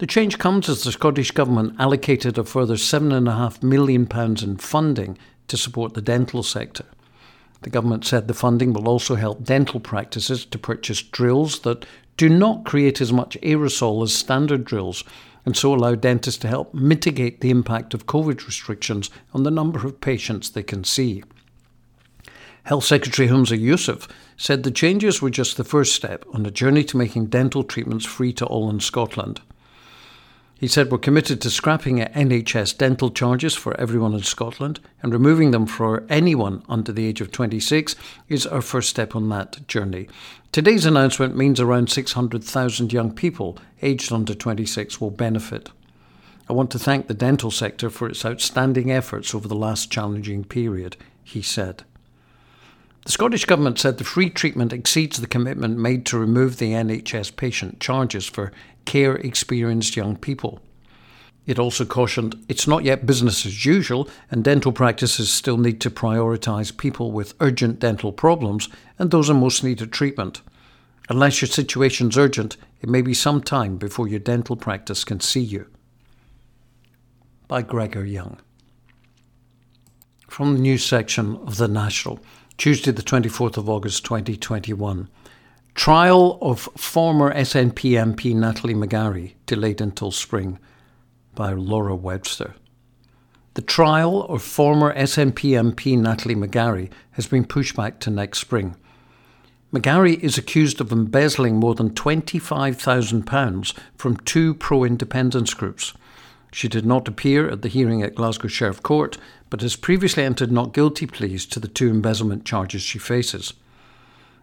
The 0.00 0.06
change 0.06 0.38
comes 0.38 0.70
as 0.70 0.82
the 0.82 0.92
Scottish 0.92 1.30
Government 1.30 1.76
allocated 1.78 2.38
a 2.38 2.44
further 2.44 2.76
£7.5 2.76 3.62
million 3.62 4.08
in 4.42 4.56
funding 4.56 5.18
to 5.46 5.58
support 5.58 5.92
the 5.92 6.00
dental 6.00 6.42
sector. 6.42 6.86
The 7.60 7.68
government 7.68 8.06
said 8.06 8.26
the 8.26 8.32
funding 8.32 8.72
will 8.72 8.88
also 8.88 9.16
help 9.16 9.44
dental 9.44 9.78
practices 9.78 10.46
to 10.46 10.58
purchase 10.58 11.02
drills 11.02 11.60
that 11.60 11.84
do 12.16 12.30
not 12.30 12.64
create 12.64 13.02
as 13.02 13.12
much 13.12 13.36
aerosol 13.42 14.02
as 14.02 14.14
standard 14.14 14.64
drills 14.64 15.04
and 15.44 15.54
so 15.54 15.74
allow 15.74 15.94
dentists 15.94 16.40
to 16.40 16.48
help 16.48 16.72
mitigate 16.72 17.42
the 17.42 17.50
impact 17.50 17.92
of 17.92 18.06
COVID 18.06 18.46
restrictions 18.46 19.10
on 19.34 19.42
the 19.42 19.50
number 19.50 19.86
of 19.86 20.00
patients 20.00 20.48
they 20.48 20.62
can 20.62 20.82
see. 20.82 21.22
Health 22.62 22.84
Secretary 22.84 23.28
Humza 23.28 23.62
Yousaf 23.62 24.08
said 24.38 24.62
the 24.62 24.70
changes 24.70 25.20
were 25.20 25.28
just 25.28 25.58
the 25.58 25.62
first 25.62 25.94
step 25.94 26.24
on 26.32 26.46
a 26.46 26.50
journey 26.50 26.84
to 26.84 26.96
making 26.96 27.26
dental 27.26 27.62
treatments 27.62 28.06
free 28.06 28.32
to 28.32 28.46
all 28.46 28.70
in 28.70 28.80
Scotland. 28.80 29.42
He 30.60 30.68
said 30.68 30.92
we're 30.92 30.98
committed 30.98 31.40
to 31.40 31.48
scrapping 31.48 32.00
NHS 32.00 32.76
dental 32.76 33.10
charges 33.10 33.54
for 33.54 33.74
everyone 33.80 34.12
in 34.12 34.22
Scotland 34.22 34.78
and 35.02 35.10
removing 35.10 35.52
them 35.52 35.64
for 35.64 36.04
anyone 36.10 36.62
under 36.68 36.92
the 36.92 37.06
age 37.06 37.22
of 37.22 37.32
26 37.32 37.96
is 38.28 38.46
our 38.46 38.60
first 38.60 38.90
step 38.90 39.16
on 39.16 39.30
that 39.30 39.66
journey. 39.68 40.06
Today's 40.52 40.84
announcement 40.84 41.34
means 41.34 41.60
around 41.60 41.88
600,000 41.88 42.92
young 42.92 43.10
people 43.10 43.56
aged 43.80 44.12
under 44.12 44.34
26 44.34 45.00
will 45.00 45.10
benefit. 45.10 45.70
I 46.46 46.52
want 46.52 46.70
to 46.72 46.78
thank 46.78 47.06
the 47.06 47.14
dental 47.14 47.50
sector 47.50 47.88
for 47.88 48.06
its 48.06 48.26
outstanding 48.26 48.92
efforts 48.92 49.34
over 49.34 49.48
the 49.48 49.54
last 49.54 49.90
challenging 49.90 50.44
period, 50.44 50.94
he 51.24 51.40
said. 51.40 51.84
The 53.06 53.12
Scottish 53.12 53.46
Government 53.46 53.78
said 53.78 53.96
the 53.96 54.04
free 54.04 54.28
treatment 54.28 54.74
exceeds 54.74 55.18
the 55.18 55.26
commitment 55.26 55.78
made 55.78 56.04
to 56.06 56.18
remove 56.18 56.58
the 56.58 56.72
NHS 56.72 57.34
patient 57.34 57.80
charges 57.80 58.26
for 58.26 58.52
care 58.84 59.16
experienced 59.16 59.96
young 59.96 60.16
people. 60.16 60.60
It 61.46 61.58
also 61.58 61.84
cautioned 61.84 62.36
it's 62.48 62.68
not 62.68 62.84
yet 62.84 63.06
business 63.06 63.44
as 63.44 63.64
usual, 63.64 64.08
and 64.30 64.44
dental 64.44 64.72
practices 64.72 65.32
still 65.32 65.56
need 65.56 65.80
to 65.80 65.90
prioritise 65.90 66.76
people 66.76 67.10
with 67.10 67.34
urgent 67.40 67.80
dental 67.80 68.12
problems 68.12 68.68
and 68.98 69.10
those 69.10 69.28
in 69.28 69.40
most 69.40 69.64
needed 69.64 69.92
treatment. 69.92 70.42
Unless 71.08 71.42
your 71.42 71.48
situation's 71.48 72.16
urgent, 72.16 72.56
it 72.80 72.88
may 72.88 73.02
be 73.02 73.14
some 73.14 73.42
time 73.42 73.78
before 73.78 74.06
your 74.06 74.20
dental 74.20 74.54
practice 74.54 75.02
can 75.02 75.18
see 75.18 75.40
you. 75.40 75.66
By 77.48 77.62
Gregor 77.62 78.04
Young. 78.04 78.38
From 80.28 80.54
the 80.54 80.60
news 80.60 80.84
section 80.84 81.34
of 81.38 81.56
The 81.56 81.66
National, 81.66 82.20
Tuesday, 82.56 82.92
the 82.92 83.02
24th 83.02 83.56
of 83.56 83.68
August 83.68 84.04
2021. 84.04 85.08
Trial 85.74 86.38
of 86.42 86.60
former 86.76 87.32
SNP 87.32 87.92
MP 87.92 88.34
Natalie 88.34 88.74
McGarry 88.74 89.34
delayed 89.46 89.80
until 89.80 90.10
spring 90.10 90.58
by 91.34 91.52
Laura 91.52 91.94
Webster. 91.94 92.54
The 93.54 93.62
trial 93.62 94.22
of 94.24 94.42
former 94.42 94.94
SNP 94.94 95.34
MP 95.34 95.98
Natalie 95.98 96.34
McGarry 96.34 96.90
has 97.12 97.26
been 97.26 97.44
pushed 97.44 97.76
back 97.76 97.98
to 98.00 98.10
next 98.10 98.38
spring. 98.38 98.76
McGarry 99.72 100.18
is 100.18 100.36
accused 100.36 100.80
of 100.80 100.92
embezzling 100.92 101.56
more 101.56 101.74
than 101.74 101.90
£25,000 101.90 103.74
from 103.96 104.16
two 104.18 104.54
pro 104.54 104.84
independence 104.84 105.54
groups. 105.54 105.94
She 106.52 106.68
did 106.68 106.84
not 106.84 107.06
appear 107.06 107.48
at 107.48 107.62
the 107.62 107.68
hearing 107.68 108.02
at 108.02 108.16
Glasgow 108.16 108.48
Sheriff 108.48 108.82
Court, 108.82 109.16
but 109.48 109.62
has 109.62 109.76
previously 109.76 110.24
entered 110.24 110.50
not 110.50 110.74
guilty 110.74 111.06
pleas 111.06 111.46
to 111.46 111.60
the 111.60 111.68
two 111.68 111.88
embezzlement 111.88 112.44
charges 112.44 112.82
she 112.82 112.98
faces. 112.98 113.54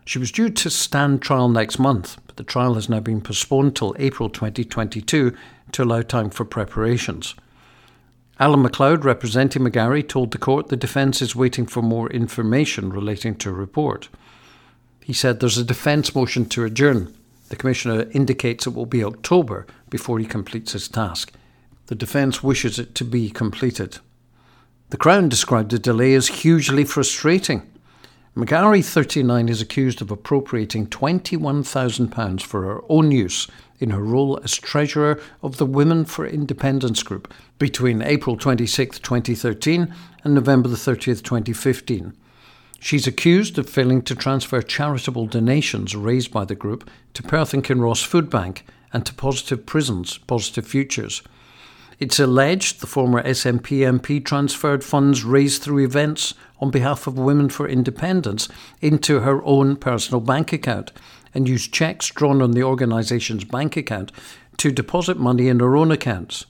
She 0.08 0.20
was 0.20 0.32
due 0.32 0.49
to 0.49 0.70
stand 0.70 1.22
trial 1.22 1.49
next 1.49 1.80
month, 1.80 2.18
but 2.28 2.38
the 2.38 2.45
trial 2.45 2.76
has 2.76 2.88
now 2.88 3.01
been 3.01 3.20
postponed 3.20 3.76
till 3.76 3.93
April 3.99 4.30
2022 4.30 5.36
to 5.74 5.84
allow 5.84 6.01
time 6.01 6.30
for 6.30 6.45
preparations. 6.45 7.36
Alan 8.39 8.62
MacLeod, 8.62 9.03
representing 9.03 9.64
McGarry, 9.64 10.08
told 10.08 10.32
the 10.32 10.38
court 10.38 10.70
the 10.70 10.78
defence 10.78 11.22
is 11.22 11.36
waiting 11.36 11.66
for 11.66 11.82
more 11.82 12.10
information 12.10 12.89
relating 12.89 13.36
to 13.36 13.49
a 13.49 13.51
report. 13.53 14.08
He 15.03 15.12
said 15.12 15.41
there's 15.41 15.58
a 15.58 15.66
defence 15.66 16.16
motion 16.16 16.45
to 16.45 16.64
adjourn. 16.64 17.14
The 17.49 17.58
Commissioner 17.58 18.10
indicates 18.12 18.66
it 18.66 18.74
will 18.74 18.86
be 18.86 19.03
October 19.03 19.68
before 19.89 20.20
he 20.20 20.26
completes 20.26 20.72
his 20.72 20.88
task. 20.88 21.34
The 21.88 21.95
defence 21.95 22.41
wishes 22.41 22.80
it 22.80 22.95
to 22.95 23.03
be 23.03 23.30
completed. 23.30 23.97
The 24.89 24.97
Crown 24.97 25.28
described 25.28 25.72
the 25.72 25.80
delay 25.80 26.14
as 26.14 26.30
hugely 26.30 26.86
frustrating. 26.86 27.70
McGarry, 28.38 28.86
39, 28.86 29.50
is 29.50 29.64
accused 29.64 30.00
of 30.00 30.12
appropriating 30.12 30.86
£21,000 30.86 32.44
for 32.44 32.62
her 32.62 32.82
own 32.88 33.10
use 33.10 33.48
in 33.80 33.90
her 33.90 34.04
role 34.04 34.40
as 34.44 34.54
treasurer 34.54 35.20
of 35.42 35.58
the 35.58 35.66
Women 35.66 36.06
for 36.06 36.24
Independence 36.24 37.02
group 37.02 37.34
between 37.58 38.04
April 38.04 38.38
26, 38.38 39.00
2013 39.00 39.92
and 40.24 40.36
November 40.36 40.70
30, 40.70 41.16
2015. 41.16 42.14
She's 42.80 43.08
accused 43.08 43.58
of 43.58 43.68
failing 43.68 44.04
to 44.04 44.14
transfer 44.14 44.62
charitable 44.62 45.26
donations 45.26 45.96
raised 45.96 46.32
by 46.32 46.46
the 46.46 46.54
group 46.54 46.88
to 47.16 47.24
Perth 47.24 47.56
and 47.56 47.64
Kinross 47.64 48.06
Food 48.06 48.30
Bank 48.30 48.68
and 48.94 49.04
to 49.08 49.16
Positive 49.16 49.66
Prisons, 49.66 50.20
Positive 50.20 50.68
Futures. 50.68 51.24
It's 52.00 52.20
alleged 52.20 52.80
the 52.80 52.86
former 52.86 53.24
SNP 53.24 53.80
MP 53.80 54.24
transferred 54.24 54.84
funds 54.84 55.24
raised 55.24 55.64
through 55.64 55.84
events 55.84 56.36
on 56.60 56.70
behalf 56.70 57.08
of 57.08 57.18
Women 57.18 57.50
for 57.50 57.68
Independence 57.68 58.48
into 58.82 59.22
her 59.22 59.43
own 59.43 59.78
personal 59.78 60.22
bank 60.22 60.54
account 60.54 60.91
and 61.34 61.50
used 61.50 61.74
cheques 61.74 62.12
drawn 62.12 62.43
on 62.43 62.52
the 62.52 62.62
organisation's 62.62 63.45
bank 63.45 63.76
account 63.76 64.12
to 64.58 64.72
deposit 64.72 65.18
money 65.18 65.48
in 65.48 65.60
her 65.60 65.76
own 65.76 65.91
accounts. 65.91 66.45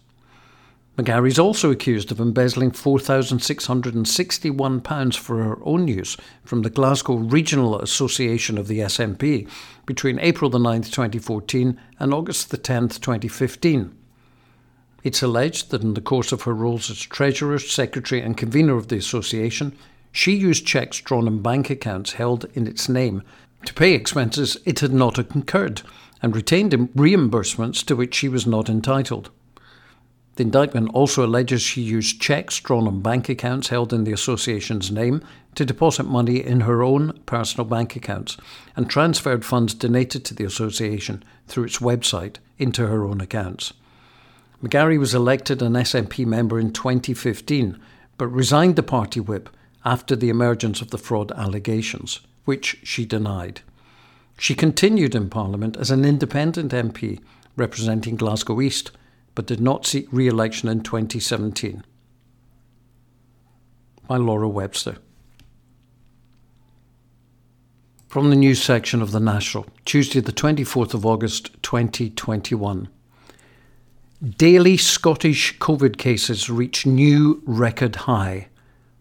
McGarry 0.98 1.30
is 1.30 1.39
also 1.39 1.72
accused 1.72 2.12
of 2.12 2.20
embezzling 2.20 2.72
£4,661 2.72 5.16
for 5.16 5.41
her 5.43 5.60
own 5.64 5.88
use 5.88 6.18
from 6.43 6.64
the 6.64 6.70
Glasgow 6.70 7.16
Regional 7.16 7.80
Association 7.80 8.58
of 8.58 8.68
the 8.68 8.80
SNP 8.80 9.50
between 9.86 10.20
April 10.20 10.52
9, 10.52 10.82
2014 10.82 11.80
and 12.00 12.14
August 12.14 12.54
10, 12.62 12.89
2015. 12.89 13.98
It's 15.08 15.24
alleged 15.24 15.72
that 15.72 15.84
in 15.84 15.93
the 15.93 16.01
course 16.01 16.34
of 16.34 16.41
her 16.41 16.53
roles 16.53 16.91
as 16.91 16.99
Treasurer, 16.99 17.60
Secretary, 17.60 18.20
and 18.20 18.36
Convener 18.36 18.76
of 18.76 18.89
the 18.89 18.97
Association, 18.97 19.74
she 20.12 20.34
used 20.34 20.66
cheques 20.66 20.99
drawn 20.99 21.28
on 21.28 21.41
bank 21.41 21.70
accounts 21.70 22.12
held 22.12 22.43
in 22.55 22.68
its 22.68 22.89
name 22.89 23.24
to 23.64 23.74
pay 23.74 23.93
expenses 23.93 24.58
it 24.66 24.82
had 24.82 24.91
not 24.91 25.18
incurred 25.18 25.82
and 26.22 26.36
retained 26.36 26.74
reimbursements 26.74 27.86
to 27.86 27.95
which 27.95 28.16
she 28.16 28.28
was 28.28 28.45
not 28.45 28.68
entitled. 28.68 29.30
The 30.36 30.43
indictment 30.43 30.89
also 30.93 31.26
alleges 31.26 31.62
she 31.62 31.82
used 31.82 32.20
cheques 32.20 32.60
drawn 32.60 32.86
on 32.86 32.99
bank 32.99 33.30
accounts 33.30 33.70
held 33.70 33.93
in 33.93 34.03
the 34.03 34.12
association's 34.12 34.91
name 34.91 35.24
to 35.55 35.64
deposit 35.64 36.03
money 36.03 36.43
in 36.43 36.60
her 36.60 36.84
own 36.84 37.18
personal 37.26 37.66
bank 37.66 37.95
accounts 37.95 38.36
and 38.76 38.89
transferred 38.89 39.45
funds 39.45 39.74
donated 39.74 40.26
to 40.26 40.34
the 40.34 40.43
association 40.43 41.24
through 41.47 41.64
its 41.64 41.78
website 41.78 42.39
into 42.60 42.88
her 42.88 43.05
own 43.05 43.22
accounts. 43.22 43.72
McGarry 44.64 44.97
was 44.97 45.14
elected 45.14 45.62
an 45.62 45.74
SNP 45.74 46.26
member 46.26 46.60
in 46.60 46.74
2015, 46.74 47.80
but 48.18 48.28
resigned 48.28 48.76
the 48.76 48.84
party 48.84 49.20
whip 49.20 49.49
after 49.86 50.16
the 50.16 50.30
emergence 50.30 50.82
of 50.82 50.89
the 50.89 50.97
fraud 50.97 51.32
allegations, 51.34 52.22
which 52.45 52.80
she 52.84 53.05
denied. 53.05 53.62
She 54.39 54.55
continued 54.55 55.14
in 55.14 55.30
Parliament 55.30 55.78
as 55.78 55.91
an 55.91 56.03
independent 56.03 56.72
MP 56.72 57.20
representing 57.55 58.16
Glasgow 58.16 58.62
East, 58.62 58.91
but 59.36 59.45
did 59.45 59.60
not 59.60 59.86
seek 59.86 60.08
re 60.12 60.28
election 60.28 60.70
in 60.70 60.82
2017. 60.82 61.84
By 64.08 64.18
Laura 64.18 64.47
Webster. 64.47 64.97
From 68.08 68.30
the 68.30 68.36
news 68.36 68.64
section 68.64 69.01
of 69.01 69.12
The 69.12 69.20
National, 69.20 69.66
Tuesday, 69.86 70.22
the 70.22 70.32
24th 70.32 70.93
of 70.93 71.05
August 71.05 71.51
2021. 71.62 72.88
Daily 74.26 74.78
Scottish 74.78 75.59
COVID 75.59 75.99
cases 75.99 76.49
reach 76.49 76.88
new 76.88 77.43
record 77.45 77.95
high 77.95 78.47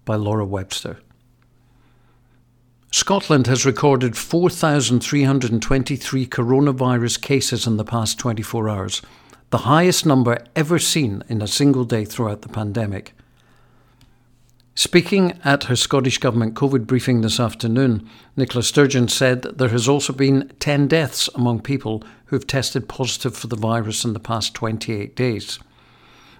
by 0.04 0.14
Laura 0.14 0.44
Webster. 0.44 0.98
Scotland 2.92 3.46
has 3.46 3.64
recorded 3.64 4.14
4,323 4.14 6.26
coronavirus 6.26 7.22
cases 7.22 7.66
in 7.66 7.78
the 7.78 7.84
past 7.84 8.18
24 8.18 8.68
hours, 8.68 9.00
the 9.48 9.64
highest 9.64 10.04
number 10.04 10.44
ever 10.54 10.78
seen 10.78 11.22
in 11.30 11.40
a 11.40 11.46
single 11.46 11.86
day 11.86 12.04
throughout 12.04 12.42
the 12.42 12.50
pandemic. 12.50 13.15
Speaking 14.78 15.40
at 15.42 15.64
her 15.64 15.74
Scottish 15.74 16.18
Government 16.18 16.52
COVID 16.52 16.86
briefing 16.86 17.22
this 17.22 17.40
afternoon, 17.40 18.06
Nicola 18.36 18.62
Sturgeon 18.62 19.08
said 19.08 19.40
there 19.40 19.70
has 19.70 19.88
also 19.88 20.12
been 20.12 20.52
10 20.60 20.86
deaths 20.86 21.30
among 21.34 21.62
people 21.62 22.02
who 22.26 22.36
have 22.36 22.46
tested 22.46 22.86
positive 22.86 23.34
for 23.34 23.46
the 23.46 23.56
virus 23.56 24.04
in 24.04 24.12
the 24.12 24.20
past 24.20 24.52
28 24.52 25.16
days. 25.16 25.58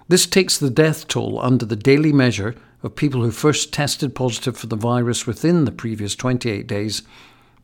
This 0.07 0.27
takes 0.27 0.55
the 0.59 0.69
death 0.69 1.07
toll 1.07 1.39
under 1.41 1.65
the 1.65 1.75
daily 1.75 2.13
measure 2.13 2.53
of 2.83 2.95
people 2.95 3.23
who 3.23 3.31
first 3.31 3.73
tested 3.73 4.13
positive 4.13 4.55
for 4.55 4.67
the 4.67 4.75
virus 4.75 5.25
within 5.25 5.65
the 5.65 5.71
previous 5.71 6.15
28 6.15 6.67
days 6.67 7.01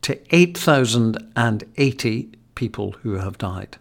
to 0.02 0.18
8,080 0.34 2.32
people 2.56 2.96
who 3.02 3.14
have 3.14 3.38
died. 3.38 3.78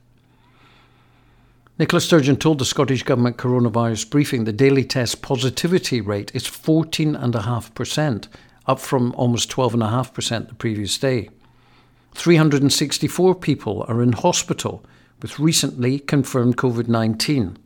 Nicola 1.83 1.99
Sturgeon 1.99 2.37
told 2.37 2.59
the 2.59 2.63
Scottish 2.63 3.03
Government 3.03 3.35
coronavirus 3.35 4.09
briefing 4.09 4.45
the 4.45 4.53
daily 4.53 4.85
test 4.85 5.21
positivity 5.21 5.99
rate 5.99 6.31
is 6.33 6.45
14.5%, 6.45 8.27
up 8.67 8.79
from 8.79 9.13
almost 9.15 9.51
12.5% 9.51 10.47
the 10.47 10.55
previous 10.55 10.97
day. 10.97 11.29
364 12.13 13.35
people 13.35 13.83
are 13.89 14.01
in 14.01 14.13
hospital 14.13 14.85
with 15.21 15.39
recently 15.39 15.99
confirmed 15.99 16.55
COVID 16.55 16.87
19. 16.87 17.57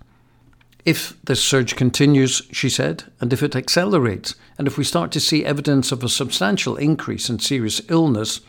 If 0.85 1.19
this 1.23 1.43
surge 1.43 1.75
continues, 1.75 2.43
she 2.51 2.69
said, 2.69 3.03
and 3.19 3.33
if 3.33 3.41
it 3.41 3.55
accelerates, 3.55 4.35
and 4.59 4.67
if 4.67 4.77
we 4.77 4.83
start 4.83 5.11
to 5.11 5.19
see 5.19 5.43
evidence 5.43 5.91
of 5.91 6.03
a 6.03 6.09
substantial 6.09 6.75
increase 6.75 7.29
in 7.29 7.39
serious 7.39 7.81
illness, 7.89 8.41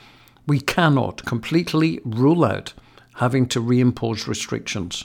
we 0.46 0.60
cannot 0.60 1.24
completely 1.24 2.00
rule 2.04 2.44
out 2.44 2.74
having 3.16 3.46
to 3.46 3.62
reimpose 3.62 4.26
restrictions. 4.26 5.04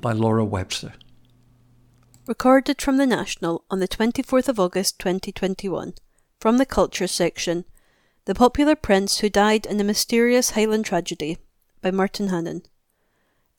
By 0.00 0.12
Laura 0.12 0.44
Webster. 0.44 0.94
Recorded 2.30 2.80
from 2.80 2.96
the 2.96 3.06
National 3.06 3.64
on 3.72 3.80
the 3.80 3.88
24th 3.88 4.48
of 4.48 4.60
August 4.60 5.00
2021. 5.00 5.94
From 6.38 6.58
the 6.58 6.64
Culture 6.64 7.08
section. 7.08 7.64
The 8.24 8.36
Popular 8.36 8.76
Prince 8.76 9.18
Who 9.18 9.28
Died 9.28 9.66
in 9.66 9.78
the 9.78 9.82
Mysterious 9.82 10.50
Highland 10.50 10.84
Tragedy 10.84 11.38
by 11.82 11.90
Martin 11.90 12.28
Hannan. 12.28 12.62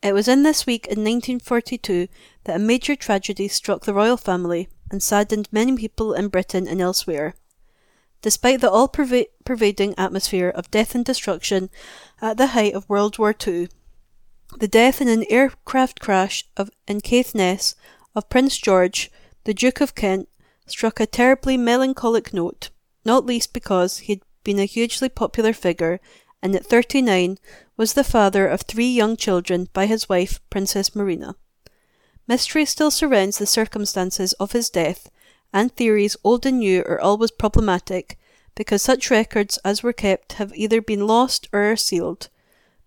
It 0.02 0.14
was 0.14 0.30
in 0.30 0.44
this 0.44 0.66
week 0.66 0.86
in 0.86 1.04
1942 1.04 2.08
that 2.46 2.56
a 2.56 2.60
major 2.60 2.96
tragedy 2.96 3.50
struck 3.50 3.84
the 3.84 3.94
royal 3.94 4.16
family 4.16 4.70
and 4.90 5.04
saddened 5.04 5.50
many 5.52 5.76
people 5.76 6.14
in 6.14 6.30
Britain 6.30 6.66
and 6.66 6.80
elsewhere. 6.80 7.36
Despite 8.22 8.62
the 8.62 8.72
all 8.72 8.88
pervading 8.88 9.96
atmosphere 9.98 10.48
of 10.48 10.72
death 10.72 10.96
and 10.96 11.04
destruction 11.04 11.70
at 12.22 12.38
the 12.38 12.48
height 12.48 12.74
of 12.74 12.88
World 12.88 13.20
War 13.20 13.36
II, 13.46 13.68
the 14.60 14.70
death 14.70 15.02
in 15.02 15.10
an 15.10 15.26
aircraft 15.30 16.00
crash 16.00 16.46
of, 16.56 16.70
in 16.88 17.02
Caithness 17.02 17.76
of 18.16 18.30
Prince 18.30 18.57
George, 18.57 19.12
the 19.43 19.53
Duke 19.53 19.82
of 19.82 19.95
Kent, 19.95 20.30
struck 20.66 20.99
a 20.99 21.05
terribly 21.05 21.57
melancholic 21.57 22.34
note, 22.34 22.70
not 23.05 23.26
least 23.26 23.53
because 23.53 23.99
he 23.99 24.14
had 24.14 24.22
been 24.43 24.59
a 24.59 24.66
hugely 24.66 25.09
popular 25.09 25.53
figure 25.53 25.99
and 26.41 26.55
at 26.55 26.66
39 26.66 27.38
was 27.78 27.93
the 27.93 28.03
father 28.03 28.47
of 28.47 28.62
three 28.62 28.89
young 28.89 29.16
children 29.16 29.70
by 29.74 29.86
his 29.86 30.09
wife, 30.09 30.39
Princess 30.49 30.95
Marina. 30.95 31.36
Mystery 32.28 32.66
still 32.66 32.91
surrounds 32.91 33.38
the 33.38 33.45
circumstances 33.45 34.34
of 34.34 34.51
his 34.51 34.70
death, 34.70 35.09
and 35.53 35.76
theories 35.76 36.18
old 36.24 36.45
and 36.45 36.59
new 36.59 36.82
are 36.82 36.99
always 36.99 37.32
problematic 37.32 38.18
because 38.55 38.82
such 38.82 39.12
records 39.12 39.57
as 39.64 39.84
were 39.84 39.93
kept 39.93 40.34
have 40.34 40.53
either 40.55 40.82
been 40.82 41.07
lost 41.07 41.47
or 41.51 41.72
are 41.72 41.76
sealed, 41.76 42.30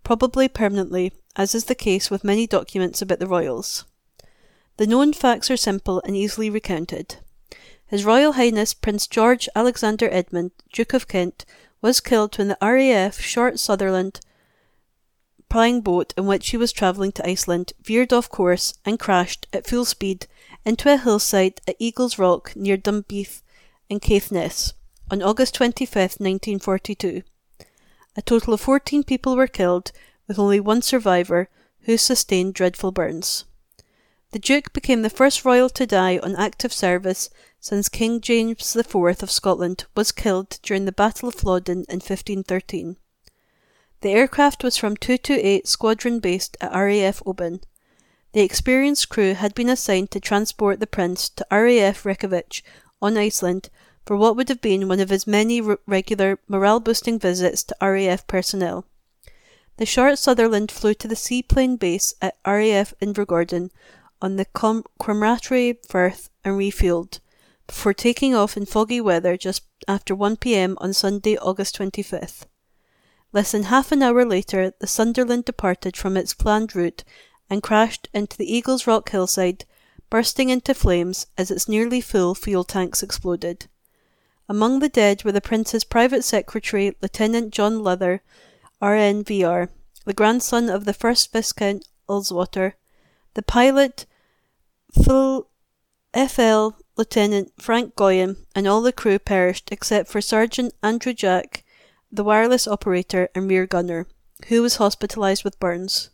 probably 0.03 0.49
permanently, 0.49 1.13
as 1.37 1.55
is 1.55 1.65
the 1.65 1.75
case 1.75 2.11
with 2.11 2.25
many 2.25 2.47
documents 2.47 3.03
about 3.03 3.19
the 3.19 3.27
royals. 3.27 3.85
The 4.77 4.87
known 4.87 5.13
facts 5.13 5.51
are 5.51 5.57
simple 5.57 6.03
and 6.05 6.17
easily 6.17 6.51
recounted. 6.51 7.17
His 7.87 8.05
Royal 8.05 8.33
Highness 8.33 8.75
Prince 8.75 9.07
George 9.07 9.49
Alexander 9.55 10.09
Edmund, 10.11 10.51
Duke 10.73 10.95
of 10.95 11.07
Kent, 11.07 11.45
was 11.81 12.01
killed 12.01 12.37
when 12.39 12.49
the 12.49 12.59
RAF 12.61 13.21
Short 13.21 13.59
Sunderland 13.59 14.21
flying 15.55 15.81
boat 15.81 16.13
in 16.17 16.27
which 16.27 16.51
he 16.51 16.57
was 16.57 16.73
travelling 16.73 17.13
to 17.13 17.25
Iceland 17.25 17.75
veered 17.81 18.13
off 18.13 18.29
course 18.29 18.75
and 18.85 18.99
crashed 18.99 19.47
at 19.53 19.69
full 19.69 19.85
speed 19.85 20.27
into 20.65 20.93
a 20.93 20.97
hillside 20.97 21.61
at 21.69 21.77
Eagles 21.79 22.19
Rock 22.19 22.57
near 22.57 22.77
Dunbeath 22.77 23.41
in 23.89 24.01
Caithness 24.01 24.73
on 25.13 25.23
August 25.23 25.55
25, 25.55 25.95
1942. 26.19 27.23
A 28.17 28.23
total 28.23 28.55
of 28.55 28.63
14 28.63 29.05
people 29.05 29.37
were 29.37 29.47
killed, 29.47 29.93
with 30.27 30.41
only 30.41 30.59
one 30.59 30.83
survivor 30.83 31.49
who 31.83 31.97
sustained 31.97 32.55
dreadful 32.55 32.91
burns. 32.91 33.45
The 34.35 34.41
Duke 34.41 34.73
became 34.73 35.03
the 35.03 35.11
first 35.11 35.45
royal 35.45 35.69
to 35.69 35.87
die 35.87 36.19
on 36.19 36.35
active 36.35 36.73
service 36.73 37.31
since 37.61 37.89
King 37.89 38.21
James 38.21 38.75
IV 38.75 39.23
of 39.23 39.31
Scotland 39.31 39.85
was 39.95 40.11
killed 40.11 40.59
during 40.61 40.87
the 40.87 40.91
Battle 40.91 41.29
of 41.29 41.37
Flodden 41.37 41.85
in 41.89 42.01
1513. 42.01 42.97
The 44.01 44.11
aircraft 44.11 44.65
was 44.65 44.77
from 44.77 44.97
228 44.97 45.69
Squadron 45.69 46.19
based 46.19 46.57
at 46.61 46.73
RAF 46.73 47.23
Oban. 47.25 47.61
The 48.33 48.41
experienced 48.41 49.09
crew 49.09 49.35
had 49.35 49.55
been 49.55 49.69
assigned 49.69 50.11
to 50.11 50.19
transport 50.19 50.81
the 50.81 50.89
Prince 50.89 51.29
to 51.29 51.47
RAF 51.53 52.05
Reykjavik 52.05 52.65
on 53.01 53.17
Iceland 53.17 53.71
for 54.05 54.17
what 54.17 54.35
would 54.35 54.49
have 54.49 54.61
been 54.61 54.89
one 54.89 54.99
of 54.99 55.11
his 55.11 55.29
many 55.29 55.61
regular 55.87 56.41
morale 56.49 56.81
boosting 56.81 57.21
visits 57.21 57.63
to 57.63 57.77
RAF 57.81 58.27
personnel. 58.27 58.85
The 59.77 59.87
Short 59.87 60.19
Sunderland 60.19 60.73
flew 60.73 60.95
to 60.95 61.07
the 61.07 61.15
seaplane 61.15 61.77
base 61.77 62.15
at 62.21 62.37
RAF 62.45 62.95
Invergordon 63.01 63.71
on 64.25 64.37
the 64.37 64.47
Com- 64.47 64.85
Firth 64.99 66.31
and 66.43 66.57
refueled, 66.57 67.21
before 67.67 67.93
taking 67.93 68.35
off 68.35 68.57
in 68.57 68.65
foggy 68.65 68.99
weather 68.99 69.37
just 69.37 69.65
after 69.87 70.15
1 70.15 70.39
pm 70.39 70.79
on 70.81 70.95
Sunday, 70.95 71.37
August 71.37 71.79
25th. 71.79 72.47
Less 73.35 73.53
than 73.53 73.65
half 73.65 73.93
an 73.93 74.03
hour 74.03 74.25
later, 74.25 74.73
the 74.81 74.87
Sunderland 74.87 75.45
departed 75.45 75.95
from 75.95 76.17
its 76.17 76.33
planned 76.33 76.75
route 76.75 77.05
and 77.51 77.63
crashed 77.63 78.09
into 78.15 78.39
the 78.39 78.51
Eagles 78.51 78.87
Rock 78.87 79.11
hillside, 79.11 79.67
bursting 80.09 80.49
into 80.49 80.73
flames 80.73 81.27
as 81.37 81.51
its 81.51 81.69
nearly 81.69 82.01
full 82.01 82.35
fuel 82.35 82.65
tanks 82.65 83.03
exploded. 83.03 83.67
Among 84.49 84.79
the 84.79 84.89
dead 84.89 85.23
were 85.23 85.33
the 85.33 85.43
Prince's 85.43 85.85
private 85.85 86.25
secretary, 86.25 86.97
Lieutenant 87.03 87.53
John 87.53 87.85
Leather, 87.85 88.23
RNVR, 88.81 89.69
the 90.07 90.15
grandson 90.15 90.71
of 90.71 90.87
the 90.87 90.95
first 90.95 91.31
Viscount 91.31 91.87
Ullswater, 92.09 92.73
the 93.35 93.43
pilot, 93.43 94.07
Full 95.03 95.49
FL 96.15 96.69
Lieutenant 96.97 97.53
Frank 97.59 97.97
Goyen 97.97 98.37
and 98.55 98.69
all 98.69 98.81
the 98.81 98.93
crew 98.93 99.19
perished 99.19 99.73
except 99.73 100.09
for 100.09 100.21
Sergeant 100.21 100.73
Andrew 100.85 101.13
Jack, 101.13 101.65
the 102.13 102.23
wireless 102.23 102.69
operator 102.69 103.29
and 103.35 103.51
rear 103.51 103.67
gunner, 103.67 104.07
who 104.47 104.63
was 104.63 104.77
hospitalised 104.77 105.43
with 105.43 105.59
burns. 105.59 106.11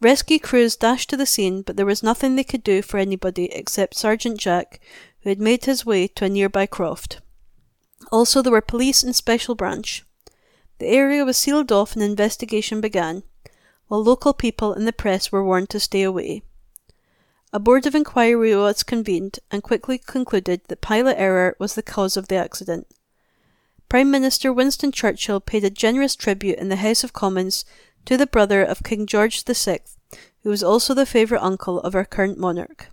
Rescue 0.00 0.38
crews 0.38 0.76
dashed 0.76 1.10
to 1.10 1.16
the 1.16 1.26
scene, 1.26 1.60
but 1.60 1.76
there 1.76 1.84
was 1.84 2.02
nothing 2.02 2.36
they 2.36 2.44
could 2.44 2.64
do 2.64 2.80
for 2.80 2.96
anybody 2.96 3.52
except 3.52 3.96
Sergeant 3.96 4.40
Jack, 4.40 4.80
who 5.20 5.28
had 5.28 5.40
made 5.40 5.66
his 5.66 5.84
way 5.84 6.08
to 6.08 6.24
a 6.24 6.28
nearby 6.30 6.64
croft. 6.64 7.20
Also, 8.10 8.40
there 8.40 8.52
were 8.52 8.62
police 8.62 9.02
and 9.02 9.14
special 9.14 9.54
branch. 9.54 10.04
The 10.78 10.86
area 10.86 11.24
was 11.24 11.36
sealed 11.36 11.70
off 11.70 11.94
and 11.94 12.02
investigation 12.02 12.80
began, 12.80 13.24
while 13.88 14.02
local 14.02 14.32
people 14.32 14.72
and 14.72 14.86
the 14.86 14.92
press 14.92 15.30
were 15.30 15.44
warned 15.44 15.68
to 15.70 15.80
stay 15.80 16.02
away. 16.02 16.42
A 17.54 17.60
board 17.60 17.86
of 17.86 17.94
inquiry 17.94 18.56
was 18.56 18.82
convened 18.82 19.38
and 19.48 19.62
quickly 19.62 19.96
concluded 19.96 20.62
that 20.66 20.80
pilot 20.80 21.14
error 21.16 21.54
was 21.60 21.76
the 21.76 21.84
cause 21.84 22.16
of 22.16 22.26
the 22.26 22.34
accident. 22.34 22.88
Prime 23.88 24.10
Minister 24.10 24.52
Winston 24.52 24.90
Churchill 24.90 25.38
paid 25.38 25.62
a 25.62 25.70
generous 25.70 26.16
tribute 26.16 26.58
in 26.58 26.68
the 26.68 26.82
House 26.82 27.04
of 27.04 27.12
Commons 27.12 27.64
to 28.06 28.16
the 28.16 28.26
brother 28.26 28.64
of 28.64 28.82
King 28.82 29.06
George 29.06 29.44
VI, 29.44 29.78
who 30.42 30.50
was 30.50 30.64
also 30.64 30.94
the 30.94 31.06
favourite 31.06 31.44
uncle 31.44 31.78
of 31.82 31.94
our 31.94 32.04
current 32.04 32.38
monarch. 32.38 32.88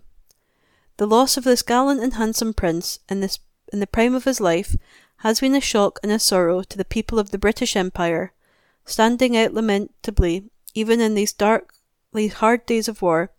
The 0.96 1.08
loss 1.08 1.36
of 1.36 1.42
this 1.42 1.62
gallant 1.62 2.00
and 2.00 2.14
handsome 2.14 2.54
prince 2.54 3.00
in, 3.08 3.18
this, 3.18 3.40
in 3.72 3.80
the 3.80 3.88
prime 3.88 4.14
of 4.14 4.26
his 4.26 4.40
life 4.40 4.76
has 5.16 5.40
been 5.40 5.56
a 5.56 5.60
shock 5.60 5.98
and 6.04 6.12
a 6.12 6.20
sorrow 6.20 6.62
to 6.62 6.78
the 6.78 6.84
people 6.84 7.18
of 7.18 7.32
the 7.32 7.36
British 7.36 7.74
Empire, 7.74 8.32
standing 8.84 9.36
out 9.36 9.54
lamentably 9.54 10.44
even 10.72 11.00
in 11.00 11.16
these 11.16 11.32
dark 11.32 11.74
hard 12.14 12.64
days 12.64 12.86
of 12.86 13.02
war. 13.02 13.32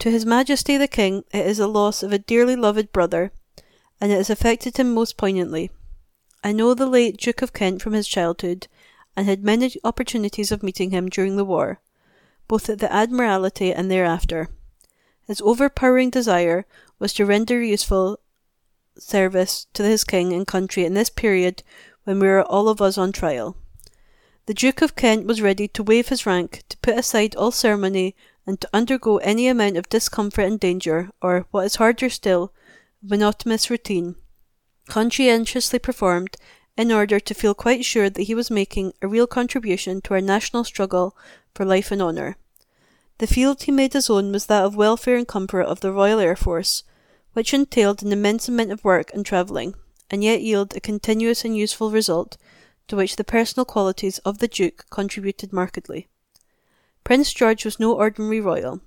To 0.00 0.10
His 0.10 0.26
Majesty 0.26 0.76
the 0.76 0.88
King, 0.88 1.24
it 1.32 1.46
is 1.46 1.58
the 1.58 1.66
loss 1.66 2.02
of 2.02 2.12
a 2.12 2.18
dearly 2.18 2.56
loved 2.56 2.92
brother, 2.92 3.32
and 4.00 4.12
it 4.12 4.16
has 4.16 4.30
affected 4.30 4.76
him 4.76 4.92
most 4.92 5.16
poignantly. 5.16 5.70
I 6.42 6.52
know 6.52 6.74
the 6.74 6.86
late 6.86 7.16
Duke 7.16 7.40
of 7.40 7.52
Kent 7.52 7.80
from 7.80 7.94
his 7.94 8.06
childhood, 8.08 8.68
and 9.16 9.26
had 9.26 9.44
many 9.44 9.72
opportunities 9.82 10.52
of 10.52 10.62
meeting 10.62 10.90
him 10.90 11.08
during 11.08 11.36
the 11.36 11.44
war, 11.44 11.80
both 12.48 12.68
at 12.68 12.80
the 12.80 12.92
Admiralty 12.92 13.72
and 13.72 13.90
thereafter. 13.90 14.48
His 15.26 15.40
overpowering 15.40 16.10
desire 16.10 16.66
was 16.98 17.14
to 17.14 17.24
render 17.24 17.62
useful 17.62 18.18
service 18.98 19.66
to 19.72 19.82
his 19.82 20.04
king 20.04 20.32
and 20.32 20.46
country 20.46 20.84
in 20.84 20.94
this 20.94 21.10
period 21.10 21.62
when 22.04 22.18
we 22.18 22.26
were 22.26 22.42
all 22.42 22.68
of 22.68 22.82
us 22.82 22.98
on 22.98 23.12
trial. 23.12 23.56
The 24.46 24.54
Duke 24.54 24.82
of 24.82 24.94
Kent 24.94 25.26
was 25.26 25.40
ready 25.40 25.66
to 25.68 25.82
waive 25.82 26.08
his 26.08 26.26
rank, 26.26 26.64
to 26.68 26.76
put 26.78 26.98
aside 26.98 27.34
all 27.34 27.50
ceremony, 27.50 28.14
and 28.46 28.60
to 28.60 28.68
undergo 28.72 29.18
any 29.18 29.48
amount 29.48 29.76
of 29.76 29.88
discomfort 29.88 30.44
and 30.44 30.60
danger, 30.60 31.10
or, 31.22 31.46
what 31.50 31.64
is 31.64 31.76
harder 31.76 32.10
still, 32.10 32.52
monotonous 33.02 33.70
routine, 33.70 34.16
conscientiously 34.88 35.78
performed 35.78 36.36
in 36.76 36.90
order 36.90 37.20
to 37.20 37.34
feel 37.34 37.54
quite 37.54 37.84
sure 37.84 38.10
that 38.10 38.22
he 38.22 38.34
was 38.34 38.50
making 38.50 38.92
a 39.00 39.08
real 39.08 39.26
contribution 39.26 40.00
to 40.00 40.14
our 40.14 40.20
national 40.20 40.64
struggle 40.64 41.16
for 41.54 41.64
life 41.64 41.90
and 41.90 42.02
honour. 42.02 42.36
The 43.18 43.26
field 43.28 43.62
he 43.62 43.70
made 43.72 43.92
his 43.92 44.10
own 44.10 44.32
was 44.32 44.46
that 44.46 44.64
of 44.64 44.74
welfare 44.74 45.16
and 45.16 45.28
comfort 45.28 45.62
of 45.62 45.80
the 45.80 45.92
Royal 45.92 46.18
Air 46.18 46.34
Force, 46.34 46.82
which 47.32 47.54
entailed 47.54 48.02
an 48.02 48.12
immense 48.12 48.48
amount 48.48 48.72
of 48.72 48.84
work 48.84 49.12
and 49.14 49.24
travelling, 49.24 49.74
and 50.10 50.24
yet 50.24 50.42
yielded 50.42 50.76
a 50.76 50.80
continuous 50.80 51.44
and 51.44 51.56
useful 51.56 51.90
result, 51.90 52.36
to 52.88 52.96
which 52.96 53.16
the 53.16 53.24
personal 53.24 53.64
qualities 53.64 54.18
of 54.18 54.38
the 54.38 54.48
Duke 54.48 54.84
contributed 54.90 55.52
markedly. 55.52 56.08
Prince 57.04 57.34
George 57.34 57.64
was 57.66 57.78
no 57.78 57.92
ordinary 57.92 58.40
royal. 58.40 58.80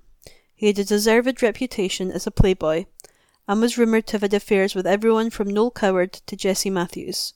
He 0.55 0.67
had 0.67 0.79
a 0.79 0.83
deserved 0.83 1.43
reputation 1.43 2.11
as 2.11 2.25
a 2.25 2.31
playboy, 2.31 2.85
and 3.47 3.61
was 3.61 3.77
rumoured 3.77 4.07
to 4.07 4.13
have 4.13 4.23
had 4.23 4.33
affairs 4.33 4.73
with 4.73 4.87
everyone 4.87 5.29
from 5.29 5.47
Noel 5.47 5.69
Coward 5.69 6.13
to 6.13 6.35
Jessie 6.35 6.71
Matthews. 6.71 7.33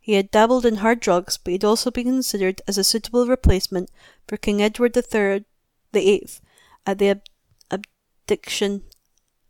He 0.00 0.14
had 0.14 0.30
dabbled 0.30 0.66
in 0.66 0.76
hard 0.76 1.00
drugs, 1.00 1.38
but 1.38 1.50
he 1.50 1.54
had 1.54 1.64
also 1.64 1.90
been 1.90 2.06
considered 2.06 2.60
as 2.66 2.76
a 2.76 2.84
suitable 2.84 3.26
replacement 3.26 3.90
for 4.26 4.36
King 4.36 4.60
Edward 4.60 4.96
III, 4.96 5.44
the 5.92 6.08
Eighth 6.10 6.40
at 6.84 6.98
the 6.98 7.10
ab- 7.10 7.22
abdiction 7.70 8.82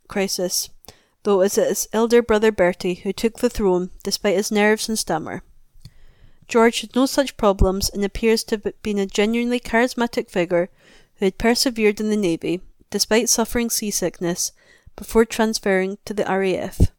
crisis, 0.06 0.68
though 1.22 1.34
it 1.34 1.44
was 1.44 1.54
his 1.54 1.88
elder 1.92 2.20
brother 2.20 2.52
Bertie 2.52 2.96
who 2.96 3.12
took 3.12 3.38
the 3.38 3.48
throne 3.48 3.90
despite 4.02 4.36
his 4.36 4.52
nerves 4.52 4.88
and 4.88 4.98
stammer. 4.98 5.42
George 6.48 6.80
had 6.80 6.96
no 6.96 7.04
such 7.04 7.36
problems 7.36 7.90
and 7.90 8.02
appears 8.02 8.42
to 8.44 8.56
have 8.56 8.82
been 8.82 8.98
a 8.98 9.06
genuinely 9.06 9.60
charismatic 9.60 10.30
figure 10.30 10.70
who 11.16 11.26
had 11.26 11.38
persevered 11.38 12.00
in 12.00 12.08
the 12.08 12.16
Navy, 12.16 12.62
despite 12.90 13.28
suffering 13.28 13.68
seasickness, 13.68 14.52
before 14.96 15.26
transferring 15.26 15.98
to 16.06 16.14
the 16.14 16.24
RAF. 16.24 16.90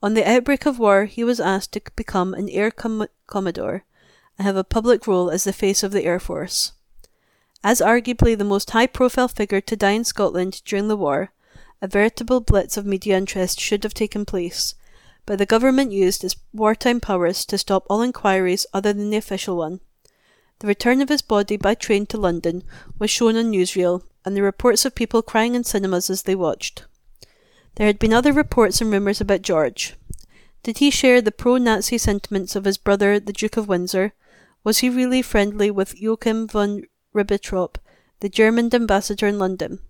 On 0.00 0.14
the 0.14 0.28
outbreak 0.28 0.64
of 0.64 0.78
war, 0.78 1.06
he 1.06 1.24
was 1.24 1.40
asked 1.40 1.72
to 1.72 1.82
become 1.96 2.34
an 2.34 2.48
Air 2.48 2.70
Com- 2.70 3.08
Commodore 3.26 3.84
and 4.38 4.46
have 4.46 4.56
a 4.56 4.62
public 4.62 5.08
role 5.08 5.28
as 5.28 5.42
the 5.42 5.52
face 5.52 5.82
of 5.82 5.90
the 5.90 6.04
Air 6.04 6.20
Force. 6.20 6.72
As 7.64 7.80
arguably 7.80 8.38
the 8.38 8.44
most 8.44 8.70
high 8.70 8.86
profile 8.86 9.26
figure 9.26 9.60
to 9.60 9.76
die 9.76 9.90
in 9.90 10.04
Scotland 10.04 10.62
during 10.64 10.86
the 10.86 10.96
war, 10.96 11.32
a 11.82 11.88
veritable 11.88 12.40
blitz 12.40 12.76
of 12.76 12.86
media 12.86 13.16
interest 13.16 13.58
should 13.60 13.82
have 13.82 13.94
taken 13.94 14.24
place, 14.24 14.76
but 15.28 15.36
the 15.36 15.44
government 15.44 15.92
used 15.92 16.24
its 16.24 16.36
wartime 16.54 17.00
powers 17.00 17.44
to 17.44 17.58
stop 17.58 17.84
all 17.90 18.00
inquiries 18.00 18.64
other 18.72 18.94
than 18.94 19.10
the 19.10 19.18
official 19.18 19.58
one. 19.58 19.78
The 20.60 20.66
return 20.66 21.02
of 21.02 21.10
his 21.10 21.20
body 21.20 21.58
by 21.58 21.74
train 21.74 22.06
to 22.06 22.16
London 22.16 22.64
was 22.98 23.10
shown 23.10 23.36
on 23.36 23.52
newsreel, 23.52 24.04
and 24.24 24.34
the 24.34 24.40
reports 24.40 24.86
of 24.86 24.94
people 24.94 25.20
crying 25.20 25.54
in 25.54 25.64
cinemas 25.64 26.08
as 26.08 26.22
they 26.22 26.34
watched. 26.34 26.86
There 27.74 27.86
had 27.86 27.98
been 27.98 28.14
other 28.14 28.32
reports 28.32 28.80
and 28.80 28.90
rumours 28.90 29.20
about 29.20 29.42
George. 29.42 29.96
Did 30.62 30.78
he 30.78 30.90
share 30.90 31.20
the 31.20 31.30
pro 31.30 31.58
Nazi 31.58 31.98
sentiments 31.98 32.56
of 32.56 32.64
his 32.64 32.78
brother, 32.78 33.20
the 33.20 33.34
Duke 33.34 33.58
of 33.58 33.68
Windsor? 33.68 34.14
Was 34.64 34.78
he 34.78 34.88
really 34.88 35.20
friendly 35.20 35.70
with 35.70 36.00
Joachim 36.00 36.48
von 36.48 36.84
Ribbentrop, 37.14 37.76
the 38.20 38.30
German 38.30 38.74
ambassador 38.74 39.26
in 39.26 39.38
London. 39.38 39.80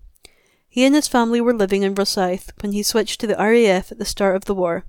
He 0.69 0.85
and 0.85 0.97
his 0.97 1.07
family 1.07 1.41
were 1.41 1.55
living 1.55 1.85
in 1.85 1.95
Rosyth 1.95 2.51
when 2.61 2.73
he 2.73 2.83
switched 2.83 3.21
to 3.21 3.29
the 3.29 3.37
RAF 3.37 3.93
at 3.93 4.01
the 4.01 4.05
start 4.05 4.35
of 4.35 4.47
the 4.47 4.55
war. 4.57 4.85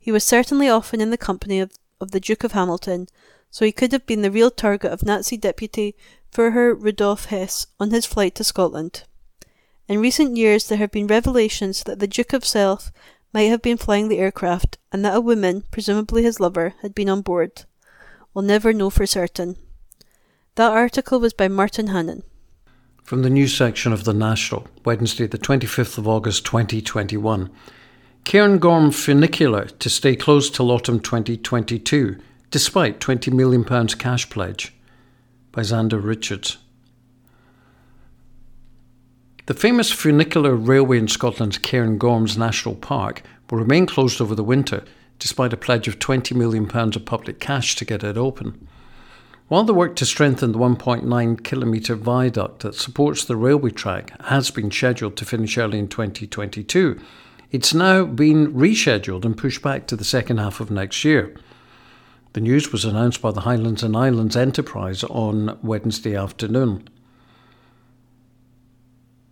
He 0.00 0.10
was 0.10 0.24
certainly 0.24 0.68
often 0.68 1.00
in 1.00 1.10
the 1.10 1.18
company 1.18 1.60
of, 1.60 1.72
of 2.00 2.10
the 2.10 2.20
Duke 2.20 2.42
of 2.42 2.52
Hamilton, 2.52 3.06
so 3.50 3.64
he 3.64 3.72
could 3.72 3.92
have 3.92 4.06
been 4.06 4.22
the 4.22 4.30
real 4.30 4.50
target 4.50 4.90
of 4.90 5.04
Nazi 5.04 5.36
deputy 5.36 5.94
Führer 6.32 6.74
Rudolf 6.74 7.26
Hess 7.26 7.66
on 7.78 7.90
his 7.90 8.06
flight 8.06 8.34
to 8.36 8.44
Scotland. 8.44 9.04
In 9.88 10.00
recent 10.00 10.36
years, 10.36 10.68
there 10.68 10.78
have 10.78 10.90
been 10.90 11.06
revelations 11.06 11.82
that 11.82 11.98
the 11.98 12.06
Duke 12.06 12.30
himself 12.30 12.90
might 13.34 13.50
have 13.50 13.60
been 13.60 13.76
flying 13.76 14.08
the 14.08 14.18
aircraft 14.18 14.78
and 14.90 15.04
that 15.04 15.16
a 15.16 15.20
woman, 15.20 15.64
presumably 15.70 16.22
his 16.22 16.40
lover, 16.40 16.74
had 16.80 16.94
been 16.94 17.08
on 17.08 17.20
board. 17.20 17.64
We'll 18.32 18.44
never 18.44 18.72
know 18.72 18.88
for 18.88 19.06
certain. 19.06 19.56
That 20.54 20.72
article 20.72 21.20
was 21.20 21.32
by 21.32 21.48
Martin 21.48 21.88
Hannan. 21.88 22.22
From 23.02 23.22
the 23.22 23.30
news 23.30 23.56
section 23.56 23.92
of 23.92 24.04
The 24.04 24.14
National, 24.14 24.68
Wednesday, 24.84 25.26
the 25.26 25.38
25th 25.38 25.98
of 25.98 26.06
August 26.06 26.46
2021. 26.46 27.50
Cairngorm 28.24 28.94
funicular 28.94 29.66
to 29.66 29.90
stay 29.90 30.14
closed 30.14 30.54
till 30.54 30.70
autumn 30.70 31.00
2022, 31.00 32.16
despite 32.50 33.00
£20 33.00 33.32
million 33.32 33.64
cash 33.64 34.30
pledge. 34.30 34.72
By 35.52 35.62
Xander 35.62 36.02
Richards. 36.02 36.58
The 39.46 39.54
famous 39.54 39.90
funicular 39.90 40.54
railway 40.54 40.98
in 40.98 41.08
Scotland's 41.08 41.58
Cairngorms 41.58 42.38
National 42.38 42.76
Park 42.76 43.22
will 43.50 43.58
remain 43.58 43.84
closed 43.86 44.20
over 44.20 44.36
the 44.36 44.44
winter, 44.44 44.84
despite 45.18 45.52
a 45.52 45.56
pledge 45.56 45.88
of 45.88 45.98
£20 45.98 46.36
million 46.36 46.70
of 46.70 47.04
public 47.04 47.40
cash 47.40 47.74
to 47.74 47.84
get 47.84 48.04
it 48.04 48.16
open. 48.16 48.68
While 49.48 49.64
the 49.64 49.74
work 49.74 49.96
to 49.96 50.06
strengthen 50.06 50.52
the 50.52 50.58
1.9 50.60 51.42
kilometre 51.42 51.96
viaduct 51.96 52.60
that 52.60 52.76
supports 52.76 53.24
the 53.24 53.34
railway 53.34 53.72
track 53.72 54.12
has 54.26 54.52
been 54.52 54.70
scheduled 54.70 55.16
to 55.16 55.24
finish 55.24 55.58
early 55.58 55.80
in 55.80 55.88
2022, 55.88 57.00
it's 57.50 57.74
now 57.74 58.04
been 58.04 58.54
rescheduled 58.54 59.24
and 59.24 59.36
pushed 59.36 59.62
back 59.62 59.86
to 59.86 59.96
the 59.96 60.04
second 60.04 60.38
half 60.38 60.60
of 60.60 60.70
next 60.70 61.04
year. 61.04 61.34
The 62.32 62.40
news 62.40 62.70
was 62.70 62.84
announced 62.84 63.20
by 63.20 63.32
the 63.32 63.40
Highlands 63.40 63.82
and 63.82 63.96
Islands 63.96 64.36
Enterprise 64.36 65.02
on 65.04 65.58
Wednesday 65.62 66.14
afternoon. 66.14 66.88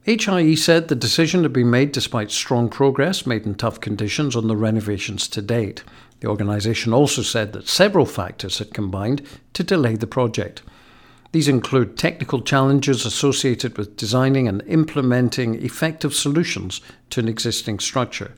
HIE 0.03 0.55
said 0.55 0.89
the 0.89 0.95
decision 0.97 1.43
had 1.43 1.53
been 1.53 1.71
made 1.71 1.93
despite 1.93 2.31
strong 2.31 2.71
progress 2.71 3.27
made 3.27 3.45
in 3.45 3.55
tough 3.55 3.81
conditions 3.81 4.35
on 4.35 4.49
the 4.49 4.57
renovations 4.57 5.29
to 5.29 5.43
date. 5.43 5.85
The 6.21 6.29
organisation 6.29 6.93
also 6.95 7.23
said 7.23 7.53
that 7.53 7.69
several 7.69 8.07
factors 8.07 8.59
had 8.59 8.75
combined 8.75 9.23
to 9.53 9.63
delay 9.63 9.97
the 9.97 10.07
project. 10.07 10.63
These 11.33 11.49
include 11.49 11.99
technical 11.99 12.41
challenges 12.41 13.05
associated 13.05 13.77
with 13.77 13.97
designing 13.97 14.49
and 14.49 14.63
implementing 14.67 15.63
effective 15.63 16.15
solutions 16.15 16.81
to 17.11 17.21
an 17.21 17.29
existing 17.29 17.81
structure. 17.81 18.35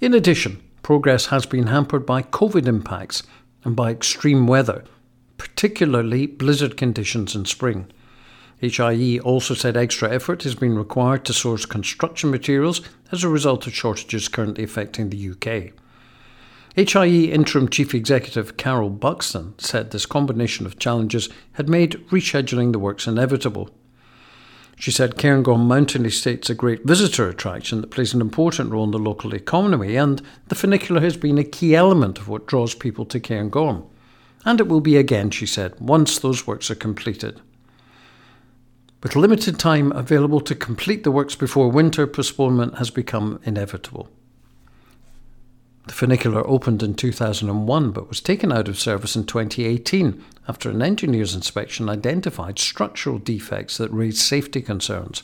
In 0.00 0.14
addition, 0.14 0.60
progress 0.82 1.26
has 1.26 1.46
been 1.46 1.68
hampered 1.68 2.04
by 2.04 2.22
COVID 2.22 2.66
impacts 2.66 3.22
and 3.64 3.76
by 3.76 3.90
extreme 3.90 4.46
weather, 4.46 4.84
particularly 5.36 6.26
blizzard 6.26 6.76
conditions 6.76 7.34
in 7.34 7.44
spring. 7.44 7.86
HIE 8.60 9.20
also 9.20 9.54
said 9.54 9.76
extra 9.76 10.10
effort 10.10 10.42
has 10.42 10.56
been 10.56 10.76
required 10.76 11.24
to 11.24 11.32
source 11.32 11.64
construction 11.64 12.30
materials 12.30 12.80
as 13.12 13.22
a 13.22 13.28
result 13.28 13.68
of 13.68 13.74
shortages 13.74 14.26
currently 14.26 14.64
affecting 14.64 15.10
the 15.10 15.30
UK. 15.30 15.72
HIE 16.86 17.32
Interim 17.32 17.68
Chief 17.68 17.92
Executive 17.92 18.56
Carol 18.56 18.88
Buxton 18.88 19.58
said 19.58 19.90
this 19.90 20.06
combination 20.06 20.64
of 20.64 20.78
challenges 20.78 21.28
had 21.54 21.68
made 21.68 21.94
rescheduling 22.10 22.70
the 22.70 22.78
works 22.78 23.08
inevitable. 23.08 23.68
She 24.78 24.92
said 24.92 25.16
Cairngorm 25.16 25.66
Mountain 25.66 26.06
Estate's 26.06 26.50
a 26.50 26.54
great 26.54 26.84
visitor 26.84 27.28
attraction 27.28 27.80
that 27.80 27.90
plays 27.90 28.14
an 28.14 28.20
important 28.20 28.70
role 28.70 28.84
in 28.84 28.92
the 28.92 28.98
local 29.00 29.34
economy, 29.34 29.96
and 29.96 30.22
the 30.46 30.54
funicular 30.54 31.00
has 31.00 31.16
been 31.16 31.36
a 31.36 31.42
key 31.42 31.74
element 31.74 32.16
of 32.16 32.28
what 32.28 32.46
draws 32.46 32.76
people 32.76 33.04
to 33.06 33.18
Cairngorm. 33.18 33.84
And 34.44 34.60
it 34.60 34.68
will 34.68 34.80
be 34.80 34.96
again, 34.96 35.30
she 35.30 35.46
said, 35.46 35.74
once 35.80 36.20
those 36.20 36.46
works 36.46 36.70
are 36.70 36.76
completed. 36.76 37.40
With 39.02 39.16
limited 39.16 39.58
time 39.58 39.90
available 39.90 40.40
to 40.42 40.54
complete 40.54 41.02
the 41.02 41.10
works 41.10 41.34
before 41.34 41.72
winter, 41.72 42.06
postponement 42.06 42.78
has 42.78 42.90
become 42.90 43.40
inevitable. 43.42 44.08
The 45.88 45.94
funicular 45.94 46.46
opened 46.46 46.82
in 46.82 46.94
2001 46.94 47.90
but 47.92 48.08
was 48.10 48.20
taken 48.20 48.52
out 48.52 48.68
of 48.68 48.78
service 48.78 49.16
in 49.16 49.24
2018 49.24 50.22
after 50.46 50.68
an 50.68 50.82
engineer's 50.82 51.34
inspection 51.34 51.88
identified 51.88 52.58
structural 52.58 53.18
defects 53.18 53.78
that 53.78 53.90
raised 53.90 54.18
safety 54.18 54.60
concerns. 54.60 55.22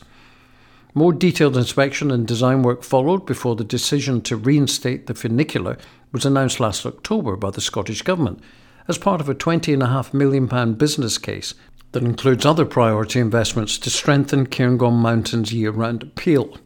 More 0.94 1.12
detailed 1.12 1.58
inspection 1.58 2.10
and 2.10 2.26
design 2.26 2.62
work 2.62 2.82
followed 2.82 3.26
before 3.26 3.56
the 3.56 3.62
decision 3.64 4.22
to 4.22 4.38
reinstate 4.38 5.06
the 5.06 5.14
funicular 5.14 5.76
was 6.12 6.24
announced 6.24 6.60
last 6.60 6.86
October 6.86 7.36
by 7.36 7.50
the 7.50 7.60
Scottish 7.60 8.00
Government 8.00 8.40
as 8.88 8.96
part 8.96 9.20
of 9.20 9.28
a 9.28 9.34
£20.5 9.34 10.14
million 10.14 10.74
business 10.74 11.18
case 11.18 11.54
that 11.92 12.02
includes 12.02 12.46
other 12.46 12.64
priority 12.64 13.20
investments 13.20 13.76
to 13.76 13.90
strengthen 13.90 14.46
Cairngorm 14.46 14.94
Mountain's 14.94 15.52
year 15.52 15.70
round 15.70 16.02
appeal. 16.02 16.56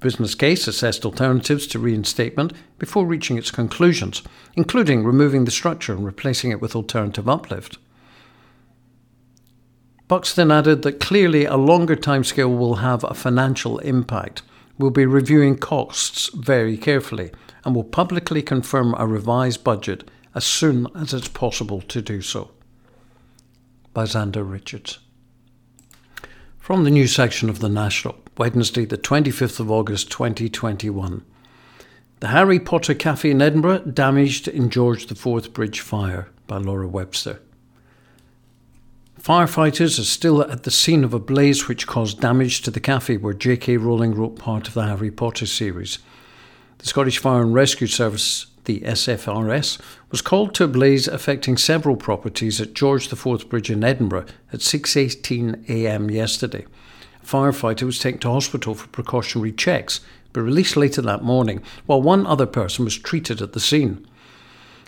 Business 0.00 0.34
case 0.36 0.68
assessed 0.68 1.04
alternatives 1.04 1.66
to 1.68 1.78
reinstatement 1.78 2.52
before 2.78 3.04
reaching 3.04 3.36
its 3.36 3.50
conclusions, 3.50 4.22
including 4.54 5.04
removing 5.04 5.44
the 5.44 5.50
structure 5.50 5.92
and 5.92 6.04
replacing 6.06 6.52
it 6.52 6.60
with 6.60 6.76
alternative 6.76 7.28
uplift. 7.28 7.78
Buxton 10.06 10.50
added 10.50 10.82
that 10.82 11.00
clearly 11.00 11.44
a 11.44 11.56
longer 11.56 11.96
timescale 11.96 12.56
will 12.56 12.76
have 12.76 13.04
a 13.04 13.12
financial 13.12 13.78
impact. 13.80 14.42
We'll 14.78 14.90
be 14.90 15.04
reviewing 15.04 15.58
costs 15.58 16.30
very 16.32 16.78
carefully 16.78 17.32
and 17.64 17.74
will 17.74 17.84
publicly 17.84 18.40
confirm 18.40 18.94
a 18.96 19.06
revised 19.06 19.64
budget 19.64 20.08
as 20.34 20.44
soon 20.44 20.86
as 20.94 21.12
it's 21.12 21.28
possible 21.28 21.80
to 21.82 22.00
do 22.00 22.22
so. 22.22 22.52
By 23.92 24.04
Xander 24.04 24.48
Richards. 24.48 25.00
From 26.58 26.84
the 26.84 26.90
news 26.90 27.14
section 27.14 27.50
of 27.50 27.58
The 27.58 27.68
National, 27.68 28.16
Wednesday, 28.38 28.84
the 28.84 28.96
25th 28.96 29.58
of 29.58 29.68
August 29.68 30.12
2021. 30.12 31.24
The 32.20 32.28
Harry 32.28 32.60
Potter 32.60 32.94
Cafe 32.94 33.28
in 33.28 33.42
Edinburgh 33.42 33.80
damaged 33.80 34.46
in 34.46 34.70
George 34.70 35.10
IV 35.10 35.52
Bridge 35.52 35.80
fire 35.80 36.28
by 36.46 36.58
Laura 36.58 36.86
Webster. 36.86 37.40
Firefighters 39.20 39.98
are 39.98 40.04
still 40.04 40.40
at 40.42 40.62
the 40.62 40.70
scene 40.70 41.02
of 41.02 41.12
a 41.12 41.18
blaze 41.18 41.66
which 41.66 41.88
caused 41.88 42.20
damage 42.20 42.62
to 42.62 42.70
the 42.70 42.78
cafe 42.78 43.16
where 43.16 43.34
J.K. 43.34 43.76
Rowling 43.78 44.14
wrote 44.14 44.38
part 44.38 44.68
of 44.68 44.74
the 44.74 44.86
Harry 44.86 45.10
Potter 45.10 45.46
series. 45.46 45.98
The 46.78 46.86
Scottish 46.86 47.18
Fire 47.18 47.42
and 47.42 47.52
Rescue 47.52 47.88
Service, 47.88 48.46
the 48.66 48.80
SFRS, 48.82 49.80
was 50.12 50.22
called 50.22 50.54
to 50.54 50.64
a 50.64 50.68
blaze 50.68 51.08
affecting 51.08 51.56
several 51.56 51.96
properties 51.96 52.60
at 52.60 52.74
George 52.74 53.12
IV 53.12 53.48
Bridge 53.48 53.70
in 53.70 53.82
Edinburgh 53.82 54.26
at 54.52 54.60
6:18 54.60 55.68
a.m. 55.68 56.08
yesterday. 56.08 56.66
Firefighter 57.28 57.82
was 57.82 57.98
taken 57.98 58.20
to 58.20 58.30
hospital 58.30 58.74
for 58.74 58.88
precautionary 58.88 59.52
checks, 59.52 60.00
but 60.32 60.40
released 60.40 60.78
later 60.78 61.02
that 61.02 61.22
morning, 61.22 61.62
while 61.84 62.00
one 62.00 62.26
other 62.26 62.46
person 62.46 62.86
was 62.86 62.96
treated 62.96 63.42
at 63.42 63.52
the 63.52 63.60
scene. 63.60 64.06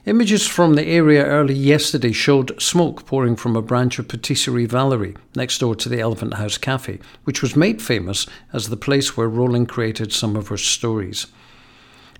Images 0.07 0.47
from 0.47 0.73
the 0.73 0.87
area 0.87 1.23
early 1.23 1.53
yesterday 1.53 2.13
showed 2.13 2.59
smoke 2.61 3.05
pouring 3.05 3.37
from 3.37 3.57
a 3.57 3.61
branch 3.61 3.99
of 3.99 4.09
Patisserie 4.09 4.65
Valerie 4.65 5.17
next 5.37 5.59
door 5.59 5.75
to 5.75 5.91
the 5.91 6.01
Elephant 6.01 6.35
House 6.35 6.57
Cafe, 6.57 6.99
which 7.25 7.43
was 7.43 7.57
made 7.57 7.83
famous 7.83 8.27
as 8.55 8.71
the 8.71 8.77
place 8.79 9.19
where 9.19 9.29
Rowling 9.29 9.67
created 9.67 10.11
some 10.11 10.35
of 10.35 10.49
her 10.49 10.57
stories. 10.57 11.27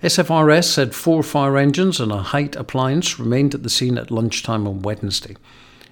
SFRS 0.03 0.65
said 0.65 0.93
four 0.93 1.23
fire 1.23 1.57
engines 1.57 1.99
and 1.99 2.11
a 2.11 2.21
height 2.21 2.55
appliance 2.55 3.17
remained 3.17 3.55
at 3.55 3.63
the 3.63 3.69
scene 3.71 3.97
at 3.97 4.11
lunchtime 4.11 4.67
on 4.67 4.83
Wednesday. 4.83 5.35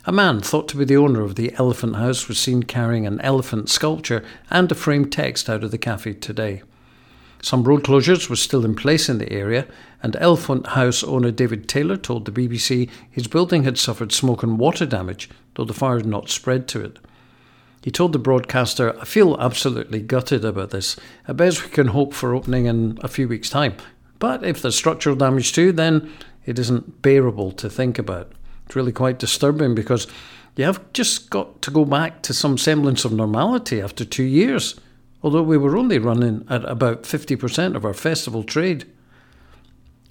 A 0.05 0.13
man 0.13 0.39
thought 0.39 0.69
to 0.69 0.77
be 0.77 0.85
the 0.85 0.95
owner 0.95 1.21
of 1.21 1.35
the 1.35 1.53
Elephant 1.55 1.97
House 1.97 2.29
was 2.29 2.39
seen 2.39 2.63
carrying 2.63 3.05
an 3.05 3.19
elephant 3.19 3.69
sculpture 3.69 4.23
and 4.49 4.71
a 4.71 4.75
framed 4.75 5.11
text 5.11 5.49
out 5.49 5.61
of 5.61 5.71
the 5.71 5.77
cafe 5.77 6.13
today. 6.13 6.63
Some 7.41 7.65
road 7.65 7.83
closures 7.83 8.29
were 8.29 8.37
still 8.37 8.63
in 8.63 8.75
place 8.75 9.09
in 9.09 9.17
the 9.17 9.31
area, 9.31 9.67
and 10.01 10.15
Elephant 10.15 10.67
House 10.67 11.03
owner 11.03 11.31
David 11.31 11.67
Taylor 11.67 11.97
told 11.97 12.23
the 12.23 12.31
BBC 12.31 12.89
his 13.11 13.27
building 13.27 13.63
had 13.63 13.77
suffered 13.77 14.13
smoke 14.13 14.41
and 14.41 14.57
water 14.57 14.85
damage, 14.85 15.29
though 15.55 15.65
the 15.65 15.73
fire 15.73 15.97
had 15.97 16.05
not 16.05 16.29
spread 16.29 16.67
to 16.69 16.81
it. 16.81 16.97
He 17.81 17.91
told 17.91 18.13
the 18.13 18.19
broadcaster, 18.19 18.97
I 18.99 19.05
feel 19.05 19.37
absolutely 19.39 20.01
gutted 20.01 20.45
about 20.45 20.71
this. 20.71 20.95
At 21.27 21.37
best, 21.37 21.63
we 21.63 21.71
can 21.71 21.87
hope 21.87 22.13
for 22.13 22.33
opening 22.33 22.65
in 22.65 22.97
a 23.01 23.09
few 23.09 23.27
weeks' 23.27 23.49
time. 23.49 23.75
But 24.17 24.45
if 24.45 24.61
there's 24.61 24.75
structural 24.75 25.15
damage 25.15 25.51
too, 25.51 25.73
then 25.73 26.11
it 26.45 26.57
isn't 26.57 27.01
bearable 27.01 27.51
to 27.53 27.69
think 27.69 27.99
about. 27.99 28.31
It's 28.69 28.75
really 28.75 28.93
quite 28.93 29.19
disturbing 29.19 29.75
because 29.75 30.07
you 30.55 30.63
have 30.63 30.93
just 30.93 31.29
got 31.29 31.61
to 31.63 31.71
go 31.71 31.83
back 31.83 32.21
to 32.21 32.33
some 32.33 32.57
semblance 32.57 33.03
of 33.03 33.11
normality 33.11 33.81
after 33.81 34.05
two 34.05 34.23
years 34.23 34.79
although 35.21 35.43
we 35.43 35.57
were 35.57 35.77
only 35.77 35.99
running 35.99 36.45
at 36.49 36.63
about 36.65 37.03
50% 37.03 37.75
of 37.75 37.85
our 37.85 37.93
festival 37.93 38.43
trade. 38.43 38.85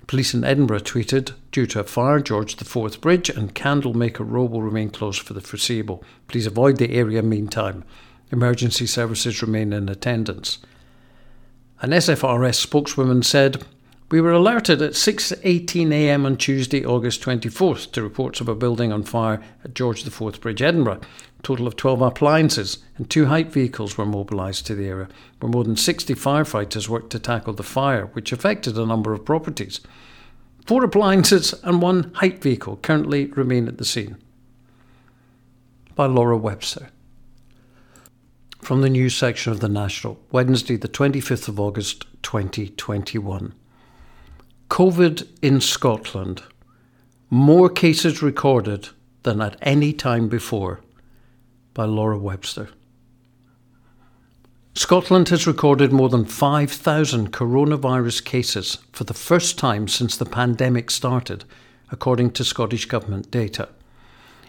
Police 0.07 0.33
in 0.35 0.45
Edinburgh 0.45 0.81
tweeted, 0.81 1.33
due 1.53 1.67
to 1.67 1.81
a 1.81 1.85
fire, 1.85 2.21
George 2.21 2.61
IV 2.61 3.01
Bridge 3.01 3.29
and 3.29 3.55
Candlemaker 3.55 4.25
Row 4.25 4.45
will 4.45 4.63
remain 4.63 4.91
closed 4.91 5.21
for 5.21 5.35
the 5.35 5.41
foreseeable. 5.41 6.03
Please 6.29 6.47
avoid 6.47 6.79
the 6.79 6.95
area 6.95 7.23
meantime. 7.23 7.85
Emergency 8.31 8.87
services 8.87 9.43
remain 9.43 9.73
in 9.73 9.89
attendance. 9.89 10.59
An 11.81 11.91
SFRS 11.91 12.55
spokeswoman 12.55 13.23
said, 13.23 13.65
we 14.11 14.23
were 14.23 14.33
alerted 14.33 14.81
at 14.81 14.93
6:18 14.93 15.93
a.m. 15.93 16.25
on 16.25 16.37
Tuesday, 16.37 16.85
August 16.85 17.21
24th, 17.21 17.93
to 17.93 18.03
reports 18.03 18.41
of 18.41 18.49
a 18.49 18.55
building 18.55 18.91
on 18.91 19.03
fire 19.03 19.43
at 19.63 19.75
George 19.75 20.07
IV 20.07 20.41
Bridge, 20.41 20.63
Edinburgh. 20.63 21.01
A 21.39 21.43
total 21.43 21.67
of 21.67 21.77
12 21.77 22.01
appliances 22.01 22.79
and 22.97 23.09
two 23.11 23.27
height 23.27 23.53
vehicles 23.53 23.99
were 23.99 24.07
mobilised 24.07 24.67
to 24.67 24.75
the 24.75 24.89
area, 24.89 25.09
where 25.41 25.53
more 25.53 25.63
than 25.63 25.77
60 25.77 26.15
firefighters 26.15 26.89
worked 26.89 27.11
to 27.11 27.19
tackle 27.19 27.53
the 27.53 27.63
fire, 27.63 28.07
which 28.07 28.33
affected 28.33 28.79
a 28.79 28.87
number 28.87 29.13
of 29.13 29.27
properties. 29.27 29.81
Four 30.65 30.85
appliances 30.85 31.55
and 31.63 31.83
one 31.83 32.11
height 32.15 32.43
vehicle 32.43 32.79
currently 32.79 33.27
remain 33.27 33.69
at 33.69 33.77
the 33.77 33.85
scene. 33.85 34.17
By 35.95 36.07
Laura 36.07 36.39
Webster. 36.39 36.89
From 38.63 38.81
the 38.81 38.91
news 38.91 39.15
section 39.15 39.53
of 39.53 39.61
The 39.61 39.69
National, 39.69 40.19
Wednesday, 40.33 40.77
the 40.77 40.89
25th 40.89 41.49
of 41.49 41.61
August, 41.61 42.07
2021. 42.23 43.55
COVID 44.69 45.27
in 45.41 45.61
Scotland. 45.61 46.43
More 47.31 47.69
cases 47.71 48.23
recorded 48.23 48.91
than 49.23 49.41
at 49.41 49.57
any 49.63 49.93
time 49.93 50.29
before. 50.29 50.81
By 51.75 51.85
Laura 51.85 52.19
Webster. 52.19 52.69
Scotland 54.75 55.31
has 55.31 55.47
recorded 55.47 55.93
more 55.93 56.09
than 56.09 56.25
5,000 56.25 57.33
coronavirus 57.33 58.25
cases 58.25 58.79
for 58.93 59.05
the 59.05 59.15
first 59.15 59.59
time 59.59 59.89
since 59.89 60.17
the 60.17 60.27
pandemic 60.27 60.91
started, 60.91 61.45
according 61.91 62.31
to 62.33 62.45
Scottish 62.45 62.85
Government 62.85 63.31
data. 63.31 63.69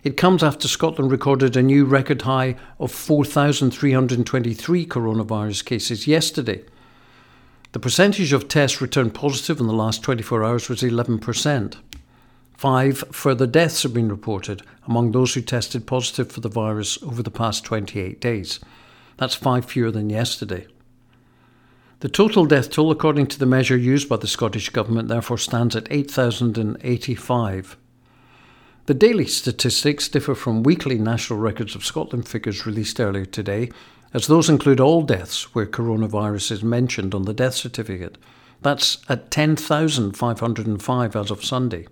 It 0.04 0.18
comes 0.18 0.44
after 0.44 0.68
Scotland 0.68 1.12
recorded 1.12 1.58
a 1.58 1.64
new 1.64 1.86
record 1.86 2.24
high 2.24 2.58
of 2.80 2.92
4,323 2.92 4.86
coronavirus 4.86 5.66
cases 5.66 6.08
yesterday. 6.08 6.64
The 7.72 7.80
percentage 7.80 8.34
of 8.34 8.48
tests 8.48 8.82
returned 8.82 9.14
positive 9.14 9.60
in 9.60 9.68
the 9.68 9.74
last 9.74 10.02
24 10.02 10.44
hours 10.44 10.70
was 10.70 10.82
11%. 10.82 11.76
Five 12.58 13.04
further 13.12 13.46
deaths 13.46 13.84
have 13.84 13.94
been 13.94 14.10
reported 14.10 14.64
among 14.88 15.12
those 15.12 15.36
who 15.36 15.42
tested 15.42 15.86
positive 15.86 16.32
for 16.32 16.42
the 16.42 16.50
virus 16.50 17.02
over 17.04 17.22
the 17.22 17.30
past 17.30 17.64
28 17.64 18.20
days. 18.20 18.60
That's 19.18 19.36
five 19.36 19.66
fewer 19.66 19.92
than 19.92 20.10
yesterday. 20.10 20.66
The 22.00 22.10
total 22.10 22.46
death 22.46 22.72
toll, 22.72 22.90
according 22.92 23.28
to 23.28 23.40
the 23.40 23.46
measure 23.46 23.78
used 23.78 24.10
by 24.10 24.18
the 24.18 24.28
Scottish 24.28 24.70
Government, 24.70 25.08
therefore 25.08 25.38
stands 25.38 25.76
at 25.76 25.92
8,085. 25.92 27.78
The 28.88 28.94
daily 28.96 29.28
statistics 29.28 30.10
differ 30.10 30.34
from 30.34 30.64
weekly 30.64 30.98
National 30.98 31.38
Records 31.38 31.76
of 31.76 31.86
Scotland 31.86 32.28
figures 32.28 32.66
released 32.66 33.00
earlier 33.00 33.26
today, 33.26 33.70
as 34.14 34.28
those 34.28 34.50
include 34.50 34.80
all 34.80 35.02
deaths 35.02 35.54
where 35.54 35.66
coronavirus 35.66 36.52
is 36.52 36.64
mentioned 36.64 37.14
on 37.14 37.24
the 37.24 37.34
death 37.34 37.56
certificate. 37.56 38.18
That's 38.62 38.98
at 39.08 39.32
10,505 39.32 41.16
as 41.16 41.32
of 41.32 41.46
Sunday. 41.46 41.88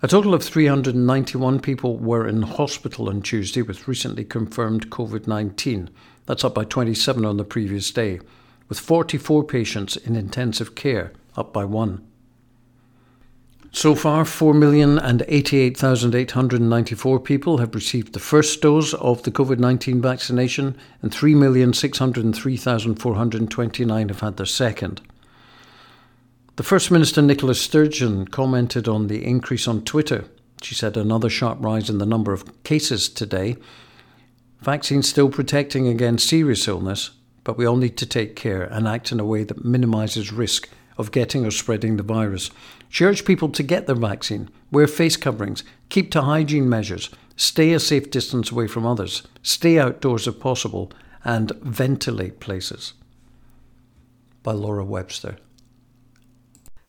A 0.00 0.08
total 0.08 0.32
of 0.32 0.44
391 0.44 1.60
people 1.60 1.96
were 1.96 2.28
in 2.28 2.42
hospital 2.42 3.08
on 3.08 3.20
Tuesday 3.20 3.62
with 3.62 3.88
recently 3.88 4.24
confirmed 4.24 4.90
COVID 4.90 5.26
19. 5.26 5.90
That's 6.26 6.44
up 6.44 6.54
by 6.54 6.64
27 6.64 7.24
on 7.24 7.36
the 7.36 7.44
previous 7.44 7.90
day, 7.90 8.20
with 8.68 8.78
44 8.78 9.42
patients 9.44 9.96
in 9.96 10.14
intensive 10.14 10.74
care, 10.74 11.12
up 11.36 11.52
by 11.52 11.64
one. 11.64 12.07
So 13.70 13.94
far, 13.94 14.24
4,088,894 14.24 17.24
people 17.24 17.58
have 17.58 17.74
received 17.74 18.14
the 18.14 18.18
first 18.18 18.62
dose 18.62 18.94
of 18.94 19.24
the 19.24 19.30
COVID 19.30 19.58
19 19.58 20.00
vaccination, 20.00 20.74
and 21.02 21.12
3,603,429 21.12 24.08
have 24.08 24.20
had 24.20 24.38
their 24.38 24.46
second. 24.46 25.02
The 26.56 26.62
First 26.64 26.90
Minister 26.90 27.22
Nicola 27.22 27.54
Sturgeon 27.54 28.26
commented 28.26 28.88
on 28.88 29.06
the 29.06 29.24
increase 29.24 29.68
on 29.68 29.84
Twitter. 29.84 30.24
She 30.60 30.74
said 30.74 30.96
another 30.96 31.30
sharp 31.30 31.58
rise 31.60 31.88
in 31.88 31.98
the 31.98 32.06
number 32.06 32.32
of 32.32 32.64
cases 32.64 33.08
today. 33.08 33.56
Vaccines 34.60 35.08
still 35.08 35.28
protecting 35.28 35.86
against 35.86 36.28
serious 36.28 36.66
illness, 36.66 37.10
but 37.44 37.56
we 37.56 37.64
all 37.64 37.76
need 37.76 37.96
to 37.98 38.06
take 38.06 38.34
care 38.34 38.64
and 38.64 38.88
act 38.88 39.12
in 39.12 39.20
a 39.20 39.24
way 39.24 39.44
that 39.44 39.64
minimises 39.64 40.32
risk 40.32 40.68
of 40.96 41.12
getting 41.12 41.46
or 41.46 41.52
spreading 41.52 41.96
the 41.96 42.02
virus. 42.02 42.50
She 42.88 43.04
urged 43.04 43.26
people 43.26 43.50
to 43.50 43.62
get 43.62 43.86
their 43.86 43.96
vaccine, 43.96 44.50
wear 44.70 44.86
face 44.86 45.16
coverings, 45.16 45.62
keep 45.88 46.10
to 46.12 46.22
hygiene 46.22 46.68
measures, 46.68 47.10
stay 47.36 47.72
a 47.72 47.80
safe 47.80 48.10
distance 48.10 48.50
away 48.50 48.66
from 48.66 48.86
others, 48.86 49.22
stay 49.42 49.78
outdoors 49.78 50.26
if 50.26 50.40
possible, 50.40 50.90
and 51.24 51.52
ventilate 51.62 52.40
places. 52.40 52.94
By 54.42 54.52
Laura 54.52 54.84
Webster. 54.84 55.36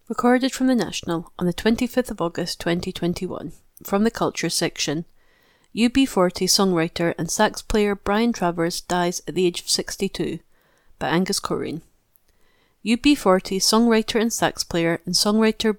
Recorded 0.08 0.54
from 0.54 0.68
the 0.68 0.76
National 0.76 1.32
on 1.38 1.46
the 1.46 1.54
25th 1.54 2.10
of 2.10 2.22
August 2.22 2.60
2021, 2.62 3.52
from 3.84 4.04
the 4.04 4.12
Culture 4.12 4.50
section. 4.50 5.06
UB40 5.76 6.46
songwriter 6.48 7.14
and 7.20 7.30
sax 7.30 7.62
player 7.62 7.94
Brian 7.94 8.34
Travers 8.34 8.82
dies 8.82 9.22
at 9.28 9.36
the 9.36 9.46
age 9.46 9.62
of 9.62 9.70
62 9.70 10.40
by 10.98 11.10
Angus 11.10 11.40
Corrine. 11.40 11.82
UB40 12.84 13.58
songwriter 13.58 14.20
and 14.20 14.34
sax 14.34 14.64
player 14.64 15.00
and 15.06 15.14
songwriter 15.14 15.78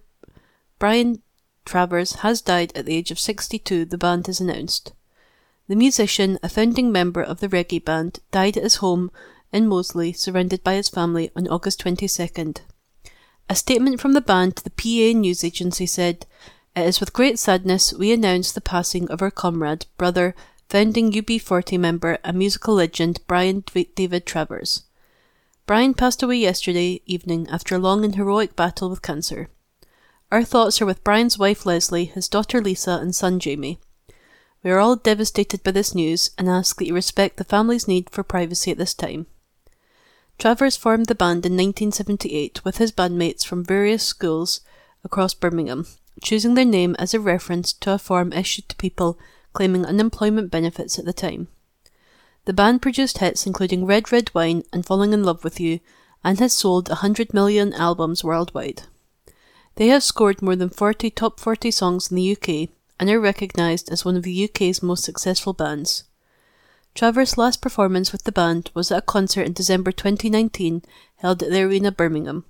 Brian 0.80 1.20
Travers 1.66 2.14
has 2.24 2.40
died 2.40 2.72
at 2.74 2.86
the 2.86 2.96
age 2.96 3.10
of 3.10 3.18
62, 3.18 3.84
the 3.84 3.98
band 3.98 4.26
has 4.28 4.40
announced. 4.40 4.92
The 5.68 5.76
musician, 5.76 6.38
a 6.42 6.48
founding 6.48 6.90
member 6.90 7.22
of 7.22 7.40
the 7.40 7.50
reggae 7.50 7.84
band, 7.84 8.20
died 8.30 8.56
at 8.56 8.62
his 8.62 8.76
home 8.76 9.10
in 9.52 9.68
Moseley, 9.68 10.14
surrounded 10.14 10.64
by 10.64 10.76
his 10.76 10.88
family, 10.88 11.30
on 11.36 11.46
August 11.48 11.84
22nd. 11.84 12.62
A 13.50 13.54
statement 13.54 14.00
from 14.00 14.14
the 14.14 14.22
band 14.22 14.56
to 14.56 14.64
the 14.64 14.70
PA 14.70 15.18
news 15.18 15.44
agency 15.44 15.84
said, 15.84 16.24
It 16.74 16.86
is 16.86 16.98
with 16.98 17.12
great 17.12 17.38
sadness 17.38 17.92
we 17.92 18.10
announce 18.10 18.50
the 18.50 18.62
passing 18.62 19.06
of 19.10 19.20
our 19.20 19.30
comrade, 19.30 19.84
brother, 19.98 20.34
founding 20.70 21.12
UB40 21.12 21.78
member, 21.78 22.16
and 22.24 22.38
musical 22.38 22.72
legend 22.72 23.20
Brian 23.26 23.64
David 23.94 24.24
Travers. 24.24 24.84
Brian 25.66 25.92
passed 25.92 26.22
away 26.22 26.38
yesterday 26.38 27.02
evening 27.04 27.46
after 27.50 27.74
a 27.74 27.78
long 27.78 28.02
and 28.02 28.14
heroic 28.14 28.56
battle 28.56 28.88
with 28.88 29.02
cancer. 29.02 29.50
Our 30.32 30.44
thoughts 30.44 30.80
are 30.80 30.86
with 30.86 31.02
Brian's 31.02 31.38
wife 31.38 31.66
Leslie, 31.66 32.04
his 32.04 32.28
daughter 32.28 32.60
Lisa, 32.60 32.92
and 32.92 33.12
son 33.12 33.40
Jamie. 33.40 33.80
We 34.62 34.70
are 34.70 34.78
all 34.78 34.94
devastated 34.94 35.64
by 35.64 35.72
this 35.72 35.92
news 35.92 36.30
and 36.38 36.48
ask 36.48 36.78
that 36.78 36.86
you 36.86 36.94
respect 36.94 37.36
the 37.36 37.42
family's 37.42 37.88
need 37.88 38.08
for 38.10 38.22
privacy 38.22 38.70
at 38.70 38.78
this 38.78 38.94
time. 38.94 39.26
Travers 40.38 40.76
formed 40.76 41.06
the 41.06 41.16
band 41.16 41.44
in 41.46 41.54
1978 41.54 42.64
with 42.64 42.78
his 42.78 42.92
bandmates 42.92 43.44
from 43.44 43.64
various 43.64 44.04
schools 44.04 44.60
across 45.02 45.34
Birmingham, 45.34 45.86
choosing 46.22 46.54
their 46.54 46.64
name 46.64 46.94
as 47.00 47.12
a 47.12 47.18
reference 47.18 47.72
to 47.72 47.92
a 47.92 47.98
form 47.98 48.32
issued 48.32 48.68
to 48.68 48.76
people 48.76 49.18
claiming 49.52 49.84
unemployment 49.84 50.52
benefits 50.52 50.96
at 50.96 51.06
the 51.06 51.12
time. 51.12 51.48
The 52.44 52.52
band 52.52 52.82
produced 52.82 53.18
hits 53.18 53.46
including 53.46 53.84
Red 53.84 54.12
Red 54.12 54.32
Wine 54.32 54.62
and 54.72 54.86
Falling 54.86 55.12
in 55.12 55.24
Love 55.24 55.42
with 55.42 55.58
You, 55.58 55.80
and 56.22 56.38
has 56.38 56.52
sold 56.52 56.88
100 56.88 57.34
million 57.34 57.72
albums 57.72 58.22
worldwide. 58.22 58.82
They 59.76 59.88
have 59.88 60.02
scored 60.02 60.42
more 60.42 60.56
than 60.56 60.70
40 60.70 61.10
top 61.10 61.40
40 61.40 61.70
songs 61.70 62.10
in 62.10 62.16
the 62.16 62.32
UK 62.32 62.68
and 62.98 63.08
are 63.08 63.20
recognised 63.20 63.90
as 63.90 64.04
one 64.04 64.16
of 64.16 64.22
the 64.24 64.44
UK's 64.44 64.82
most 64.82 65.04
successful 65.04 65.52
bands. 65.52 66.04
Travers' 66.94 67.38
last 67.38 67.62
performance 67.62 68.12
with 68.12 68.24
the 68.24 68.32
band 68.32 68.70
was 68.74 68.90
at 68.90 68.98
a 68.98 69.02
concert 69.02 69.42
in 69.46 69.52
December 69.52 69.92
2019 69.92 70.82
held 71.16 71.42
at 71.42 71.50
the 71.50 71.62
Arena 71.62 71.92
Birmingham. 71.92 72.44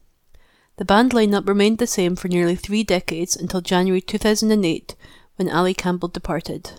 The 0.77 0.85
band 0.85 1.13
lineup 1.13 1.47
remained 1.47 1.79
the 1.79 1.87
same 1.87 2.17
for 2.17 2.29
nearly 2.29 2.57
three 2.57 2.83
decades 2.83 3.37
until 3.37 3.61
January 3.61 4.01
2008 4.01 4.97
when 5.37 5.51
Ali 5.51 5.75
Campbell 5.75 6.09
departed. 6.09 6.73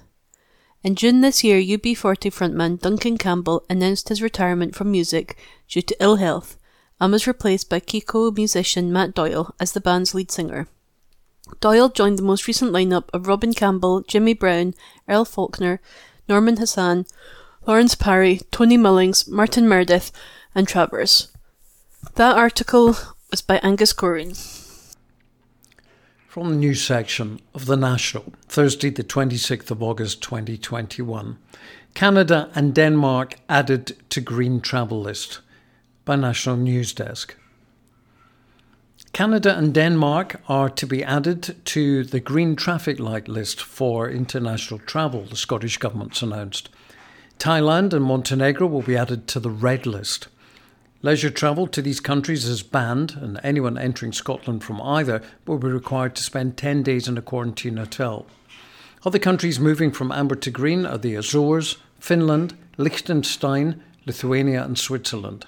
In 0.84 0.96
June 0.96 1.22
this 1.22 1.44
year, 1.44 1.62
UB40 1.62 2.34
frontman 2.34 2.80
Duncan 2.80 3.18
Campbell 3.18 3.64
announced 3.70 4.10
his 4.10 4.22
retirement 4.22 4.76
from 4.76 4.92
music 4.92 5.38
due 5.68 5.84
to 5.84 5.96
ill 6.00 6.16
health 6.16 6.58
and 7.02 7.12
was 7.12 7.26
replaced 7.26 7.68
by 7.68 7.80
Kioko 7.80 8.34
musician 8.34 8.93
Matt 8.93 9.16
Doyle 9.16 9.56
as 9.60 9.72
the 9.72 9.82
band's 9.82 10.14
lead 10.14 10.32
singer. 10.32 10.68
Doyle 11.60 11.89
joined 11.89 12.20
the 12.20 12.24
most 12.24 12.47
recent 12.47 12.72
lineup 12.72 13.10
of 13.12 13.26
Robin 13.26 13.54
Campbell, 13.54 14.02
Jimmy 14.02 14.36
Brown, 14.36 14.76
Earl 15.10 15.26
Falconer, 15.26 15.82
Norman 16.30 16.58
Hassan, 16.58 17.08
Lawrence 17.66 17.95
Parry, 17.95 18.41
Tony 18.52 18.78
Mullings, 18.78 19.28
Martin 19.28 19.68
Meredith, 19.68 20.12
and 20.54 20.68
Travers. 20.68 21.30
That 22.16 22.38
article 22.38 22.95
was 23.32 23.41
by 23.41 23.58
Angus 23.58 23.93
Corrine. 23.93 24.38
From 26.28 26.49
the 26.49 26.56
news 26.56 26.84
section 26.84 27.41
of 27.56 27.66
The 27.66 27.76
National, 27.76 28.32
Thursday, 28.47 28.91
the 28.91 29.04
26th 29.04 29.72
of 29.72 29.82
August 29.82 30.22
2021. 30.22 31.38
Canada 31.95 32.49
and 32.54 32.74
Denmark 32.76 33.36
added 33.49 33.97
to 34.12 34.22
Green 34.22 34.62
Travel 34.62 35.02
List 35.02 35.39
by 36.06 36.16
National 36.16 36.58
News 36.58 36.93
Desk. 36.93 37.36
Canada 39.14 39.58
and 39.58 39.74
Denmark 39.74 40.41
are 40.47 40.70
to 40.70 40.88
be 40.88 41.04
added 41.04 41.56
to 41.66 42.04
the 42.04 42.20
Green 42.20 42.56
Traffic 42.56 42.99
Light 42.99 43.28
list 43.28 43.62
for 43.62 44.10
international 44.10 44.80
travel, 44.80 45.26
the 45.26 45.36
Scottish 45.36 45.78
Government's 45.78 46.22
announced. 46.22 46.70
Thailand 47.38 47.93
and 47.93 48.06
Montenegro 48.06 48.68
will 48.68 48.82
be 48.84 48.95
added 48.95 49.28
to 49.28 49.39
the 49.39 49.49
Red 49.49 49.86
List. 49.86 50.28
Leisure 51.02 51.32
travel 51.32 51.68
to 51.68 51.82
these 51.82 51.99
countries 51.99 52.45
is 52.45 52.64
banned, 52.64 53.18
and 53.20 53.39
anyone 53.43 53.78
entering 53.78 54.14
Scotland 54.14 54.64
from 54.64 54.82
either 54.82 55.22
will 55.47 55.58
be 55.58 55.68
required 55.68 56.16
to 56.16 56.24
spend 56.24 56.56
10 56.56 56.84
days 56.84 57.08
in 57.08 57.18
a 57.18 57.22
quarantine 57.22 57.78
hotel. 57.78 58.28
Other 59.04 59.20
countries 59.20 59.60
moving 59.60 59.91
from 59.91 60.12
amber 60.12 60.36
to 60.36 60.52
green 60.52 60.86
are 60.86 60.99
the 60.99 61.16
Azores, 61.16 61.78
Finland, 61.99 62.56
Liechtenstein, 62.78 63.82
Lithuania, 64.06 64.64
and 64.64 64.78
Switzerland. 64.78 65.47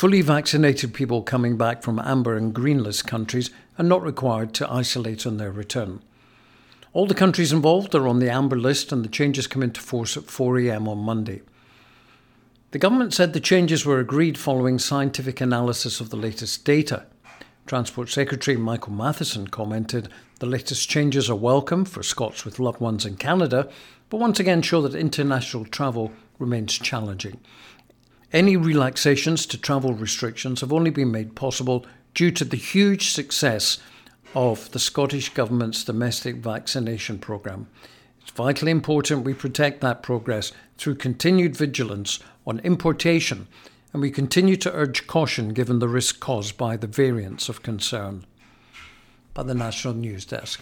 Fully 0.00 0.22
vaccinated 0.22 0.94
people 0.94 1.20
coming 1.20 1.58
back 1.58 1.82
from 1.82 1.98
amber 1.98 2.34
and 2.34 2.54
green 2.54 2.82
list 2.82 3.06
countries 3.06 3.50
are 3.78 3.84
not 3.84 4.02
required 4.02 4.54
to 4.54 4.72
isolate 4.72 5.26
on 5.26 5.36
their 5.36 5.52
return. 5.52 6.00
All 6.94 7.04
the 7.04 7.12
countries 7.12 7.52
involved 7.52 7.94
are 7.94 8.08
on 8.08 8.18
the 8.18 8.30
amber 8.30 8.58
list, 8.58 8.92
and 8.92 9.04
the 9.04 9.10
changes 9.10 9.46
come 9.46 9.62
into 9.62 9.82
force 9.82 10.16
at 10.16 10.22
4am 10.22 10.88
on 10.88 10.96
Monday. 10.96 11.42
The 12.70 12.78
government 12.78 13.12
said 13.12 13.34
the 13.34 13.40
changes 13.40 13.84
were 13.84 14.00
agreed 14.00 14.38
following 14.38 14.78
scientific 14.78 15.38
analysis 15.38 16.00
of 16.00 16.08
the 16.08 16.16
latest 16.16 16.64
data. 16.64 17.04
Transport 17.66 18.08
Secretary 18.08 18.56
Michael 18.56 18.94
Matheson 18.94 19.48
commented 19.48 20.08
the 20.38 20.46
latest 20.46 20.88
changes 20.88 21.28
are 21.28 21.36
welcome 21.36 21.84
for 21.84 22.02
Scots 22.02 22.46
with 22.46 22.58
loved 22.58 22.80
ones 22.80 23.04
in 23.04 23.18
Canada, 23.18 23.68
but 24.08 24.16
once 24.16 24.40
again 24.40 24.62
show 24.62 24.80
that 24.80 24.98
international 24.98 25.66
travel 25.66 26.10
remains 26.38 26.78
challenging. 26.78 27.38
Any 28.32 28.56
relaxations 28.56 29.44
to 29.46 29.58
travel 29.58 29.92
restrictions 29.92 30.60
have 30.60 30.72
only 30.72 30.90
been 30.90 31.10
made 31.10 31.34
possible 31.34 31.84
due 32.14 32.30
to 32.30 32.44
the 32.44 32.56
huge 32.56 33.10
success 33.10 33.78
of 34.34 34.70
the 34.70 34.78
Scottish 34.78 35.30
Government's 35.34 35.82
domestic 35.82 36.36
vaccination 36.36 37.18
programme. 37.18 37.68
It's 38.22 38.30
vitally 38.30 38.70
important 38.70 39.24
we 39.24 39.34
protect 39.34 39.80
that 39.80 40.04
progress 40.04 40.52
through 40.78 40.94
continued 40.96 41.56
vigilance 41.56 42.20
on 42.46 42.60
importation, 42.60 43.48
and 43.92 44.00
we 44.00 44.12
continue 44.12 44.56
to 44.56 44.72
urge 44.72 45.08
caution 45.08 45.48
given 45.48 45.80
the 45.80 45.88
risk 45.88 46.20
caused 46.20 46.56
by 46.56 46.76
the 46.76 46.86
variants 46.86 47.48
of 47.48 47.62
concern. 47.62 48.24
By 49.34 49.42
the 49.42 49.54
National 49.54 49.94
News 49.94 50.24
Desk. 50.24 50.60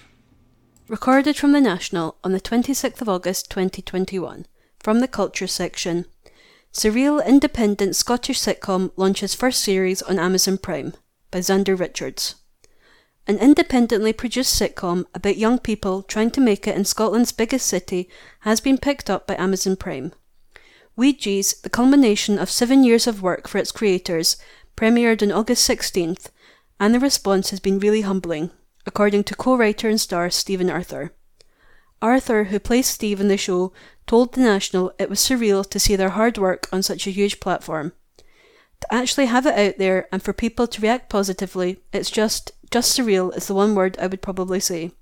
Recorded 0.89 1.37
from 1.37 1.53
the 1.53 1.61
National 1.61 2.17
on 2.25 2.33
the 2.33 2.41
26th 2.41 3.03
of 3.03 3.11
August 3.11 3.51
2021, 3.51 4.47
from 4.81 5.01
the 5.01 5.09
Culture 5.09 5.47
section. 5.47 6.07
Surreal 6.73 7.27
independent 7.27 7.97
Scottish 7.97 8.41
sitcom 8.41 8.93
launches 8.97 9.35
first 9.35 9.63
series 9.63 10.03
on 10.03 10.19
Amazon 10.19 10.59
Prime 10.59 10.95
by 11.31 11.39
Xander 11.39 11.79
Richards 11.79 12.37
an 13.29 13.37
independently 13.37 14.15
produced 14.15 14.59
sitcom 14.59 15.05
about 15.15 15.37
young 15.37 15.59
people 15.59 16.03
trying 16.03 16.31
to 16.31 16.41
make 16.41 16.67
it 16.67 16.75
in 16.75 16.85
Scotland's 16.87 17.31
biggest 17.31 17.67
city, 17.67 18.09
has 18.41 18.59
been 18.59 18.79
picked 18.79 19.11
up 19.11 19.27
by 19.27 19.37
Amazon 19.37 19.77
Prime. 19.77 20.13
Weegies, 20.97 21.61
the 21.61 21.69
culmination 21.69 22.39
of 22.39 22.51
seven 22.51 22.83
years 22.83 23.07
of 23.07 23.23
work 23.23 23.47
for 23.47 23.59
its 23.59 23.71
creators, 23.71 24.39
premiered 24.77 25.23
on 25.23 25.31
August 25.31 25.69
16th, 25.69 26.31
and 26.81 26.95
the 26.95 26.99
response 26.99 27.51
has 27.51 27.61
been 27.61 27.79
really 27.79 28.01
humbling, 28.01 28.51
according 28.87 29.25
to 29.25 29.35
co 29.35 29.57
writer 29.57 29.91
and 29.91 30.01
star 30.01 30.31
Stephen 30.31 30.71
Arthur. 30.71 31.13
Arthur, 32.01 32.45
who 32.45 32.59
plays 32.59 32.87
Steve 32.87 33.21
in 33.21 33.29
the 33.29 33.37
show, 33.37 33.75
told 34.09 34.33
The 34.33 34.41
National 34.41 34.93
it 34.99 35.11
was 35.11 35.21
surreal 35.21 35.69
to 35.69 35.79
see 35.79 35.95
their 35.95 36.09
hard 36.09 36.39
work 36.39 36.67
on 36.73 36.83
such 36.83 37.07
a 37.07 37.11
huge 37.11 37.39
platform. 37.41 37.93
To 38.81 38.95
actually 38.95 39.27
have 39.27 39.47
it 39.47 39.59
out 39.59 39.79
there 39.79 40.09
and 40.11 40.23
for 40.23 40.33
people 40.33 40.67
to 40.67 40.81
react 40.81 41.11
positively, 41.11 41.79
it's 41.93 42.11
just 42.11 42.53
just 42.71 42.99
surreal 42.99 43.37
is 43.37 43.47
the 43.47 43.55
one 43.55 43.75
word 43.75 43.99
I 44.01 44.07
would 44.07 44.23
probably 44.23 44.61
say. 44.61 44.93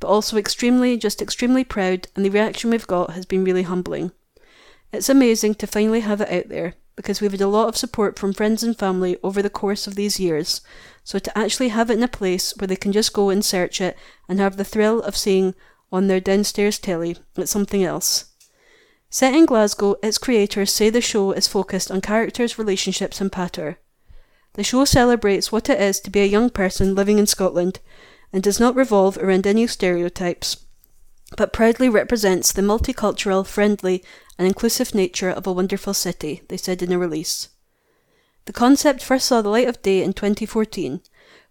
But 0.00 0.08
also 0.08 0.36
extremely, 0.36 0.96
just 0.96 1.22
extremely 1.22 1.64
proud, 1.64 2.08
and 2.14 2.24
the 2.24 2.30
reaction 2.30 2.70
we've 2.70 2.86
got 2.86 3.10
has 3.10 3.26
been 3.26 3.44
really 3.44 3.62
humbling. 3.62 4.12
It's 4.92 5.08
amazing 5.08 5.54
to 5.56 5.66
finally 5.66 6.00
have 6.00 6.20
it 6.20 6.30
out 6.30 6.48
there, 6.48 6.74
because 6.96 7.20
we've 7.20 7.32
had 7.32 7.40
a 7.40 7.46
lot 7.48 7.68
of 7.68 7.76
support 7.76 8.18
from 8.18 8.32
friends 8.32 8.62
and 8.62 8.78
family 8.78 9.16
over 9.22 9.40
the 9.42 9.50
course 9.50 9.86
of 9.86 9.94
these 9.94 10.20
years, 10.20 10.60
so 11.04 11.18
to 11.18 11.38
actually 11.38 11.68
have 11.68 11.90
it 11.90 11.98
in 11.98 12.02
a 12.02 12.08
place 12.08 12.54
where 12.56 12.68
they 12.68 12.76
can 12.76 12.92
just 12.92 13.12
go 13.12 13.30
and 13.30 13.44
search 13.44 13.80
it 13.80 13.96
and 14.28 14.38
have 14.38 14.56
the 14.56 14.64
thrill 14.64 15.00
of 15.02 15.16
seeing 15.16 15.54
on 15.90 16.08
their 16.08 16.20
downstairs 16.20 16.78
telly, 16.78 17.16
it's 17.36 17.50
something 17.50 17.82
else. 17.84 18.31
Set 19.14 19.34
in 19.34 19.44
Glasgow, 19.44 19.96
its 20.02 20.16
creators 20.16 20.72
say 20.72 20.88
the 20.88 21.02
show 21.02 21.32
is 21.32 21.46
focused 21.46 21.90
on 21.90 22.00
characters, 22.00 22.56
relationships, 22.56 23.20
and 23.20 23.30
patter. 23.30 23.78
The 24.54 24.64
show 24.64 24.86
celebrates 24.86 25.52
what 25.52 25.68
it 25.68 25.78
is 25.78 26.00
to 26.00 26.10
be 26.10 26.20
a 26.20 26.24
young 26.24 26.48
person 26.48 26.94
living 26.94 27.18
in 27.18 27.26
Scotland 27.26 27.80
and 28.32 28.42
does 28.42 28.58
not 28.58 28.74
revolve 28.74 29.18
around 29.18 29.46
any 29.46 29.66
stereotypes, 29.66 30.64
but 31.36 31.52
proudly 31.52 31.90
represents 31.90 32.52
the 32.52 32.62
multicultural, 32.62 33.46
friendly, 33.46 34.02
and 34.38 34.48
inclusive 34.48 34.94
nature 34.94 35.28
of 35.28 35.46
a 35.46 35.52
wonderful 35.52 35.92
city, 35.92 36.40
they 36.48 36.56
said 36.56 36.82
in 36.82 36.90
a 36.90 36.98
release. 36.98 37.50
The 38.46 38.54
concept 38.54 39.02
first 39.02 39.26
saw 39.26 39.42
the 39.42 39.50
light 39.50 39.68
of 39.68 39.82
day 39.82 40.02
in 40.02 40.14
2014 40.14 41.02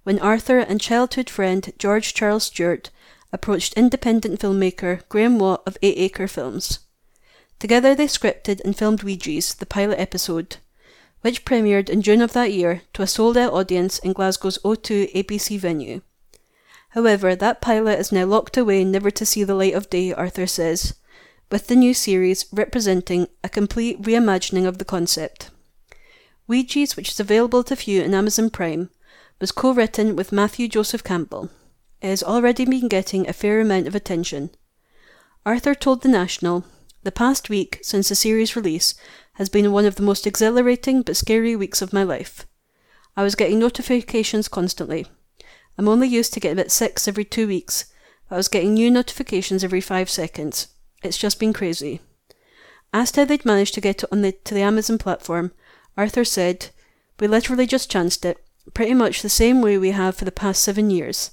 when 0.02 0.18
Arthur 0.18 0.58
and 0.58 0.82
childhood 0.82 1.30
friend 1.30 1.72
George 1.78 2.16
Charles 2.16 2.46
Stewart 2.46 2.90
approached 3.32 3.76
independent 3.76 4.40
filmmaker 4.40 5.08
Graham 5.10 5.38
Watt 5.38 5.62
of 5.68 5.78
Eight 5.84 6.00
Acre 6.00 6.28
Films. 6.28 6.80
Together 7.62 7.94
they 7.94 8.08
scripted 8.08 8.60
and 8.66 8.76
filmed 8.76 9.02
Weegies, 9.02 9.56
the 9.56 9.68
pilot 9.68 10.00
episode, 10.00 10.58
which 11.22 11.46
premiered 11.46 11.90
in 11.90 12.02
June 12.02 12.20
of 12.24 12.34
that 12.34 12.52
year 12.52 12.82
to 12.92 13.04
a 13.04 13.08
sold 13.08 13.38
out 13.38 13.54
audience 13.54 14.00
in 14.00 14.14
Glasgow's 14.14 14.58
O2 14.66 15.14
ABC 15.14 15.60
venue. 15.60 16.02
However, 16.90 17.36
that 17.36 17.62
pilot 17.62 18.00
is 18.00 18.12
now 18.12 18.26
locked 18.26 18.58
away 18.58 18.84
never 18.84 19.12
to 19.12 19.28
see 19.28 19.44
the 19.44 19.54
light 19.54 19.76
of 19.76 19.92
day, 19.92 20.12
Arthur 20.12 20.48
says, 20.48 20.96
with 21.52 21.68
the 21.68 21.76
new 21.76 21.94
series 21.94 22.48
representing 22.52 23.28
a 23.44 23.48
complete 23.48 24.02
reimagining 24.02 24.66
of 24.66 24.80
the 24.80 24.84
concept. 24.84 25.52
Weegies, 26.50 26.96
which 26.96 27.10
is 27.10 27.20
available 27.20 27.64
to 27.66 27.76
view 27.76 28.04
on 28.04 28.16
Amazon 28.16 28.50
Prime, 28.50 28.90
was 29.40 29.52
co 29.52 29.72
written 29.72 30.16
with 30.16 30.32
Matthew 30.32 30.68
Joseph 30.68 31.04
Campbell. 31.04 31.52
It 32.02 32.08
has 32.08 32.24
already 32.24 32.66
been 32.66 32.88
getting 32.88 33.30
a 33.30 33.34
fair 33.34 33.62
amount 33.62 33.86
of 33.86 33.94
attention. 33.94 34.50
Arthur 35.46 35.76
told 35.76 36.02
The 36.02 36.10
National, 36.10 36.66
The 37.04 37.12
past 37.12 37.50
week 37.50 37.80
since 37.82 38.10
the 38.10 38.16
series 38.16 38.56
release 38.56 38.94
has 39.34 39.50
been 39.50 39.72
one 39.72 39.86
of 39.86 39.96
the 39.96 40.04
most 40.04 40.28
exhilarating 40.28 41.02
but 41.02 41.18
scary 41.18 41.56
weeks 41.56 41.82
of 41.82 41.94
my 41.94 42.04
life. 42.04 42.46
I 43.18 43.24
was 43.24 43.34
getting 43.34 43.58
notifications 43.58 44.48
constantly. 44.48 45.08
I'm 45.80 45.88
only 45.88 46.08
used 46.08 46.32
to 46.34 46.40
getting 46.40 46.60
about 46.60 46.70
six 46.70 47.08
every 47.08 47.26
two 47.26 47.48
weeks, 47.48 47.86
but 48.30 48.36
I 48.36 48.38
was 48.38 48.48
getting 48.48 48.76
new 48.76 48.92
notifications 48.92 49.64
every 49.64 49.82
five 49.82 50.12
seconds. 50.12 50.68
It's 51.02 51.18
just 51.18 51.40
been 51.40 51.54
crazy. 51.54 52.02
Asked 52.94 53.16
how 53.16 53.26
they'd 53.26 53.46
managed 53.46 53.74
to 53.76 53.82
get 53.82 54.04
it 54.04 54.10
on 54.12 54.22
the, 54.22 54.34
to 54.34 54.54
the 54.54 54.62
Amazon 54.62 55.00
platform, 55.00 55.54
Arthur 55.98 56.24
said, 56.24 56.70
We 57.20 57.28
literally 57.28 57.66
just 57.66 57.90
chanced 57.90 58.26
it, 58.26 58.46
pretty 58.76 58.94
much 58.94 59.24
the 59.24 59.30
same 59.30 59.62
way 59.62 59.78
we 59.78 59.92
have 59.92 60.16
for 60.16 60.26
the 60.26 60.32
past 60.32 60.62
seven 60.62 60.92
years. 60.92 61.32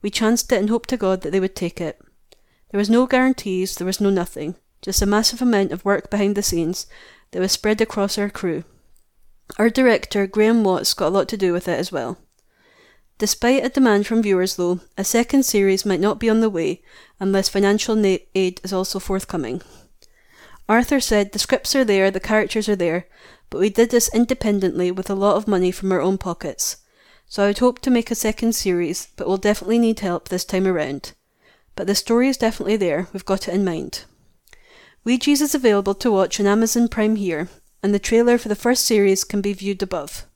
We 0.00 0.10
chanced 0.10 0.52
it 0.52 0.60
and 0.60 0.70
hoped 0.70 0.90
to 0.90 0.96
God 0.96 1.22
that 1.22 1.32
they 1.32 1.40
would 1.40 1.56
take 1.56 1.80
it. 1.80 2.00
There 2.70 2.78
was 2.78 2.88
no 2.88 3.06
guarantees, 3.06 3.74
there 3.74 3.86
was 3.86 4.00
no 4.00 4.10
nothing, 4.10 4.54
just 4.82 5.02
a 5.02 5.06
massive 5.06 5.42
amount 5.42 5.72
of 5.72 5.84
work 5.84 6.10
behind 6.10 6.36
the 6.36 6.42
scenes 6.42 6.86
that 7.30 7.40
was 7.40 7.52
spread 7.52 7.80
across 7.80 8.18
our 8.18 8.30
crew. 8.30 8.64
Our 9.58 9.70
director, 9.70 10.26
Graham 10.26 10.62
Watts, 10.62 10.94
got 10.94 11.08
a 11.08 11.10
lot 11.10 11.28
to 11.28 11.36
do 11.36 11.52
with 11.52 11.68
it 11.68 11.78
as 11.78 11.90
well. 11.90 12.18
Despite 13.18 13.64
a 13.64 13.68
demand 13.68 14.06
from 14.06 14.22
viewers, 14.22 14.56
though, 14.56 14.80
a 14.96 15.02
second 15.02 15.44
series 15.44 15.84
might 15.84 16.00
not 16.00 16.20
be 16.20 16.30
on 16.30 16.40
the 16.40 16.50
way 16.50 16.82
unless 17.18 17.48
financial 17.48 17.96
na- 17.96 18.18
aid 18.34 18.60
is 18.62 18.72
also 18.72 19.00
forthcoming. 19.00 19.60
Arthur 20.68 21.00
said 21.00 21.32
the 21.32 21.38
scripts 21.38 21.74
are 21.74 21.84
there, 21.84 22.10
the 22.10 22.20
characters 22.20 22.68
are 22.68 22.76
there, 22.76 23.08
but 23.50 23.58
we 23.58 23.70
did 23.70 23.90
this 23.90 24.12
independently 24.14 24.90
with 24.92 25.10
a 25.10 25.14
lot 25.14 25.36
of 25.36 25.48
money 25.48 25.72
from 25.72 25.90
our 25.90 26.00
own 26.00 26.18
pockets. 26.18 26.76
So 27.26 27.42
I 27.42 27.46
would 27.48 27.58
hope 27.58 27.80
to 27.80 27.90
make 27.90 28.10
a 28.10 28.14
second 28.14 28.54
series, 28.54 29.08
but 29.16 29.26
we'll 29.26 29.38
definitely 29.38 29.78
need 29.78 30.00
help 30.00 30.28
this 30.28 30.44
time 30.44 30.66
around. 30.66 31.12
But 31.74 31.86
the 31.86 31.94
story 31.94 32.28
is 32.28 32.36
definitely 32.36 32.76
there, 32.76 33.08
we've 33.12 33.24
got 33.24 33.48
it 33.48 33.54
in 33.54 33.64
mind. 33.64 34.04
Weegies 35.06 35.40
is 35.40 35.54
available 35.54 35.94
to 35.94 36.10
watch 36.10 36.38
on 36.38 36.46
Amazon 36.46 36.88
Prime 36.88 37.16
here, 37.16 37.48
and 37.82 37.94
the 37.94 37.98
trailer 37.98 38.36
for 38.36 38.48
the 38.48 38.54
first 38.54 38.84
series 38.84 39.24
can 39.24 39.40
be 39.40 39.52
viewed 39.52 39.82
above. 39.82 40.26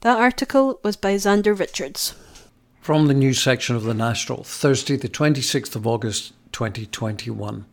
That 0.00 0.18
article 0.18 0.78
was 0.84 0.96
by 0.96 1.14
Xander 1.14 1.58
Richards. 1.58 2.14
From 2.80 3.06
the 3.06 3.14
news 3.14 3.40
section 3.40 3.76
of 3.76 3.84
the 3.84 3.94
National, 3.94 4.44
Thursday, 4.44 4.96
the 4.96 5.08
26th 5.08 5.74
of 5.76 5.86
August 5.86 6.32
2021. 6.52 7.64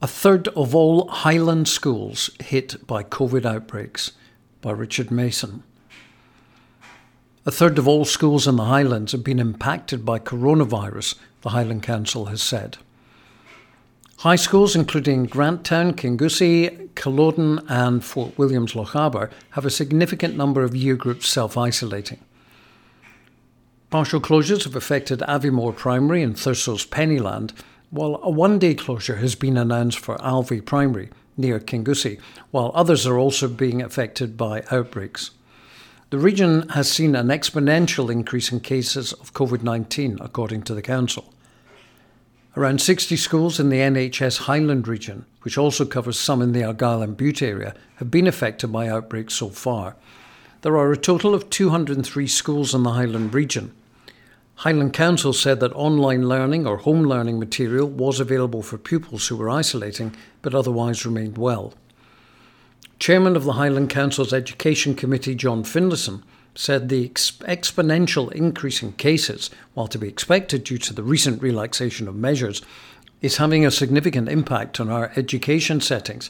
A 0.00 0.06
third 0.06 0.48
of 0.48 0.74
all 0.74 1.08
Highland 1.08 1.68
schools 1.68 2.30
hit 2.40 2.86
by 2.86 3.02
COVID 3.02 3.44
outbreaks, 3.44 4.12
by 4.60 4.70
Richard 4.70 5.10
Mason. 5.10 5.62
A 7.46 7.50
third 7.50 7.78
of 7.78 7.88
all 7.88 8.04
schools 8.04 8.46
in 8.46 8.56
the 8.56 8.64
Highlands 8.64 9.12
have 9.12 9.24
been 9.24 9.38
impacted 9.38 10.04
by 10.04 10.18
coronavirus, 10.18 11.14
the 11.42 11.50
Highland 11.50 11.82
Council 11.82 12.26
has 12.26 12.42
said. 12.42 12.78
High 14.22 14.34
schools, 14.34 14.74
including 14.74 15.28
Grantown, 15.28 15.92
Kingussie, 15.92 16.92
Culloden, 16.96 17.60
and 17.68 18.04
Fort 18.04 18.36
Williams 18.36 18.72
Lochaber, 18.72 19.30
have 19.50 19.64
a 19.64 19.70
significant 19.70 20.36
number 20.36 20.64
of 20.64 20.74
year 20.74 20.96
groups 20.96 21.28
self 21.28 21.56
isolating. 21.56 22.18
Partial 23.90 24.20
closures 24.20 24.64
have 24.64 24.74
affected 24.74 25.20
Aviemore 25.20 25.76
Primary 25.76 26.24
and 26.24 26.36
Thurso's 26.36 26.84
Pennyland, 26.84 27.52
while 27.90 28.18
a 28.24 28.28
one 28.28 28.58
day 28.58 28.74
closure 28.74 29.18
has 29.18 29.36
been 29.36 29.56
announced 29.56 30.00
for 30.00 30.20
Alvie 30.20 30.66
Primary 30.66 31.10
near 31.36 31.60
Kingussie, 31.60 32.18
while 32.50 32.72
others 32.74 33.06
are 33.06 33.18
also 33.18 33.46
being 33.46 33.80
affected 33.80 34.36
by 34.36 34.64
outbreaks. 34.72 35.30
The 36.10 36.18
region 36.18 36.70
has 36.70 36.90
seen 36.90 37.14
an 37.14 37.28
exponential 37.28 38.10
increase 38.10 38.50
in 38.50 38.58
cases 38.58 39.12
of 39.12 39.32
COVID 39.32 39.62
19, 39.62 40.18
according 40.20 40.62
to 40.62 40.74
the 40.74 40.82
Council. 40.82 41.32
Around 42.58 42.80
60 42.80 43.16
schools 43.16 43.60
in 43.60 43.68
the 43.68 43.78
NHS 43.78 44.40
Highland 44.40 44.88
region, 44.88 45.26
which 45.42 45.56
also 45.56 45.84
covers 45.84 46.18
some 46.18 46.42
in 46.42 46.50
the 46.50 46.64
Argyll 46.64 47.02
and 47.02 47.16
Bute 47.16 47.40
area, 47.40 47.72
have 47.96 48.10
been 48.10 48.26
affected 48.26 48.72
by 48.72 48.88
outbreaks 48.88 49.34
so 49.34 49.48
far. 49.48 49.94
There 50.62 50.76
are 50.76 50.90
a 50.90 50.96
total 50.96 51.34
of 51.34 51.50
203 51.50 52.26
schools 52.26 52.74
in 52.74 52.82
the 52.82 52.94
Highland 52.94 53.32
region, 53.32 53.72
Highland 54.62 54.92
Council 54.92 55.32
said 55.32 55.60
that 55.60 55.72
online 55.74 56.28
learning 56.28 56.66
or 56.66 56.78
home 56.78 57.04
learning 57.04 57.38
material 57.38 57.86
was 57.86 58.18
available 58.18 58.60
for 58.60 58.76
pupils 58.76 59.28
who 59.28 59.36
were 59.36 59.48
isolating 59.48 60.16
but 60.42 60.52
otherwise 60.52 61.06
remained 61.06 61.38
well. 61.38 61.74
Chairman 62.98 63.36
of 63.36 63.44
the 63.44 63.52
Highland 63.52 63.88
Council's 63.88 64.32
Education 64.32 64.96
Committee, 64.96 65.36
John 65.36 65.62
Finlayson, 65.62 66.24
said 66.58 66.88
the 66.88 67.04
ex- 67.04 67.30
exponential 67.42 68.32
increase 68.32 68.82
in 68.82 68.90
cases, 68.94 69.48
while 69.74 69.86
to 69.86 69.96
be 69.96 70.08
expected 70.08 70.64
due 70.64 70.76
to 70.76 70.92
the 70.92 71.04
recent 71.04 71.40
relaxation 71.40 72.08
of 72.08 72.16
measures, 72.16 72.62
is 73.22 73.36
having 73.36 73.64
a 73.64 73.70
significant 73.70 74.28
impact 74.28 74.80
on 74.80 74.90
our 74.90 75.12
education 75.14 75.80
settings. 75.80 76.28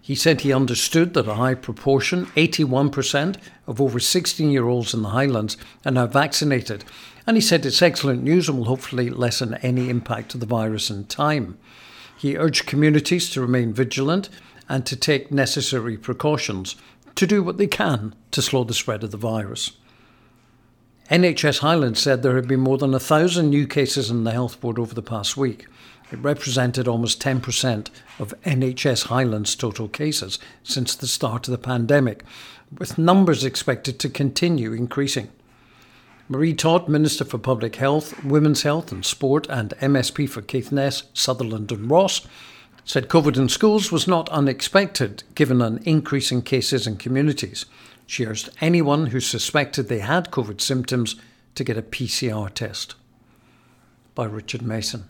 He 0.00 0.14
said 0.14 0.40
he 0.40 0.54
understood 0.54 1.12
that 1.12 1.28
a 1.28 1.34
high 1.34 1.52
proportion, 1.52 2.24
81%, 2.28 3.36
of 3.66 3.78
over 3.78 4.00
16 4.00 4.50
year 4.50 4.66
olds 4.66 4.94
in 4.94 5.02
the 5.02 5.10
Highlands 5.10 5.58
are 5.84 5.92
now 5.92 6.06
vaccinated, 6.06 6.82
and 7.26 7.36
he 7.36 7.42
said 7.42 7.66
it's 7.66 7.82
excellent 7.82 8.22
news 8.22 8.48
and 8.48 8.56
will 8.56 8.64
hopefully 8.64 9.10
lessen 9.10 9.52
any 9.56 9.90
impact 9.90 10.32
of 10.32 10.40
the 10.40 10.46
virus 10.46 10.88
in 10.88 11.04
time. 11.04 11.58
He 12.16 12.38
urged 12.38 12.64
communities 12.64 13.28
to 13.30 13.42
remain 13.42 13.74
vigilant 13.74 14.30
and 14.66 14.86
to 14.86 14.96
take 14.96 15.30
necessary 15.30 15.98
precautions 15.98 16.74
to 17.18 17.26
do 17.26 17.42
what 17.42 17.58
they 17.58 17.66
can 17.66 18.14
to 18.30 18.40
slow 18.40 18.62
the 18.62 18.72
spread 18.72 19.02
of 19.02 19.10
the 19.10 19.16
virus. 19.16 19.72
NHS 21.10 21.58
Highlands 21.58 21.98
said 22.00 22.22
there 22.22 22.36
had 22.36 22.46
been 22.46 22.60
more 22.60 22.78
than 22.78 22.94
a 22.94 23.00
thousand 23.00 23.50
new 23.50 23.66
cases 23.66 24.08
in 24.08 24.22
the 24.22 24.30
health 24.30 24.60
board 24.60 24.78
over 24.78 24.94
the 24.94 25.02
past 25.02 25.36
week. 25.36 25.66
It 26.12 26.20
represented 26.20 26.86
almost 26.86 27.20
10% 27.20 27.88
of 28.20 28.40
NHS 28.44 29.06
Highlands' 29.06 29.56
total 29.56 29.88
cases 29.88 30.38
since 30.62 30.94
the 30.94 31.08
start 31.08 31.48
of 31.48 31.52
the 31.52 31.58
pandemic, 31.58 32.22
with 32.78 32.98
numbers 32.98 33.42
expected 33.42 33.98
to 33.98 34.08
continue 34.08 34.72
increasing. 34.72 35.28
Maree 36.30 36.56
Todd, 36.56 36.88
Minister 36.88 37.24
for 37.24 37.38
Public 37.38 37.76
Health, 37.76 38.22
Women's 38.22 38.62
Health 38.62 38.92
and 38.92 39.04
Sport, 39.04 39.48
and 39.50 39.70
MSP 39.80 40.28
for 40.28 40.40
Caithness, 40.40 41.02
Sutherland 41.14 41.72
and 41.72 41.90
Ross, 41.90 42.20
said 42.88 43.06
COVID 43.06 43.36
in 43.36 43.50
schools 43.50 43.92
was 43.92 44.08
not 44.08 44.30
unexpected 44.30 45.22
given 45.34 45.60
an 45.60 45.78
increase 45.84 46.32
in 46.32 46.40
cases 46.40 46.86
in 46.86 46.96
communities. 46.96 47.66
She 48.06 48.24
urged 48.24 48.48
anyone 48.62 49.08
who 49.08 49.20
suspected 49.20 49.88
they 49.88 49.98
had 49.98 50.30
COVID 50.30 50.58
symptoms 50.62 51.14
to 51.54 51.64
get 51.64 51.76
a 51.76 51.82
PCR 51.82 52.48
test. 52.48 52.94
By 54.14 54.24
Richard 54.24 54.62
Mason. 54.62 55.04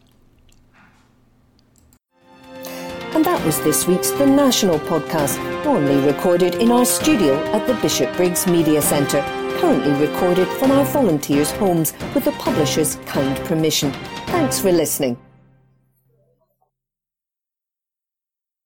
And 3.14 3.24
that 3.24 3.40
was 3.46 3.60
this 3.60 3.86
week's 3.86 4.10
The 4.10 4.26
National 4.26 4.80
Podcast, 4.80 5.38
normally 5.64 6.04
recorded 6.04 6.56
in 6.56 6.72
our 6.72 6.84
studio 6.84 7.36
at 7.52 7.64
the 7.68 7.74
Bishopbriggs 7.74 8.48
Media 8.48 8.82
Centre 8.82 9.22
currently 9.60 9.92
recorded 10.04 10.48
from 10.58 10.72
our 10.72 10.84
volunteers' 10.86 11.52
homes 11.52 11.92
with 12.12 12.24
the 12.24 12.32
publisher's 12.32 12.96
kind 13.06 13.36
permission. 13.46 13.92
Thanks 14.26 14.58
for 14.58 14.72
listening. 14.72 15.16